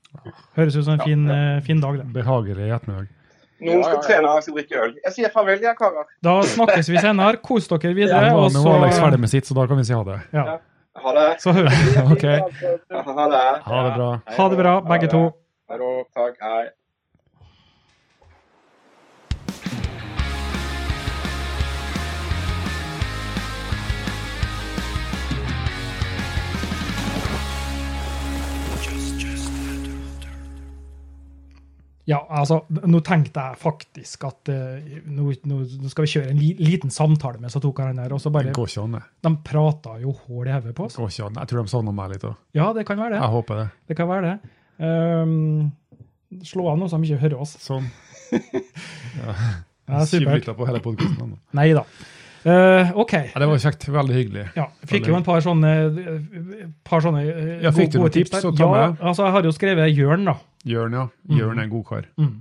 Høres 0.55 0.75
ut 0.79 0.85
som 0.85 0.93
en 0.95 0.99
Ja, 0.99 1.05
fin, 1.05 1.29
eh, 1.29 1.61
fin 1.65 1.81
dag, 1.81 1.97
det. 1.99 2.11
Behagelig 2.15 2.69
ettermiddag. 2.69 3.15
Noen 3.59 3.83
skal 3.83 3.97
ja, 3.97 3.99
ja. 3.99 4.07
trene, 4.07 4.33
jeg 4.37 4.43
skal 4.45 4.55
drikke 4.55 4.81
øl. 4.85 4.93
Jeg 5.03 5.13
sier 5.17 5.31
farvel, 5.33 5.59
jeg, 5.59 5.75
karer. 5.75 6.11
Da 6.23 6.37
snakkes 6.47 6.89
vi 6.93 7.01
senere. 7.03 7.41
Kos 7.43 7.67
dere 7.67 7.91
videre. 7.97 8.29
Ja, 8.31 8.35
nå 8.55 8.61
er 8.63 8.77
Alex 8.77 8.99
ferdig 9.03 9.19
med 9.19 9.31
sitt, 9.33 9.49
så 9.49 9.57
da 9.57 9.65
kan 9.67 9.81
vi 9.81 9.83
si 9.89 9.97
ha 9.97 10.03
det. 10.07 10.19
ja, 10.31 10.59
Ha 11.03 11.11
det. 11.13 11.41
så 11.41 11.49
Ok, 12.13 12.23
Ha 13.05 13.27
det. 13.27 13.61
ha 13.63 13.83
det 13.83 13.91
bra. 13.97 14.19
ha 14.37 14.49
det 14.49 14.57
bra, 14.57 14.81
begge 14.81 15.07
to. 15.07 15.31
Takk. 16.15 16.35
Hei. 16.41 16.65
Ja, 32.09 32.19
altså, 32.41 32.63
nå 32.69 33.01
tenkte 33.05 33.43
jeg 33.43 33.59
faktisk 33.61 34.23
at 34.25 34.49
uh, 34.49 34.93
nå, 35.13 35.29
nå 35.45 35.91
skal 35.91 36.05
vi 36.07 36.13
kjøre 36.15 36.31
en 36.33 36.39
li, 36.41 36.51
liten 36.57 36.93
samtale 36.93 37.41
med 37.41 37.53
så 37.53 37.61
tok 37.61 37.83
han 37.83 38.01
her, 38.01 38.15
og 38.15 38.21
så 38.23 38.31
bare 38.33 38.49
Det 38.49 38.55
går 38.57 38.71
ikke 38.71 38.85
an, 38.87 38.95
det. 38.97 39.03
De 39.27 39.33
prata 39.51 39.97
jo 40.01 40.15
hull 40.25 40.49
i 40.49 40.55
hodet 40.55 40.73
på 40.77 40.87
oss. 40.87 40.97
Det 40.97 41.03
Går 41.03 41.13
ikke 41.13 41.27
an. 41.27 41.41
Jeg 41.43 41.51
tror 41.51 41.61
de 41.61 41.73
savner 41.75 41.97
meg 41.99 42.15
litt 42.15 42.25
òg. 42.25 42.39
Ja, 42.57 42.71
det 42.73 42.85
kan 42.89 43.01
være 43.01 43.13
det. 43.15 43.21
Jeg 43.21 43.35
håper 43.35 43.61
det. 43.61 43.67
Det 43.91 43.99
kan 43.99 44.09
være 44.09 44.31
det. 44.31 44.53
Um, 44.79 46.41
slå 46.49 46.69
av 46.71 46.79
nå 46.79 46.87
så 46.89 46.97
de 46.97 47.09
ikke 47.09 47.23
hører 47.27 47.43
oss. 47.45 47.57
Sånn. 47.61 47.89
Ja, 49.89 50.03
supert. 50.05 50.21
Tjuvlytta 50.21 50.53
på 50.53 50.67
hele 50.69 50.79
podkasten. 50.85 51.31
Nei 51.57 51.71
da. 51.73 51.81
Uh, 52.39 52.91
OK. 53.01 53.13
Ja, 53.13 53.39
det 53.41 53.47
var 53.49 53.59
kjekt. 53.59 53.87
Veldig 53.91 54.15
hyggelig. 54.15 54.43
Ja, 54.55 54.69
fikk 54.87 55.09
jo 55.09 55.15
en 55.17 55.25
par 55.25 55.41
sånne, 55.43 55.71
eh, 55.89 56.48
par 56.85 57.03
sånne 57.03 57.23
eh, 57.23 57.49
Ja, 57.63 57.71
du 57.71 57.81
gode 57.81 58.11
tips. 58.13 58.31
tips, 58.31 58.59
Ja, 58.59 58.93
altså, 58.99 59.25
jeg 59.25 59.35
har 59.35 59.47
jo 59.47 59.51
skrevet 59.55 59.91
Jørn, 59.95 60.25
da. 60.29 60.35
Jørn, 60.67 60.95
ja. 60.97 61.07
Jørn 61.39 61.59
er 61.59 61.67
en 61.67 61.73
god 61.73 61.85
kar. 61.87 62.07
Mm. 62.19 62.33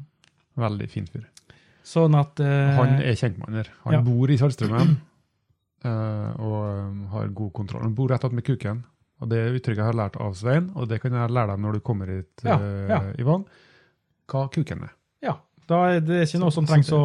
Veldig 0.58 0.88
fin 0.90 1.06
fyr. 1.06 1.26
Sånn 1.88 2.16
at 2.18 2.40
uh, 2.44 2.76
Han 2.76 2.98
er 3.00 3.16
kjentmann 3.16 3.56
her. 3.60 3.70
Han 3.86 3.96
ja. 3.96 4.02
bor 4.04 4.28
i 4.28 4.36
Saltstraumen 4.40 4.96
uh, 5.86 6.30
og 6.44 6.58
um, 6.58 7.02
har 7.14 7.30
god 7.32 7.52
kontroll. 7.56 7.86
Han 7.86 7.96
bor 7.96 8.12
rett 8.12 8.26
attmed 8.28 8.44
kuken. 8.44 8.82
Og 9.18 9.30
Det 9.32 9.40
uttrykket 9.50 9.80
jeg 9.80 9.88
har 9.88 9.96
lært 9.98 10.18
av 10.22 10.34
Svein, 10.38 10.68
og 10.78 10.86
det 10.90 11.00
kan 11.02 11.16
jeg 11.16 11.32
lære 11.34 11.50
deg 11.54 11.62
når 11.64 11.78
du 11.78 11.80
kommer 11.82 12.10
hit, 12.12 12.44
ja. 12.46 12.54
Ivan, 13.18 13.42
hva 14.30 14.44
kuken 14.54 14.84
er. 14.86 14.92
Ja. 15.24 15.32
Da 15.68 15.80
er 15.90 16.04
det 16.06 16.20
ikke 16.28 16.38
noe 16.44 16.54
som 16.54 16.68
trengs 16.68 16.92
å 16.94 17.00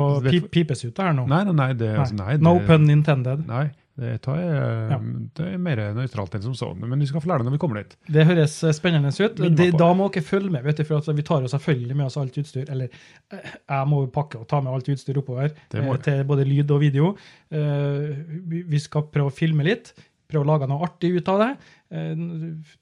pipes 0.53 0.85
ut 0.85 1.01
her 1.01 1.15
nå. 1.17 1.25
Nei, 1.31 1.41
nei, 1.47 1.55
nei. 1.57 1.71
Det, 1.73 1.89
Nei. 1.89 2.03
altså, 2.03 2.17
nei, 2.19 2.35
det, 2.37 2.45
No 2.45 2.53
pun 2.67 2.85
intended. 2.93 3.47
Nei, 3.49 3.65
det, 3.99 4.27
er, 4.27 4.89
Ja. 4.89 4.97
det 5.37 5.45
er 5.53 5.57
mer 5.61 5.81
nøytralt 5.93 6.33
enn 6.35 6.41
som 6.41 6.53
sånn. 6.57 6.79
Men 6.89 6.99
vi 6.99 7.05
skal 7.05 7.21
få 7.21 7.29
lære 7.29 7.43
det 7.43 7.45
når 7.51 7.55
vi 7.57 7.61
kommer 7.61 7.81
dit. 7.83 7.95
Det 8.09 8.25
høres 8.25 8.55
eh, 8.63 8.71
spennende 8.73 9.11
ut. 9.13 9.35
På 9.37 9.77
da 9.77 9.89
må 9.93 10.07
dere 10.11 10.23
følge 10.25 10.49
med, 10.49 10.63
vet 10.65 10.77
du, 10.77 10.83
for 10.83 11.13
vi 11.13 11.21
tar 11.27 11.41
jo 11.45 11.51
selvfølgelig 11.53 11.95
med 11.99 12.05
oss 12.07 12.17
alt 12.17 12.37
utstyr. 12.41 12.65
Eller 12.73 12.89
eh, 13.31 13.51
jeg 13.69 13.87
må 13.91 14.01
pakke 14.11 14.39
og 14.41 14.47
ta 14.49 14.61
med 14.61 14.73
alt 14.73 14.89
utstyr 14.89 15.19
oppover 15.21 15.51
eh, 15.53 15.97
til 16.07 16.23
både 16.25 16.45
lyd 16.49 16.71
og 16.71 16.81
video. 16.81 17.13
Eh, 17.51 18.09
vi- 18.49 18.63
Vi 18.73 18.79
skal 18.79 19.03
prøve 19.13 19.29
å 19.29 19.35
filme 19.35 19.63
litt. 19.63 19.93
Prøve 20.33 20.47
å 20.47 20.49
lage 20.49 20.67
noe 20.69 20.83
artig 20.87 21.11
ut 21.13 21.29
av 21.29 21.41
det. 21.43 21.49
Eh, 21.93 22.21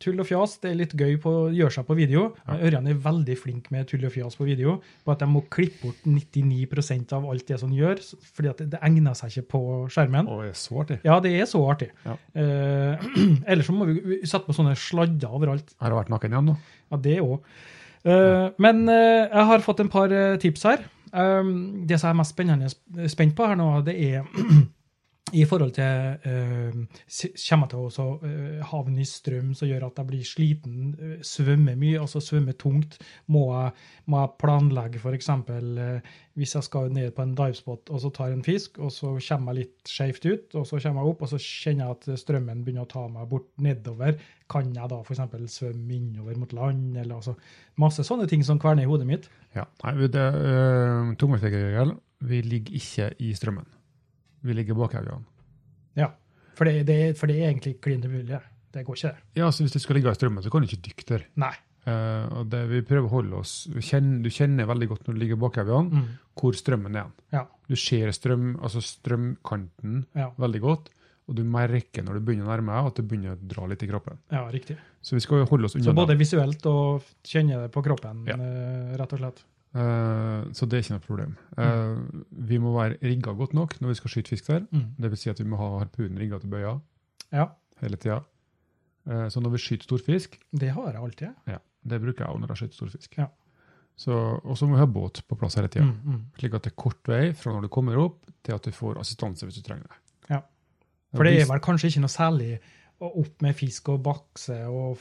Tull 0.01 0.21
og 0.23 0.27
fjas 0.29 0.53
det 0.63 0.71
er 0.71 0.77
litt 0.79 0.93
gøy 0.95 1.17
på 1.21 1.33
å 1.41 1.49
gjøre 1.51 1.75
seg 1.75 1.87
på 1.87 1.97
video. 1.97 2.29
Ørjan 2.47 2.87
er 2.87 3.01
veldig 3.03 3.35
flink 3.39 3.67
med 3.73 3.89
tull 3.91 4.05
og 4.07 4.13
fjas 4.15 4.37
på 4.39 4.47
video. 4.47 4.77
På 5.03 5.13
at 5.13 5.23
de 5.23 5.27
må 5.29 5.43
klippe 5.51 5.83
bort 5.83 6.07
99% 6.07 7.11
av 7.17 7.27
alt 7.33 7.47
det 7.51 7.59
som 7.59 7.73
gjør, 7.75 7.99
fordi 8.31 8.51
at 8.53 8.63
det, 8.63 8.79
egner 8.87 9.17
seg 9.17 9.35
ikke 9.35 9.57
på 9.57 9.61
skjermen. 9.91 10.31
Og 10.31 10.45
det 10.45 10.53
er 10.53 10.61
så 10.61 10.79
artig. 10.85 10.99
Ja, 11.07 11.19
det 11.23 11.35
er 11.35 11.51
så 11.51 11.65
artig. 11.73 11.91
Ja. 12.07 12.15
Eh, 12.39 13.11
ellers 13.51 13.67
så 13.69 13.75
må 13.75 13.89
vi 13.91 14.21
sette 14.23 14.47
på 14.47 14.55
sånne 14.55 14.77
sladder 14.79 15.35
overalt. 15.35 15.75
Har 15.83 15.91
jeg 15.91 16.01
vært 16.01 16.15
naken 16.15 16.37
igjen 16.37 16.51
nå? 16.53 16.57
Ja, 16.91 17.03
det 17.03 17.19
òg. 17.25 17.53
men 18.63 18.87
eh, 18.89 19.27
jeg 19.27 19.47
har 19.51 19.61
fått 19.67 19.83
en 19.83 19.91
par 19.91 20.13
eh, 20.15 20.39
tips 20.41 20.65
her. 20.69 20.87
Um, 21.11 21.83
det 21.87 21.99
som 21.99 22.07
jeg 22.07 22.15
er 22.15 22.59
mest 22.61 22.77
spent 23.11 23.35
på 23.35 23.43
her 23.43 23.57
nå, 23.59 23.81
det 23.83 23.97
er 23.99 24.23
i 25.37 25.43
forhold 25.47 25.73
til 25.75 25.83
eh, 26.27 26.77
Kommer 27.47 27.67
jeg 27.67 27.71
til 27.71 28.03
å 28.03 28.07
eh, 28.27 28.59
havne 28.71 29.01
i 29.03 29.07
strøm 29.07 29.53
som 29.57 29.69
gjør 29.69 29.87
at 29.87 30.01
jeg 30.01 30.09
blir 30.09 30.27
sliten, 30.27 30.91
eh, 30.97 31.15
svømmer 31.25 31.77
mye, 31.79 31.99
altså 32.01 32.21
svømmer 32.23 32.57
tungt? 32.59 32.97
Må 33.31 33.45
jeg, 33.53 33.73
må 34.11 34.21
jeg 34.23 34.35
planlegge 34.41 35.01
f.eks. 35.01 35.31
Eh, 35.31 36.11
hvis 36.39 36.55
jeg 36.55 36.67
skal 36.67 36.91
ned 36.95 37.11
på 37.15 37.25
en 37.25 37.35
divespot 37.37 37.91
og 37.91 38.03
så 38.03 38.11
tar 38.15 38.35
en 38.35 38.45
fisk, 38.45 38.79
og 38.79 38.93
så 38.95 39.13
kommer 39.17 39.55
jeg 39.55 39.65
litt 39.65 39.91
skjevt 39.91 40.27
ut, 40.27 40.59
og 40.59 40.67
så 40.67 40.79
kommer 40.79 41.03
jeg 41.03 41.15
opp, 41.15 41.25
og 41.25 41.33
så 41.33 41.41
kjenner 41.41 41.87
jeg 41.87 41.97
at 41.97 42.23
strømmen 42.23 42.63
begynner 42.65 42.87
å 42.87 42.91
ta 42.91 43.07
meg 43.11 43.27
bort 43.31 43.49
nedover, 43.61 44.15
kan 44.51 44.71
jeg 44.75 44.91
da 44.91 45.01
f.eks. 45.03 45.21
svømme 45.55 45.97
innover 45.97 46.39
mot 46.39 46.55
land? 46.55 46.97
eller 46.97 47.19
altså 47.19 47.35
Masse 47.79 48.03
sånne 48.07 48.27
ting 48.29 48.43
som 48.45 48.59
kverner 48.61 48.83
i 48.83 48.89
hodet 48.89 49.07
mitt. 49.07 49.29
Ja. 49.55 49.67
Nei, 49.85 49.95
det, 50.11 50.23
uh, 50.35 51.13
Tommelfingerregel, 51.19 51.95
vi 52.27 52.41
ligger 52.45 52.81
ikke 52.81 53.13
i 53.23 53.31
strømmen. 53.37 53.67
Vi 54.43 54.54
ligger 54.58 54.73
bak 54.75 54.93
haugene. 54.93 55.23
Ja, 55.95 56.12
For 56.56 56.65
det, 56.65 56.86
det, 56.88 57.17
for 57.17 57.27
det 57.27 57.39
er 57.41 57.49
egentlig 57.51 57.80
klin 57.82 58.04
umulig. 58.04 58.39
Det 58.71 58.86
går 58.88 58.95
ikke, 58.95 59.10
det. 59.12 59.41
Ja, 59.41 59.49
så 59.51 59.63
hvis 59.65 59.73
du 59.73 59.80
skal 59.80 59.95
ligge 59.99 60.12
i 60.12 60.15
strømmen, 60.15 60.43
så 60.43 60.49
kan 60.51 60.62
du 60.63 60.67
ikke 60.69 60.84
dykke 60.88 61.06
der. 61.10 61.25
Nei. 61.36 61.51
Uh, 61.82 62.27
og 62.39 62.49
det, 62.51 62.60
vi 62.69 62.82
prøver 62.86 63.08
å 63.08 63.10
holde 63.10 63.39
oss 63.39 63.65
vi 63.73 63.82
kjenner, 63.82 64.19
Du 64.21 64.30
kjenner 64.30 64.67
veldig 64.69 64.88
godt 64.91 65.08
når 65.08 65.15
du 65.15 65.19
ligger 65.23 65.39
bak 65.41 65.56
haugene, 65.58 65.89
Mm. 65.89 66.08
hvor 66.38 66.54
strømmen 66.54 66.95
er. 66.95 67.08
Ja. 67.34 67.45
Du 67.67 67.75
ser 67.75 68.12
strøm, 68.13 68.51
altså 68.62 68.82
strømkanten 68.86 70.06
Ja. 70.15 70.30
veldig 70.38 70.62
godt, 70.62 70.89
og 71.27 71.36
du 71.36 71.43
merker 71.43 72.04
når 72.04 72.13
du 72.19 72.25
begynner 72.25 72.45
å 72.45 72.54
nærme 72.56 72.75
deg, 72.75 72.86
at 72.91 72.95
det 72.95 73.08
begynner 73.08 73.36
å 73.36 73.47
dra 73.47 73.65
litt 73.67 73.84
i 73.84 73.88
kroppen. 73.88 74.17
Ja, 74.32 74.45
riktig. 74.51 74.77
Så 75.01 75.15
vi 75.15 75.19
skal 75.21 75.45
holde 75.45 75.65
oss 75.65 75.75
unna 75.75 75.86
Så 75.89 75.95
både 75.95 76.17
visuelt 76.17 76.65
og 76.69 77.04
kjenne 77.23 77.62
det 77.63 77.71
på 77.73 77.84
kroppen, 77.84 78.25
Ja. 78.27 78.36
eh, 78.36 78.97
rett 78.97 79.13
og 79.13 79.19
slett. 79.19 79.43
Eh, 79.73 80.51
så 80.51 80.67
det 80.67 80.77
er 80.77 80.84
ikke 80.84 80.95
noe 80.97 81.05
problem. 81.05 81.36
Eh, 81.57 82.23
Vi 82.49 82.57
må 82.60 82.73
være 82.75 82.97
rigga 83.01 83.31
godt 83.38 83.53
nok 83.55 83.77
når 83.81 83.93
vi 83.93 83.99
skal 84.01 84.10
skyte 84.15 84.34
fisk 84.34 84.47
der. 84.51 84.65
Mm. 84.71 84.88
Det 84.99 85.12
vil 85.13 85.17
si 85.21 85.29
at 85.31 85.39
vi 85.39 85.47
må 85.47 85.60
ha 85.62 85.69
harpunen 85.79 86.19
rigga 86.19 86.39
til 86.43 86.49
bøya 86.51 86.73
Ja, 87.31 87.45
hele 87.81 87.97
tida. 87.97 88.21
så 89.07 89.39
når 89.41 89.51
vi 89.55 89.57
skyter 89.57 89.84
stor 89.88 89.97
fisk, 90.05 90.36
det 90.53 90.69
har 90.75 90.91
jeg 90.91 91.01
alltid. 91.01 91.29
ja, 91.47 91.57
det 91.88 92.01
bruker 92.01 92.25
jeg 92.25 92.27
også 92.29 92.39
når 92.41 92.47
jeg 92.51 92.57
skyter 92.57 92.75
stor 92.75 92.89
fisk. 92.89 93.15
Ja. 93.17 93.27
Og 94.07 94.57
så 94.57 94.67
må 94.67 94.75
vi 94.75 94.79
ha 94.81 94.86
båt 94.86 95.21
på 95.27 95.36
plass 95.38 95.55
hele 95.55 95.67
tida. 95.69 95.86
Mm, 95.86 96.01
mm. 96.05 96.21
Slik 96.38 96.53
at 96.53 96.63
det 96.63 96.71
er 96.73 96.75
kort 96.75 97.07
vei 97.07 97.34
fra 97.34 97.53
når 97.53 97.62
du 97.62 97.67
kommer 97.69 97.97
opp, 97.97 98.25
til 98.43 98.53
at 98.53 98.63
du 98.65 98.71
får 98.71 98.99
assistanse 98.99 99.45
hvis 99.45 99.55
du 99.55 99.62
trenger 99.65 99.88
det. 99.88 99.97
Ja. 100.29 100.41
For 101.15 101.23
det 101.23 101.41
er 101.41 101.45
vel 101.49 101.60
kanskje 101.63 101.88
ikke 101.91 102.01
noe 102.03 102.10
særlig 102.13 102.60
opp 103.01 103.41
med 103.41 103.55
fisk 103.57 103.89
og 103.89 104.03
bakse 104.03 104.57
og 104.69 104.97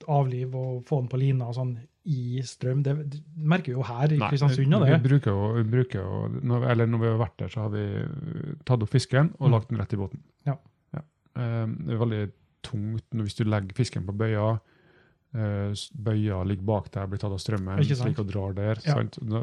f- 0.00 0.08
avliv 0.08 0.54
og 0.56 0.84
få 0.88 1.00
den 1.02 1.08
på 1.12 1.18
lina 1.20 1.48
og 1.48 1.54
sånn 1.54 1.76
i 2.10 2.40
strøm. 2.42 2.82
Det, 2.82 2.94
det 3.12 3.20
merker 3.36 3.72
vi 3.72 3.76
jo 3.76 3.82
her 3.84 4.12
i 4.12 4.18
Kristiansund. 4.18 4.74
og 4.74 4.86
vi, 4.86 4.92
vi 4.96 5.08
bruker 5.08 5.30
jo, 5.30 5.52
vi 5.58 5.64
bruker 5.68 6.00
jo 6.00 6.40
når, 6.42 6.64
Eller 6.72 6.86
når 6.88 6.98
vi 7.02 7.06
har 7.12 7.18
vært 7.20 7.36
der, 7.38 7.48
så 7.52 7.60
har 7.66 7.70
vi 7.74 7.84
tatt 8.64 8.82
opp 8.82 8.90
fisken 8.90 9.34
og 9.38 9.48
Mm. 9.48 9.52
lagt 9.52 9.68
den 9.68 9.78
rett 9.78 9.92
i 9.92 9.96
båten. 10.00 10.22
Ja. 10.46 10.56
Ja. 10.94 11.02
det 11.36 11.92
er 11.94 12.00
veldig 12.00 12.32
tungt 12.62 13.04
hvis 13.12 13.36
du 13.36 13.44
legger 13.44 13.74
fisken 13.76 14.06
på 14.08 14.12
bøya. 14.16 14.58
eh, 15.32 15.72
bøya 15.94 16.40
ligger 16.44 16.64
bak 16.66 16.90
der, 16.90 17.06
blir 17.06 17.18
tatt 17.22 17.30
av 17.30 17.38
strømmen, 17.38 17.78
slik 17.84 18.18
og 18.18 18.26
drar 18.32 18.52
der. 18.56 18.80
Ja. 18.84 18.96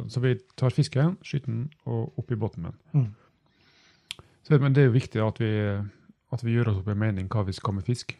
Så 0.09 0.19
vi 0.19 0.33
tar 0.57 0.69
fisken, 0.75 1.15
skyter 1.23 1.45
den 1.47 1.69
og 1.85 2.11
opp 2.19 2.31
i 2.31 2.35
båten 2.35 2.63
med 2.63 2.73
den. 2.91 3.05
Mm. 3.05 3.15
Så, 4.43 4.59
men 4.59 4.73
det 4.73 4.81
er 4.83 4.87
jo 4.89 4.97
viktig 4.97 5.21
at 5.23 5.39
vi, 5.39 5.51
at 6.33 6.43
vi 6.43 6.53
gjør 6.57 6.69
oss 6.73 6.77
opp 6.81 6.87
en 6.91 6.99
mening 6.99 7.27
hva 7.29 7.45
vi 7.45 7.53
skal 7.55 7.73
med 7.77 7.85
fisk. 7.87 8.17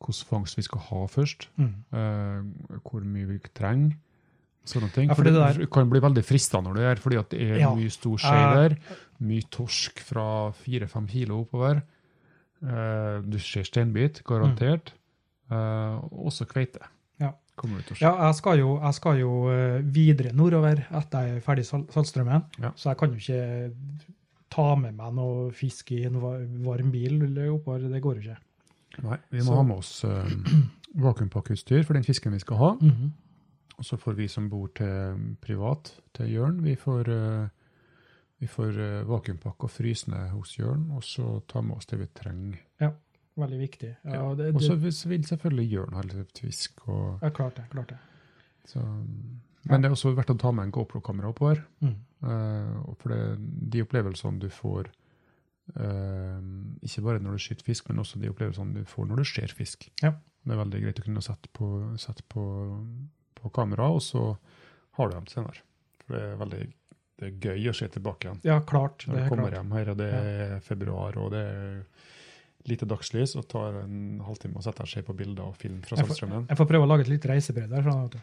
Hvilken 0.00 0.26
fangst 0.30 0.56
vi 0.56 0.62
skal 0.64 0.80
ha 0.80 1.00
først. 1.06 1.48
Mm. 1.60 1.74
uh, 1.92 2.78
hvor 2.88 3.04
mye 3.04 3.26
vi 3.28 3.38
trenger. 3.54 3.96
Sånne 4.64 4.90
ting. 4.92 5.08
Ja, 5.08 5.14
for 5.14 5.24
for 5.24 5.30
det, 5.32 5.58
det 5.58 5.70
kan 5.72 5.88
bli 5.90 6.00
veldig 6.00 6.22
fristende 6.24 6.68
når 6.68 6.74
det 6.76 6.84
er, 6.90 6.96
fordi 7.00 7.16
at 7.18 7.30
det 7.30 7.40
er 7.40 7.58
Ja. 7.58 7.74
mye 7.74 7.90
stor 7.90 8.16
skje 8.18 8.32
Eh. 8.36 8.54
der. 8.54 8.76
Mye 9.20 9.42
torsk 9.50 9.98
fra 10.00 10.52
fire-fem 10.52 11.06
kilo 11.08 11.40
oppover. 11.44 11.82
Uh, 12.62 13.20
du 13.24 13.38
ser 13.38 13.64
steinbit, 13.64 14.22
garantert. 14.24 14.92
Eh, 15.50 16.00
også 16.12 16.44
kveite. 16.46 16.78
Ja. 17.18 17.32
Du. 17.60 17.68
Ja, 18.00 18.12
jeg 18.28 18.34
skal 18.36 18.58
jo, 18.60 18.78
jeg 18.80 18.94
skal 18.94 19.18
jo 19.18 19.30
videre 19.82 20.32
nordover 20.32 20.84
etter 20.96 21.24
jeg 21.26 21.36
er 21.36 21.40
ferdig 21.40 21.64
i 21.66 21.82
Saltstraumen, 21.92 22.44
Ja. 22.60 22.70
så 22.76 22.90
jeg 22.90 22.96
kan 22.98 23.10
jo 23.10 23.16
ikke 23.16 23.74
ta 24.48 24.74
med 24.76 24.94
meg 24.94 25.12
noe 25.14 25.50
fisk 25.50 25.90
i 25.92 26.04
en 26.06 26.20
varm 26.20 26.90
bil 26.92 27.18
oppover. 27.50 27.90
Det 27.90 28.00
går 28.02 28.14
jo 28.14 28.20
ikke. 28.30 28.38
Nei, 29.02 29.16
vi 29.30 29.38
må 29.38 29.44
Så- 29.52 29.54
ha 29.56 29.62
med 29.62 29.76
oss 29.76 30.04
uh, 30.04 30.26
vakuumpakkeutstyr 31.06 31.84
for 31.86 31.94
den 31.94 32.04
fisken 32.04 32.32
vi 32.32 32.38
skal 32.42 32.56
ha. 32.56 32.70
Mhm. 32.80 33.12
Og 33.80 33.84
så 33.84 33.96
får 33.96 34.12
vi 34.18 34.26
som 34.28 34.48
bor 34.50 34.68
til 34.76 35.36
privat, 35.40 35.94
til 36.12 36.26
Jørn, 36.34 36.58
vi 36.64 36.74
får, 36.76 37.08
uh, 37.08 37.48
vi 38.40 38.46
får 38.46 38.76
uh, 38.76 39.08
vakuumpakke 39.08 39.64
og 39.64 39.70
fryse 39.72 40.10
ned 40.10 40.28
hos 40.34 40.58
Jørn, 40.58 40.90
og 40.92 41.02
så 41.02 41.40
ta 41.48 41.62
med 41.64 41.76
oss 41.78 41.86
det 41.86 41.98
vi 42.02 42.06
trenger. 42.14 42.58
Ja, 42.80 42.90
Veldig 43.40 43.58
viktig. 43.60 43.96
Ja, 44.04 44.10
Ja. 44.28 44.34
det, 44.34 44.54
Og 44.54 44.60
så 44.60 44.74
det, 44.74 44.82
vil 44.82 44.92
så 44.92 45.08
vil 45.08 45.22
selvfølgelig 45.24 45.70
Jørn 45.72 45.92
ha 45.94 46.02
litt 46.02 46.38
fisk. 46.38 46.82
Og, 46.88 47.20
ja, 47.22 47.30
klart 47.30 47.54
det. 47.56 47.64
klart 47.70 47.88
det. 47.88 47.96
så, 48.66 48.80
men 49.64 49.80
det 49.80 49.88
er 49.88 49.94
også 49.94 50.12
verdt 50.14 50.30
å 50.34 50.38
ta 50.38 50.50
med 50.52 50.64
en 50.66 50.72
GoPro-kamera 50.72 51.28
oppover. 51.30 51.62
Mm. 51.80 51.94
Uh, 52.22 52.82
og 52.90 52.96
for 53.00 53.08
det, 53.14 53.70
de 53.70 53.82
opplevelsene 53.82 54.38
du 54.40 54.48
får, 54.50 54.90
eh, 55.76 56.40
ikke 56.86 57.04
bare 57.06 57.22
når 57.22 57.36
du 57.36 57.42
skyter 57.44 57.66
fisk, 57.66 57.88
men 57.90 58.02
også 58.02 58.20
de 58.22 58.30
opplevelsene 58.32 58.74
du 58.80 58.84
får 58.88 59.06
når 59.10 59.22
du 59.22 59.28
ser 59.30 59.54
fisk. 59.54 59.88
Ja. 60.02 60.14
Det 60.44 60.54
er 60.54 60.60
veldig 60.62 60.82
greit 60.86 61.00
å 61.02 61.04
kunne 61.04 61.22
sette 61.24 61.50
på, 61.56 61.70
sette 62.00 62.24
på, 62.32 62.44
på 63.36 63.50
kamera, 63.56 63.90
og 63.92 64.00
så 64.04 64.22
har 64.98 65.10
du 65.10 65.16
dem 65.18 65.26
senere. 65.30 65.60
For 66.04 66.16
det 66.16 66.22
er 66.30 66.38
veldig 66.40 66.62
det 67.20 67.28
er 67.28 67.50
gøy 67.50 67.68
å 67.68 67.74
se 67.76 67.84
tilbake 67.92 68.24
igjen. 68.30 68.38
Ja, 68.48 68.54
klart. 68.64 69.04
Når 69.04 69.12
Det 69.12 69.20
du 69.20 69.24
er 69.26 69.28
kommer 69.28 69.50
klart. 69.50 69.58
hjem 69.58 69.72
her, 69.76 69.88
og 69.92 69.98
det 70.00 70.06
er 70.16 70.54
februar, 70.64 71.18
og 71.20 71.34
det 71.34 71.42
er 71.50 71.82
lite 72.70 72.86
dagslys, 72.88 73.34
og 73.36 73.44
tar 73.52 73.76
en 73.82 74.22
halvtime 74.24 74.56
å 74.56 74.64
sette 74.64 74.86
seg 74.88 75.04
på 75.04 75.12
bilder 75.18 75.50
og 75.50 75.58
film 75.60 75.82
fra 75.84 75.98
Jeg 76.00 76.08
Saltstraumen. 76.08 76.46
Jeg 76.48 76.56
får 76.56 76.68
prøve 76.72 76.86
å 76.86 76.88
lage 76.88 77.04
et 77.04 77.12
litt 77.12 77.28
reisebrev 77.28 77.68
der. 77.68 77.84
Sånn 77.84 78.08
du. 78.14 78.16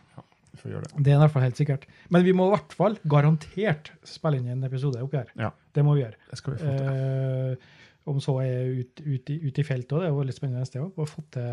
Vi 0.50 0.60
får 0.64 0.72
gjøre 0.74 0.90
det. 0.90 1.04
Det 1.06 1.14
er 1.14 1.20
i 1.20 1.22
hvert 1.22 1.34
fall 1.36 1.46
helt 1.46 1.62
sikkert. 1.62 1.86
Men 2.10 2.26
vi 2.26 2.34
må 2.34 2.48
i 2.50 2.54
hvert 2.56 2.74
fall 2.74 2.98
garantert 3.06 3.92
spille 4.08 4.40
inn 4.42 4.50
en 4.56 4.66
episode 4.66 5.02
oppi 5.06 5.20
her. 5.22 5.30
Ja. 5.38 5.52
Det 5.78 5.84
må 5.86 5.94
vi 5.98 6.02
gjøre. 6.06 6.18
Det 6.32 6.40
skal 6.42 6.56
vi 6.56 6.64
få 6.64 6.72
til. 6.78 6.88
Eh, 6.88 7.74
om 8.08 8.22
så 8.24 8.38
er 8.40 8.70
ut, 8.80 9.02
ut, 9.04 9.30
i- 9.34 9.40
ut 9.50 9.58
i 9.60 9.64
feltet, 9.68 9.92
òg, 9.92 10.00
det 10.00 10.08
er 10.08 10.14
jo 10.16 10.22
litt 10.24 10.38
spennende 10.38 10.66
sted 10.66 10.80
år. 10.80 10.94
Å 10.96 11.08
få 11.12 11.24
til 11.36 11.48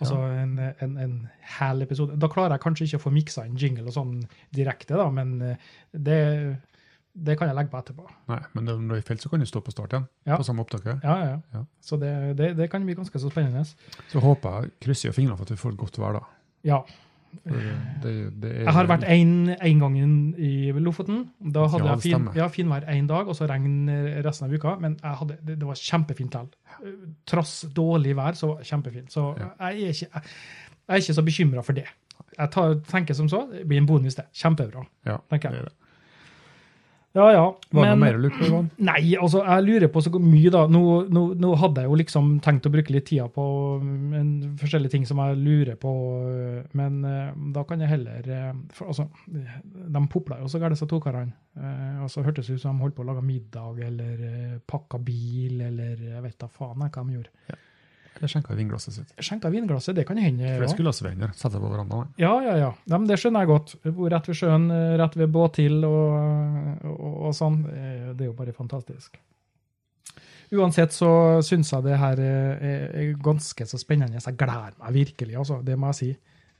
altså, 0.00 0.16
en, 0.40 0.54
en, 0.80 0.94
en 1.04 1.16
hel 1.58 1.84
episode. 1.84 2.16
Da 2.16 2.30
klarer 2.32 2.54
jeg 2.56 2.62
kanskje 2.64 2.86
ikke 2.88 3.00
å 3.02 3.04
få 3.04 3.12
miksa 3.12 3.44
inn 3.44 3.58
jingle 3.60 3.84
og 3.90 3.92
sånn 3.92 4.14
direkte, 4.56 4.96
da, 4.96 5.04
men 5.12 5.34
eh, 5.50 5.66
det, 5.92 6.16
det 7.12 7.36
kan 7.36 7.50
jeg 7.50 7.58
legge 7.58 7.72
på 7.74 7.80
etterpå. 7.82 8.06
Nei, 8.32 8.38
men 8.56 8.64
når 8.70 8.80
du 8.88 8.94
er 8.96 9.04
felt, 9.04 9.20
så 9.20 9.28
kan 9.34 9.44
du 9.44 9.48
stå 9.50 9.60
på 9.66 9.74
start 9.74 9.92
igjen. 9.98 10.08
Ja. 10.30 10.38
På 10.40 10.46
samme 10.48 10.64
opptaket. 10.64 11.04
Ja, 11.04 11.18
ja, 11.20 11.28
ja. 11.34 11.38
Ja. 11.58 11.62
Så 11.84 12.00
det, 12.00 12.14
det, 12.40 12.54
det 12.56 12.70
kan 12.72 12.88
bli 12.88 12.96
ganske 12.96 13.20
så 13.20 13.28
spennende. 13.32 13.66
Så 14.08 14.24
håper 14.24 14.62
jeg, 14.62 14.72
krysser 14.86 15.10
jeg 15.10 15.18
fingrene 15.20 15.36
for 15.36 15.44
at 15.44 15.52
vi 15.52 15.60
får 15.60 15.76
et 15.76 15.82
godt 15.84 16.00
vær 16.00 16.16
da. 16.22 16.24
Ja. 16.72 16.80
Det, 17.48 17.60
det, 18.02 18.12
det 18.42 18.50
er, 18.50 18.62
Jeg 18.64 18.72
har 18.76 18.88
vært 18.88 19.04
én 19.08 19.78
gang 19.80 19.96
i 20.38 20.72
Lofoten. 20.84 21.22
Da 21.40 21.66
hadde 21.68 21.84
Ja, 21.86 21.94
jeg 21.96 22.02
fin, 22.04 22.28
ja, 22.36 22.48
finvær 22.52 22.86
én 22.92 23.06
dag, 23.08 23.28
og 23.28 23.36
så 23.36 23.48
regn 23.48 23.88
resten 24.24 24.48
av 24.48 24.54
uka. 24.54 24.76
Men 24.80 24.96
hadde, 25.20 25.36
det, 25.44 25.58
det 25.60 25.66
var 25.68 25.74
kjempefint 25.80 26.34
likevel. 26.34 26.48
Trass 27.28 27.64
dårlig 27.74 28.14
vær, 28.18 28.36
så 28.38 28.54
det 28.58 28.66
kjempefint. 28.68 29.12
Så 29.12 29.34
Ja. 29.38 29.50
jeg, 29.70 29.82
er 29.82 29.94
ikke, 29.96 30.10
jeg, 30.12 30.22
er 30.88 31.02
ikke 31.02 31.14
så 31.20 31.22
bekymra 31.26 31.62
for 31.64 31.72
det. 31.78 31.86
Jeg 32.38 32.50
tar, 32.54 32.74
tenker 32.88 33.14
som 33.14 33.28
så, 33.28 33.44
det 33.52 33.66
blir 33.68 33.78
en 33.82 33.86
bonus, 33.86 34.14
det. 34.18 34.26
Kjempebra. 34.34 34.84
Ja, 35.06 35.16
tenker 35.30 35.50
det 35.50 35.58
jeg. 35.58 35.64
er 35.66 35.68
det. 35.72 35.87
Ja, 37.18 37.26
ja. 37.34 37.44
Var 37.74 37.84
det 37.84 37.90
noe 37.90 38.00
mer 38.00 38.16
å 38.18 38.20
lure 38.22 38.36
på, 38.36 38.46
Ivan? 38.46 38.68
nei, 38.88 39.02
altså, 39.18 39.42
jeg 39.42 39.64
lurer 39.66 39.90
på 39.92 40.02
så 40.04 40.12
mye, 40.14 40.52
da. 40.54 40.62
Nå, 40.70 40.82
nå, 41.14 41.24
nå 41.42 41.52
hadde 41.58 41.84
jeg 41.84 41.90
jo 41.90 41.98
liksom 41.98 42.30
tenkt 42.44 42.68
å 42.68 42.72
bruke 42.72 42.94
litt 42.94 43.08
tida 43.10 43.26
på 43.32 43.44
en, 44.18 44.30
forskjellige 44.60 44.94
ting 44.94 45.06
som 45.08 45.20
jeg 45.24 45.38
lurer 45.40 45.78
på, 45.80 45.92
øh, 46.30 46.60
men 46.78 47.00
øh, 47.08 47.34
da 47.56 47.64
kan 47.68 47.82
jeg 47.82 47.92
heller 47.92 48.30
øh, 48.38 48.48
for, 48.74 48.92
altså, 48.92 49.08
De 49.28 50.04
popla 50.12 50.38
jo 50.42 50.50
så 50.50 50.62
gærent, 50.62 50.78
disse 50.78 50.88
to 50.90 51.00
karene. 51.02 51.34
Uh, 51.58 52.04
så 52.06 52.22
hørtes 52.22 52.46
det 52.46 52.54
ut 52.54 52.62
som 52.62 52.76
de 52.76 52.84
holdt 52.84 52.94
på 52.94 53.02
å 53.02 53.08
lage 53.08 53.22
middag 53.26 53.80
eller 53.82 54.20
uh, 54.22 54.58
pakka 54.62 55.00
bil 55.02 55.64
eller 55.66 55.96
jeg 55.98 56.20
vet 56.22 56.36
da 56.38 56.46
faen 56.54 56.84
jeg 56.84 56.92
hva 56.94 57.02
de 57.08 57.16
gjorde. 57.16 57.56
Jeg 58.18 58.32
skjenka 58.32 58.54
vinglasset 58.58 58.96
sitt. 58.96 59.12
Skjenka 59.22 59.50
vinglasset, 59.52 59.94
det 59.94 60.04
kan 60.08 60.18
hende. 60.18 60.48
For 60.56 60.64
det 60.66 60.70
skulle 60.72 60.90
også 60.90 61.06
være 61.06 61.30
Sette 61.38 61.60
på 61.62 61.70
verandaen. 61.70 62.08
Ja, 62.18 62.32
ja, 62.42 62.56
ja. 62.58 62.70
ja 62.90 62.98
men 62.98 63.06
det 63.06 63.18
skjønner 63.20 63.44
jeg 63.44 63.50
godt. 63.52 63.74
Jeg 63.84 63.94
bor 63.94 64.10
rett 64.10 64.28
ved 64.30 64.38
sjøen, 64.40 64.66
rett 64.98 65.16
ved 65.20 65.30
Båtil 65.34 65.84
og, 65.86 66.82
og, 66.88 67.14
og 67.28 67.36
sånn. 67.38 67.60
Eh, 67.70 68.08
Det 68.18 68.26
er 68.26 68.30
jo 68.32 68.36
bare 68.38 68.54
fantastisk. 68.56 69.20
Uansett 70.48 70.94
så 70.96 71.10
syns 71.44 71.70
jeg 71.74 71.84
det 71.84 71.98
her 72.00 72.20
er, 72.24 73.14
ganske 73.22 73.66
så 73.68 73.78
spennende. 73.80 74.16
Jeg 74.18 74.36
gleder 74.40 74.74
meg 74.80 74.94
virkelig, 74.96 75.36
altså. 75.36 75.60
Det 75.62 75.76
må 75.78 75.92
jeg 75.92 75.98
si. 76.00 76.10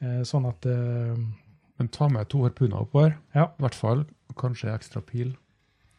Eh, 0.04 0.22
Sånn 0.28 0.46
at 0.46 0.66
uh, 0.68 1.16
Men 1.78 1.88
ta 1.94 2.09
med 2.12 2.28
to 2.30 2.44
harpuner 2.44 2.84
oppover. 2.84 3.16
Ja. 3.34 3.48
I 3.59 3.64
hvert 3.64 3.78
fall. 3.78 4.04
Kanskje 4.38 4.70
ekstra 4.74 5.00
pil. 5.02 5.32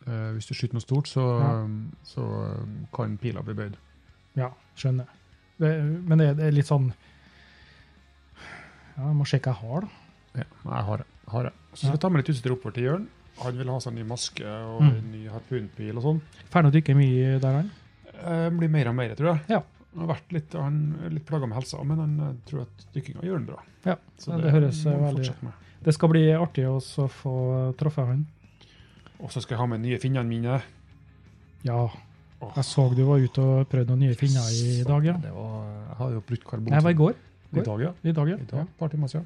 Uh, 0.07 0.31
hvis 0.37 0.47
du 0.47 0.53
skyter 0.53 0.77
noe 0.77 0.85
stort, 0.85 1.09
så, 1.11 1.25
Ja. 1.41 1.53
så 2.07 2.25
kan 2.95 3.17
pila 3.19 3.41
bli 3.43 3.57
bøyd. 3.57 3.75
Ja, 4.37 4.53
skjønner. 4.77 5.09
Det, 5.59 5.69
men 6.07 6.17
det, 6.21 6.27
det 6.37 6.45
er 6.47 6.51
litt 6.55 6.69
sånn 6.69 6.93
Ja, 8.97 9.07
jeg 9.09 9.15
må 9.15 9.25
sjekke 9.27 9.51
jeg 9.53 9.59
har, 9.63 9.81
da. 9.85 9.89
Ja, 10.39 10.45
jeg 10.75 10.85
har 10.89 11.01
det. 11.01 11.07
Har 11.29 11.43
det. 11.49 11.53
Så 11.73 11.81
skal 11.85 11.91
Ja. 11.95 11.97
ta 12.03 12.09
med 12.09 12.21
litt 12.23 12.29
utstyr 12.35 12.51
oppover 12.55 12.73
til 12.75 12.83
Jørn. 12.83 13.07
Han 13.39 13.57
vil 13.57 13.69
ha 13.71 13.79
seg 13.79 13.93
en 13.93 13.99
ny 13.99 14.03
maske 14.09 14.43
og 14.45 14.81
Mm. 14.81 14.97
en 14.97 15.11
ny 15.11 15.27
harpunpil 15.29 15.97
og 15.97 16.03
sånn. 16.03 16.21
Ferdig 16.51 16.71
å 16.71 16.75
dykke 16.75 16.95
mye 16.97 17.39
der, 17.39 17.53
han? 17.53 17.71
eh, 18.19 18.49
blir 18.49 18.67
mer 18.69 18.87
og 18.89 18.95
mer, 18.95 19.15
tror 19.15 19.35
jeg. 19.37 19.45
Ja. 19.49 19.61
Han 19.95 20.07
har 20.07 20.15
vært 20.15 20.31
litt, 20.31 20.51
han 20.53 20.99
er 21.05 21.09
litt 21.09 21.25
plaga 21.25 21.47
med 21.47 21.55
helsa, 21.57 21.83
men 21.83 21.97
han 21.97 22.19
eh, 22.19 22.33
tror 22.49 22.61
at 22.61 22.85
dykkinga 22.93 23.21
gjør 23.23 23.33
han 23.37 23.45
bra. 23.45 23.63
Ja, 23.85 23.95
Så 24.17 24.41
det 24.41 24.51
høres, 24.51 24.83
må 24.85 24.91
eh, 24.93 25.13
veldig- 25.13 25.43
med. 25.43 25.53
Det 25.83 25.93
skal 25.93 26.09
bli 26.09 26.25
artig 26.33 26.65
å 26.65 27.07
få 27.07 27.75
truffet 27.77 28.05
han. 28.07 28.27
Og 29.21 29.29
så 29.31 29.41
skal 29.41 29.55
jeg 29.55 29.59
ha 29.59 29.65
med 29.67 29.79
nye 29.81 29.97
finnene 29.97 30.27
mine. 30.27 30.61
Ja. 31.63 31.89
Jeg 32.55 32.63
så 32.65 32.85
du 32.95 33.03
var 33.05 33.19
ute 33.19 33.41
og 33.43 33.67
prøvde 33.69 33.89
noen 33.91 33.99
nye 34.05 34.15
finner 34.15 34.47
i 34.53 34.83
dag, 34.87 35.05
ja. 35.05 35.13
Det 35.19 35.31
var, 35.35 35.65
jeg 35.89 35.97
har 35.99 36.09
jo 36.15 36.21
brukt 36.29 36.43
karbon. 36.47 36.69
Nei, 36.71 36.79
det 36.79 36.83
var 36.87 36.91
i 36.95 36.99
går. 37.03 37.13
I 37.49 37.63
dag, 37.65 37.81
ja. 37.81 37.91
I 38.03 38.11
dag, 38.13 38.29
ja. 38.29 38.35
I 38.37 38.45
dag, 38.51 38.59
ja. 38.59 38.65
par 38.79 38.87
timer 38.93 39.07
siden. 39.11 39.25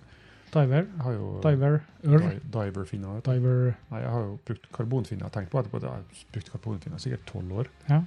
Diver. 0.53 0.85
Jeg 0.85 1.01
har 1.01 1.13
jo 1.17 1.27
Diver. 1.41 1.79
Di- 2.03 2.39
Diver-finner. 2.53 3.21
Diver. 3.25 3.75
Nei, 3.91 3.99
jeg 4.03 4.09
har 4.13 4.21
jo 4.27 4.35
brukt 4.45 4.67
karbonfinner. 4.75 5.25
Jeg 5.25 5.33
tenkt 5.33 5.49
på 5.51 5.59
etterpå 5.61 5.79
at 5.81 5.87
jeg 5.87 5.91
har 5.91 6.03
brukt 6.35 6.51
karbonfinner 6.53 7.01
sikkert 7.01 7.25
tolv 7.25 7.51
år. 7.63 7.71
Ja. 7.89 8.01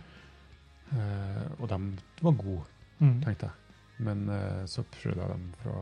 Eh, 0.94 1.46
og 1.60 1.68
de 1.68 1.78
var 2.22 2.32
gode, 2.38 2.62
Mm. 3.00 3.20
tenkte 3.24 3.46
jeg. 3.50 3.50
Men 3.98 4.26
uh, 4.28 4.64
så 4.68 4.82
prøvde 4.84 5.22
jeg 5.22 5.30
dem 5.32 5.44
fra, 5.62 5.76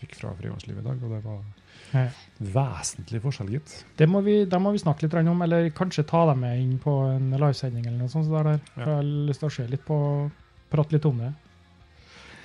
fikk 0.00 0.14
fra 0.16 0.30
frivannslivet 0.38 0.80
i 0.80 0.86
dag, 0.86 1.02
og 1.04 1.10
det 1.12 1.24
var 1.26 1.40
Ja. 1.92 2.06
vesentlig 2.40 3.20
forskjell, 3.20 3.50
gitt. 3.52 3.74
Det 3.98 4.08
må 4.08 4.22
vi, 4.24 4.44
det 4.48 4.60
må 4.62 4.72
vi 4.72 4.80
snakke 4.80 5.04
litt 5.04 5.14
om, 5.28 5.42
eller 5.42 5.68
kanskje 5.76 6.06
ta 6.08 6.24
dem 6.30 6.40
med 6.40 6.60
inn 6.60 6.78
på 6.80 6.94
en 7.10 7.30
livesending 7.36 7.84
eller 7.86 7.98
noe 7.98 8.08
sånt. 8.12 8.26
Så 8.28 8.32
der, 8.32 8.48
der. 8.54 8.60
Ja. 8.76 8.84
Jeg 8.86 8.94
har 8.94 9.02
lyst 9.28 9.40
til 9.44 9.50
å 9.50 9.54
se 9.58 9.66
litt 9.68 9.84
på, 9.84 9.98
prate 10.72 10.96
litt 10.96 11.04
om 11.10 11.18
det. 11.20 11.32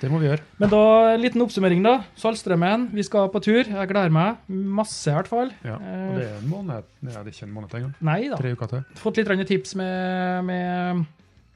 Det 0.00 0.10
må 0.12 0.18
vi 0.20 0.26
gjøre. 0.28 0.44
Men 0.60 0.68
da, 0.68 0.80
en 1.14 1.22
liten 1.22 1.40
oppsummering, 1.40 1.80
da. 1.84 1.94
Saltstrømmen, 2.20 2.90
vi 2.92 3.04
skal 3.06 3.30
på 3.32 3.40
tur. 3.40 3.62
Jeg 3.64 3.88
gleder 3.88 4.12
meg. 4.12 4.42
Masse, 4.52 5.08
i 5.08 5.14
hvert 5.16 5.30
fall. 5.30 5.52
Ja. 5.64 5.78
Eh, 5.80 6.08
Og 6.10 6.18
det 6.20 6.26
er 6.26 6.34
en 6.36 6.50
måned. 6.50 6.90
Nei, 7.00 7.12
det 7.14 7.22
er 7.22 7.30
ikke 7.32 7.46
en 7.48 7.54
måned 7.54 7.76
engang. 7.78 7.94
Nei 8.04 8.18
da. 8.28 8.36
Tre 8.36 8.52
uker 8.52 8.72
til. 8.74 8.82
Fått 9.00 9.16
litt 9.22 9.46
tips 9.48 9.72
med, 9.80 10.44
med 10.50 11.06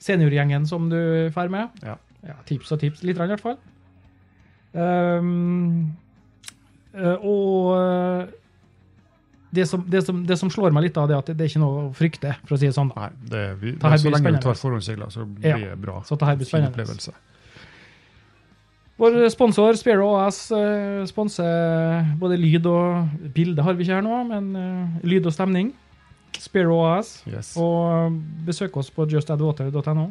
seniorgjengen 0.01 0.65
som 0.71 0.89
du 0.89 0.97
drar 1.35 1.53
med. 1.53 1.83
Ja. 1.85 1.99
Tips 2.49 2.73
og 2.75 2.83
tips, 2.83 3.03
litt 3.07 3.17
i 3.17 3.31
hvert 3.31 3.43
fall. 3.43 3.59
Eh, 4.75 5.31
og 7.27 7.73
eh, 7.79 8.29
det 9.51 9.67
som, 9.67 9.83
det, 9.91 10.03
som, 10.07 10.21
det 10.27 10.37
som 10.39 10.51
slår 10.51 10.75
meg 10.75 10.89
litt 10.89 10.99
av, 11.01 11.09
det 11.11 11.17
er 11.17 11.25
at 11.25 11.33
det 11.33 11.43
er 11.43 11.51
ikke 11.51 11.63
noe 11.63 11.89
å 11.89 11.91
frykte, 11.97 12.37
for 12.45 12.55
å 12.55 12.61
si 12.61 12.69
det 12.69 12.77
sånn. 12.77 12.93
Nei, 12.95 13.11
det, 13.33 13.43
vi, 13.59 13.75
Det 13.75 13.99
så 13.99 14.13
lenge 14.15 14.37
du 14.37 14.45
tar 14.45 14.59
forhåndsregler, 14.59 15.11
så 15.11 15.27
blir 15.27 15.51
Ja, 15.51 15.59
det 15.73 15.81
bra. 15.83 15.99
Så 16.07 16.19
det 16.21 16.29
her 16.29 16.39
blir 16.39 16.51
spennende. 16.51 16.71
opplevelse. 16.71 17.17
Vår 19.01 19.17
sponsor 19.33 19.79
Sparrow 19.81 20.13
AS 20.21 20.51
eh, 20.53 21.03
sponser 21.09 22.11
både 22.21 22.37
lyd 22.37 22.67
og 22.69 23.31
bilde, 23.35 23.65
har 23.65 23.79
vi 23.79 23.87
ikke 23.87 23.97
her 23.97 24.05
nå, 24.05 24.19
men 24.29 24.51
uh, 24.53 24.99
lyd 25.09 25.25
og 25.27 25.33
stemning. 25.33 25.73
Sparrow 26.37 26.85
AS. 26.85 27.15
Yes. 27.27 27.55
Og 27.59 28.19
besøk 28.47 28.77
oss 28.77 28.93
på 28.93 29.09
justadwater.no. 29.09 30.11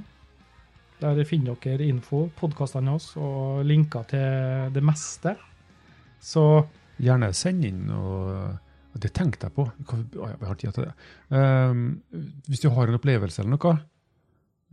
Der 1.00 1.24
finner 1.24 1.56
dere 1.64 1.86
info, 1.88 2.26
podkastene 2.36 2.92
oss 2.98 3.14
og 3.20 3.62
linker 3.64 4.04
til 4.10 4.74
det 4.76 4.82
meste. 4.84 5.32
Så 6.20 6.44
Gjerne 7.00 7.30
send 7.38 7.64
inn 7.64 7.86
noe 7.88 8.58
Det 9.00 9.14
tenkte 9.16 9.48
jeg 9.48 9.56
på. 9.56 9.64
Jeg 10.18 10.36
har 10.44 10.58
tid 10.60 10.74
til 10.76 10.88
det. 10.90 10.92
Ehm, 11.32 11.86
hvis 12.50 12.60
du 12.66 12.68
har 12.74 12.90
en 12.90 12.98
opplevelse 12.98 13.40
eller 13.40 13.54
noe, 13.54 13.74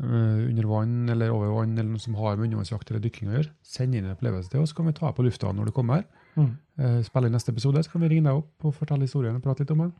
eh, 0.00 0.40
under 0.48 0.66
vann 0.66 1.12
eller 1.12 1.30
over 1.30 1.52
vann, 1.52 1.76
eller 1.78 1.92
noe 1.92 2.02
som 2.02 2.16
har 2.18 2.34
med 2.34 2.48
undervannsjakt 2.48 2.90
eller 2.90 3.04
dykking 3.04 3.30
å 3.30 3.36
gjøre, 3.36 3.52
send 3.62 3.94
inn 3.94 4.08
en 4.08 4.16
opplevelse 4.16 4.50
til 4.50 4.64
oss, 4.64 4.72
så 4.72 4.80
kan 4.80 4.88
vi 4.88 4.96
ta 4.96 5.12
på 5.12 5.22
lufta 5.22 5.52
når 5.52 5.70
du 5.70 5.72
kommer. 5.76 6.04
mm, 6.34 6.54
Uh, 6.76 7.00
spille 7.00 7.30
inn 7.30 7.32
neste 7.32 7.52
episode, 7.54 7.80
så 7.84 7.92
kan 7.92 8.02
vi 8.02 8.08
ringe 8.08 8.28
deg 8.28 8.36
opp 8.36 8.64
og 8.68 8.74
fortelle 8.76 9.06
historien 9.06 9.36
og 9.36 9.44
prate 9.44 9.62
litt 9.62 9.70
om 9.72 9.78
den. 9.86 9.92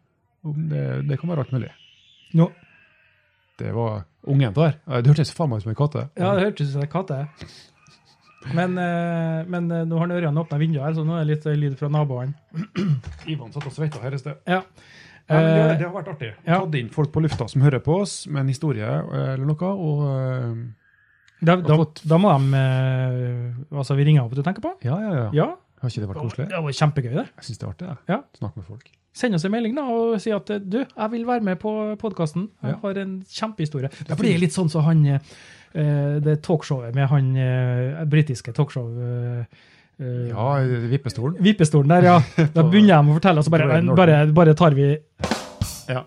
Det, 0.69 1.09
det 1.09 1.21
kan 1.21 1.31
være 1.31 1.47
alt 1.47 1.53
mulig. 1.55 1.71
nå, 2.35 2.51
Det 3.59 3.73
var 3.75 4.05
ungen 4.29 4.53
der. 4.57 4.77
Det 5.01 5.07
hørtes 5.13 5.33
faen 5.33 5.51
meg 5.51 5.63
ut 5.63 5.67
som 5.67 5.73
en 5.73 5.79
katte. 5.79 6.09
Ja, 6.19 6.35
det 6.37 6.45
hørtes 6.51 6.69
ut 6.69 6.75
som 6.77 6.85
en 6.85 6.93
katte. 6.93 7.23
Men, 8.55 8.77
eh, 8.79 9.41
men 9.51 9.71
eh, 9.75 9.85
nå 9.89 9.99
har 9.99 10.13
Ørjan 10.15 10.37
åpna 10.39 10.59
vinduet 10.61 10.85
her, 10.85 10.95
så 10.95 11.03
nå 11.07 11.17
er 11.17 11.25
det 11.25 11.31
litt 11.33 11.47
eh, 11.51 11.57
lyd 11.59 11.75
fra 11.81 11.89
naboene. 11.91 12.37
Ivan 13.27 13.51
satt 13.55 13.67
og 13.67 13.75
sveita 13.75 14.03
her 14.05 14.15
i 14.15 14.21
sted. 14.21 14.39
Ja. 14.47 14.61
Ja, 15.27 15.41
det, 15.43 15.79
det 15.81 15.87
har 15.89 15.95
vært 15.97 16.13
artig. 16.13 16.29
ja. 16.47 16.61
Tatt 16.63 16.77
inn 16.79 16.91
folk 16.95 17.11
på 17.11 17.19
lufta 17.25 17.49
som 17.51 17.65
hører 17.65 17.81
på 17.83 17.97
oss 18.05 18.13
med 18.31 18.45
en 18.45 18.53
historie 18.53 18.87
eller 18.87 19.43
noe. 19.49 19.71
Og 19.75 20.05
da, 21.43 21.57
da, 21.59 21.79
da 22.07 22.19
må 22.23 22.31
de 22.39 22.61
Altså, 23.75 23.97
vi 23.99 24.07
ringer 24.07 24.23
opp, 24.23 24.37
du 24.39 24.45
tenker 24.47 24.63
på? 24.63 24.77
ja, 24.87 25.01
ja, 25.03 25.17
ja. 25.25 25.27
Ja. 25.35 25.49
Har 25.83 25.91
ikke 25.91 26.05
det 26.05 26.09
vært 26.13 26.23
koselig? 26.23 26.47
Det 26.53 26.61
var 26.69 26.77
kjempegøy, 26.79 27.11
det. 27.19 27.27
Jeg 27.35 27.49
syns 27.49 27.59
det 27.59 27.67
er 27.67 27.73
artig. 27.75 27.91
Ja. 28.09 28.21
Snakke 28.39 28.63
med 28.63 28.69
folk. 28.71 28.87
Send 29.17 29.35
oss 29.39 29.47
en 29.49 29.53
melding 29.55 29.77
da, 29.79 29.85
og 29.89 30.19
si 30.21 30.33
at 30.35 30.51
eh, 30.53 30.59
du, 30.61 30.83
jeg 30.85 31.11
vil 31.15 31.23
være 31.29 31.45
med 31.47 31.57
på 31.63 31.71
podkasten. 32.01 32.51
Jeg 32.63 32.75
Ja. 32.75 32.81
har 32.83 32.99
en 33.01 33.15
kjempehistorie. 33.25 33.89
Det 34.09 34.19
blir 34.21 34.37
litt 34.43 34.53
sånn 34.53 34.69
som 34.73 34.85
han 34.85 35.05
eh, 35.07 35.21
Det 36.21 36.35
talkshowet 36.45 36.95
med 36.97 37.09
han 37.09 37.31
eh, 37.37 38.05
britiske 38.13 38.53
talkshow 38.57 38.91
eh, 39.01 39.45
eh, 40.01 40.29
Ja, 40.35 40.61
vippestolen. 40.93 41.39
Vippestolen 41.41 41.89
der, 41.97 42.11
ja. 42.13 42.19
Da 42.57 42.63
begynner 42.69 43.01
de 43.01 43.13
å 43.15 43.17
fortelle, 43.19 43.41
og 43.41 43.49
så 43.49 43.55
bare, 43.57 43.81
bare, 43.97 44.21
bare 44.37 44.55
tar 44.55 44.77
vi 44.77 44.93
Ja. 45.89 46.05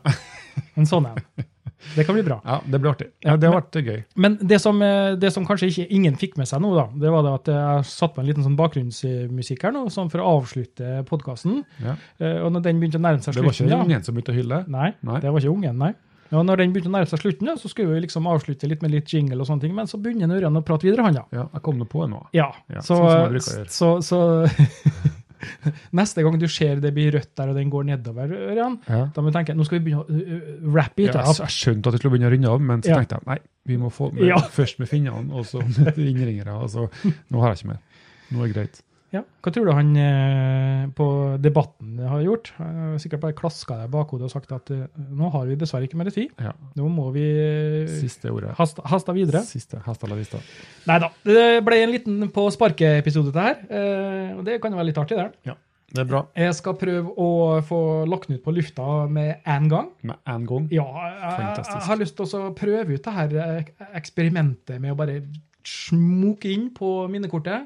en 0.78 0.86
sånn 0.86 1.10
en. 1.10 1.24
Det 1.96 2.06
kan 2.08 2.16
bli 2.18 2.24
bra. 2.28 2.40
ja, 2.44 2.58
det 2.66 2.80
blir 2.82 2.92
artig. 2.92 3.08
Ja, 3.24 3.36
det 3.40 3.48
har 3.50 3.56
vært 3.62 3.76
eh, 3.80 3.86
gøy. 3.88 4.00
Men 4.16 4.38
det 4.42 4.60
som, 4.62 4.82
eh, 4.82 5.14
det 5.20 5.32
som 5.36 5.46
kanskje 5.48 5.70
ikke 5.72 5.88
ingen 5.96 6.16
fikk 6.20 6.36
med 6.38 6.50
seg 6.50 6.62
nå, 6.64 6.74
da, 6.76 6.88
det 7.00 7.14
var 7.14 7.24
det 7.26 7.34
at 7.38 7.52
jeg 7.54 7.88
satt 7.94 8.14
på 8.16 8.22
en 8.24 8.28
liten 8.28 8.44
sånn 8.46 8.58
bakgrunnsmusikk 8.60 9.64
her 9.68 9.76
nå, 9.76 9.86
sånn 9.94 10.12
for 10.12 10.24
å 10.24 10.36
avslutte 10.40 11.00
podkasten. 11.10 11.64
Ja. 11.84 11.96
Og 12.44 12.52
når 12.56 12.68
den 12.68 12.80
begynte 12.84 13.00
å 13.00 13.06
nærme 13.08 13.24
seg 13.24 13.34
slutten 13.34 13.48
Det 13.48 13.48
var 13.48 13.58
ikke 13.66 13.74
ja. 13.78 13.82
ungen 13.88 14.04
som 14.06 14.16
begynte 14.18 14.36
å 14.36 14.40
hylle. 14.40 14.64
Nei, 14.68 14.94
Nei. 15.08 15.20
det 15.24 15.32
var 15.34 15.44
ikke 15.44 15.56
ungen, 15.56 15.78
nei. 15.80 15.94
Og 16.30 16.44
når 16.46 16.62
den 16.62 16.74
begynte 16.76 16.92
å 16.92 16.94
nærme 16.94 17.10
seg 17.10 17.24
slutten, 17.24 17.50
så 17.58 17.72
skulle 17.72 17.96
vi 17.96 18.04
liksom 18.04 18.28
avslutte 18.30 18.68
litt 18.70 18.84
med 18.86 18.92
litt 18.94 19.10
jingle 19.10 19.40
og 19.42 19.48
sånne 19.50 19.64
ting, 19.64 19.72
men 19.74 19.88
så 19.90 19.98
begynner 19.98 20.36
Ørjan 20.38 20.60
å 20.60 20.62
prate 20.62 20.86
videre, 20.86 21.08
han, 21.08 21.16
ja. 21.18 21.24
Ja, 21.34 21.48
jeg 21.56 21.64
kom 21.66 21.80
nå 21.80 21.88
på 21.90 22.06
noe. 22.12 22.28
Ja, 22.38 22.52
Ja, 22.70 22.84
så, 22.86 23.00
sånn 23.42 23.66
så, 23.74 23.90
så 24.06 24.20
Neste 26.00 26.24
gang 26.26 26.38
du 26.40 26.48
ser 26.52 26.80
det 26.84 26.92
blir 26.96 27.12
rødt 27.16 27.32
der, 27.38 27.50
og 27.50 27.56
den 27.56 27.70
går 27.74 27.84
nedover, 27.92 28.34
Ørjan, 28.52 28.80
Ja. 28.90 29.06
da 29.16 29.22
må 29.22 29.32
du 29.32 29.38
tenke 29.38 29.56
nå 29.56 29.66
skal 29.68 29.80
vi 29.80 29.86
begynne 29.90 30.04
å 30.04 30.10
uh, 30.10 30.34
uh, 30.36 30.74
rappe 30.76 31.04
Ja, 31.06 31.10
it 31.10 31.16
jeg, 31.16 31.28
up. 31.30 31.40
jeg 31.46 31.56
skjønte 31.56 31.88
at 31.88 31.94
jeg 31.98 32.04
skulle 32.04 32.16
begynne 32.18 32.30
å 32.32 32.34
runde 32.36 32.52
av, 32.54 32.62
men 32.62 32.82
så 32.84 32.90
Ja. 32.94 33.00
tenkte 33.02 33.20
jeg 33.20 33.28
nei, 33.28 33.40
vi 33.66 33.78
må 33.78 33.90
få 33.94 34.12
med, 34.14 34.24
Ja. 34.28 34.38
først 34.60 34.80
med 34.80 34.90
finnene, 34.92 35.34
og 35.34 35.46
så 35.46 35.64
med 35.80 35.98
innringere. 35.98 36.56
Altså, 36.60 36.90
nå 37.32 37.40
har 37.42 37.54
jeg 37.56 37.64
ikke 37.64 37.72
mer. 37.74 37.82
Nå 38.32 38.44
er 38.44 38.48
det 38.48 38.56
greit. 38.56 38.82
Ja. 39.14 39.24
Hva 39.41 39.51
tror 39.53 39.66
du 39.66 39.72
han 39.74 39.93
eh, 39.97 40.84
på 40.95 41.05
Debatten 41.41 41.97
har 42.05 42.22
gjort? 42.22 42.51
Har 42.60 42.97
sikkert 43.01 43.24
bare 43.24 43.38
klaska 43.38 43.80
deg 43.80 43.89
i 43.89 43.93
bakhodet 43.95 44.28
og 44.28 44.34
sagt 44.34 44.51
at 44.53 44.70
eh, 44.76 44.84
nå 44.95 45.32
har 45.34 45.47
vi 45.49 45.57
dessverre 45.60 45.89
ikke 45.89 45.97
mer 45.99 46.12
tid. 46.14 46.30
Ja. 46.38 46.53
Nå 46.78 46.89
må 46.93 47.07
vi 47.16 47.26
eh, 47.26 47.89
Siste 47.89 48.30
ordet. 48.34 48.53
hasta, 48.60 48.86
hasta 48.89 49.16
videre. 49.18 49.41
Siste. 49.47 49.82
Hasta 49.86 50.10
la 50.10 50.20
vista. 50.20 50.41
Nei 50.89 50.99
da. 51.01 51.10
Det 51.26 51.47
ble 51.66 51.82
en 51.86 51.95
liten 51.95 52.30
på 52.36 52.45
sparket-episode, 52.53 53.34
dette 53.34 53.47
her. 53.47 53.66
Eh, 53.70 54.38
og 54.38 54.45
det 54.45 54.60
kan 54.62 54.76
jo 54.76 54.82
være 54.82 54.91
litt 54.91 55.01
artig, 55.01 55.18
det. 55.18 55.49
Ja. 55.49 55.57
Det 55.89 56.03
er 56.03 56.10
bra. 56.10 56.22
Jeg 56.38 56.53
skal 56.53 56.76
prøve 56.78 57.14
å 57.18 57.30
få 57.66 57.80
lagt 58.10 58.30
den 58.30 58.38
ut 58.38 58.45
på 58.45 58.53
lufta 58.53 59.07
med 59.10 59.41
én 59.49 59.66
gang. 59.72 59.89
Med 60.05 60.20
en 60.30 60.45
gang. 60.49 60.68
Ja, 60.74 60.86
jeg, 60.86 61.64
jeg, 61.66 61.82
har 61.88 61.97
lyst 61.97 62.18
til 62.20 62.30
å 62.38 62.51
prøve 62.57 62.93
ut 62.93 63.07
det 63.07 63.16
her 63.16 63.38
eh, 63.41 63.72
eksperimentet 63.97 64.78
med 64.78 64.93
å 64.93 64.99
bare 64.99 65.24
smoke 65.66 66.49
inn 66.53 66.70
på 66.78 67.07
minnekortet. 67.10 67.66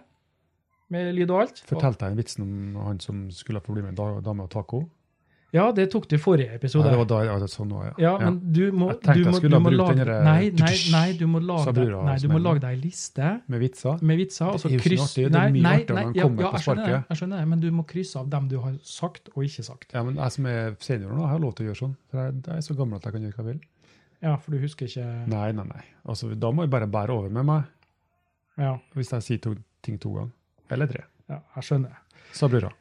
Med 0.93 1.13
lyd 1.17 1.31
og 1.33 1.43
alt. 1.47 1.63
Fortalte 1.69 2.09
jeg 2.11 2.19
vitsen 2.21 2.43
om 2.45 2.83
han 2.85 2.99
som 3.01 3.23
skulle 3.33 3.61
få 3.65 3.73
bli 3.73 3.81
med 3.85 3.95
en 3.95 4.01
da- 4.01 4.21
dame 4.29 4.45
og 4.45 4.51
taco? 4.53 4.83
Ja, 5.53 5.67
det 5.71 5.83
tok 5.93 6.07
du 6.09 6.15
i 6.15 6.17
forrige 6.17 6.55
episode. 6.55 6.87
Ja, 6.89 6.95
det 6.95 6.97
var 7.03 7.05
da, 7.11 7.17
ja, 7.27 7.33
sånn 7.45 7.67
nå, 7.69 7.81
ja. 7.85 7.91
Ja, 8.01 8.11
men 8.17 8.39
du 8.55 8.71
må, 8.73 8.87
Jeg 8.89 9.01
tenkte 9.03 9.13
du 9.19 9.27
jeg 9.27 9.35
skulle 9.37 9.59
ha 9.59 9.61
brukt 9.67 9.77
lage, 9.77 9.97
den 9.99 10.07
der, 10.09 10.23
nei, 10.25 10.49
nei, 10.49 10.77
nei, 10.95 11.09
du 11.19 11.27
må 11.29 11.41
lage, 11.45 11.73
deg, 11.77 11.91
nei, 12.07 12.15
du 12.23 12.27
må 12.31 12.39
en- 12.39 12.45
lage 12.47 12.61
deg 12.63 12.69
ei 12.73 12.79
liste 12.81 13.27
Med 13.53 13.61
vitser. 13.61 14.01
med 14.01 14.17
vitser, 14.17 14.47
og 14.49 14.57
så 14.57 14.63
Det 14.63 14.71
er 14.71 14.73
jo 14.73 14.79
ikke 14.81 14.89
kryss 14.89 15.03
artig, 15.05 15.25
det 15.29 15.41
er 15.43 15.53
mye 15.53 15.61
nei, 15.67 15.75
artigere 15.83 16.05
når 16.07 16.15
ja, 16.17 16.23
kommer 16.25 16.41
ja, 16.41 16.49
på 16.49 16.57
jeg 16.57 16.65
sparket. 16.65 17.05
jeg 17.13 17.17
skjønner 17.21 17.37
det, 17.43 17.47
men 17.53 17.59
du 17.59 17.69
må 17.77 17.85
krysse 17.93 18.15
av 18.23 18.29
dem 18.33 18.47
du 18.49 18.57
har 18.65 18.73
sagt 18.81 19.29
og 19.35 19.43
ikke 19.45 19.63
sagt. 19.69 19.93
Ja, 19.93 20.03
men 20.03 20.15
jeg 20.15 20.31
som 20.31 20.45
er 20.47 20.75
senior 20.79 21.13
nå, 21.13 21.27
har 21.29 21.39
lov 21.45 21.53
til 21.53 21.67
å 21.67 21.69
gjøre 21.69 21.81
sånn. 21.83 21.95
For 22.09 22.17
jeg, 22.25 22.33
jeg 22.47 22.55
er 22.57 22.65
så 22.65 22.75
gammel 22.81 22.95
at 22.97 23.03
jeg 23.03 23.13
kan 23.13 23.21
gjøre 23.21 23.37
hva 23.37 23.45
jeg 23.45 23.53
vil. 23.53 23.61
Ja, 24.23 24.35
for 24.37 24.51
du 24.51 24.57
husker 24.57 24.85
ikke 24.89 25.27
Nei, 25.27 25.51
nei, 25.51 25.65
nei. 25.69 25.83
Altså, 26.09 26.33
da 26.33 26.49
må 26.51 26.63
jeg 26.65 26.71
bare 26.73 26.87
bære 26.89 27.09
over 27.13 27.29
med 27.29 27.45
meg, 27.45 27.63
Ja, 28.57 28.79
hvis 28.95 29.11
jeg 29.13 29.21
sier 29.21 29.37
to, 29.41 29.55
ting 29.83 29.99
to 29.99 30.09
ganger. 30.17 30.31
Eller 30.75 30.89
tre. 30.91 31.03
ja 31.31 31.39
jeg 31.57 31.67
skjønner. 31.69 31.99
Sa 32.33 32.49
brura. 32.51 32.71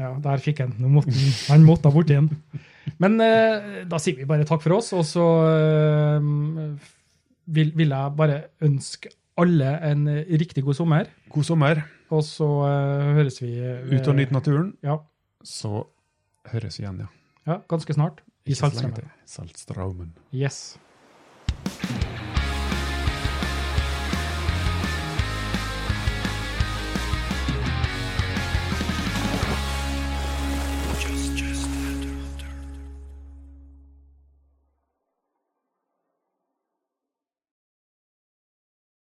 Ja, 0.00 0.14
der 0.24 0.40
fikk 0.40 0.62
han. 0.64 0.74
Måtte 0.90 1.12
han, 1.50 1.64
måtte 1.66 1.90
ha 1.90 1.94
borti 1.94 2.16
den. 2.16 2.30
Men 3.02 3.20
eh, 3.20 3.82
da 3.88 3.98
sier 4.00 4.16
vi 4.16 4.28
bare 4.28 4.46
takk 4.48 4.62
for 4.64 4.78
oss, 4.78 4.92
og 4.96 5.04
så 5.08 5.24
eh, 5.50 6.28
vil, 7.52 7.72
vil 7.76 7.92
jeg 7.92 8.16
bare 8.16 8.38
ønske 8.64 9.12
alle 9.40 9.74
en 9.88 10.06
riktig 10.40 10.64
god 10.66 10.76
sommer. 10.76 11.10
God 11.32 11.46
sommer. 11.48 11.82
Og 12.10 12.24
så 12.26 12.48
eh, 12.66 13.10
høres 13.20 13.38
vi 13.42 13.52
eh, 13.62 13.86
Ut 13.92 14.08
og 14.10 14.16
nyte 14.18 14.34
naturen. 14.34 14.72
Ja, 14.84 14.98
Så 15.46 15.86
høres 16.50 16.78
vi 16.80 16.84
igjen, 16.84 17.04
ja. 17.04 17.08
ja, 17.46 17.60
ganske 17.70 17.94
snart. 17.94 18.20
I 18.48 18.56
Saltstraumen. 18.56 19.10
Saltstraumen. 19.28 20.10
Yes. 20.34 20.78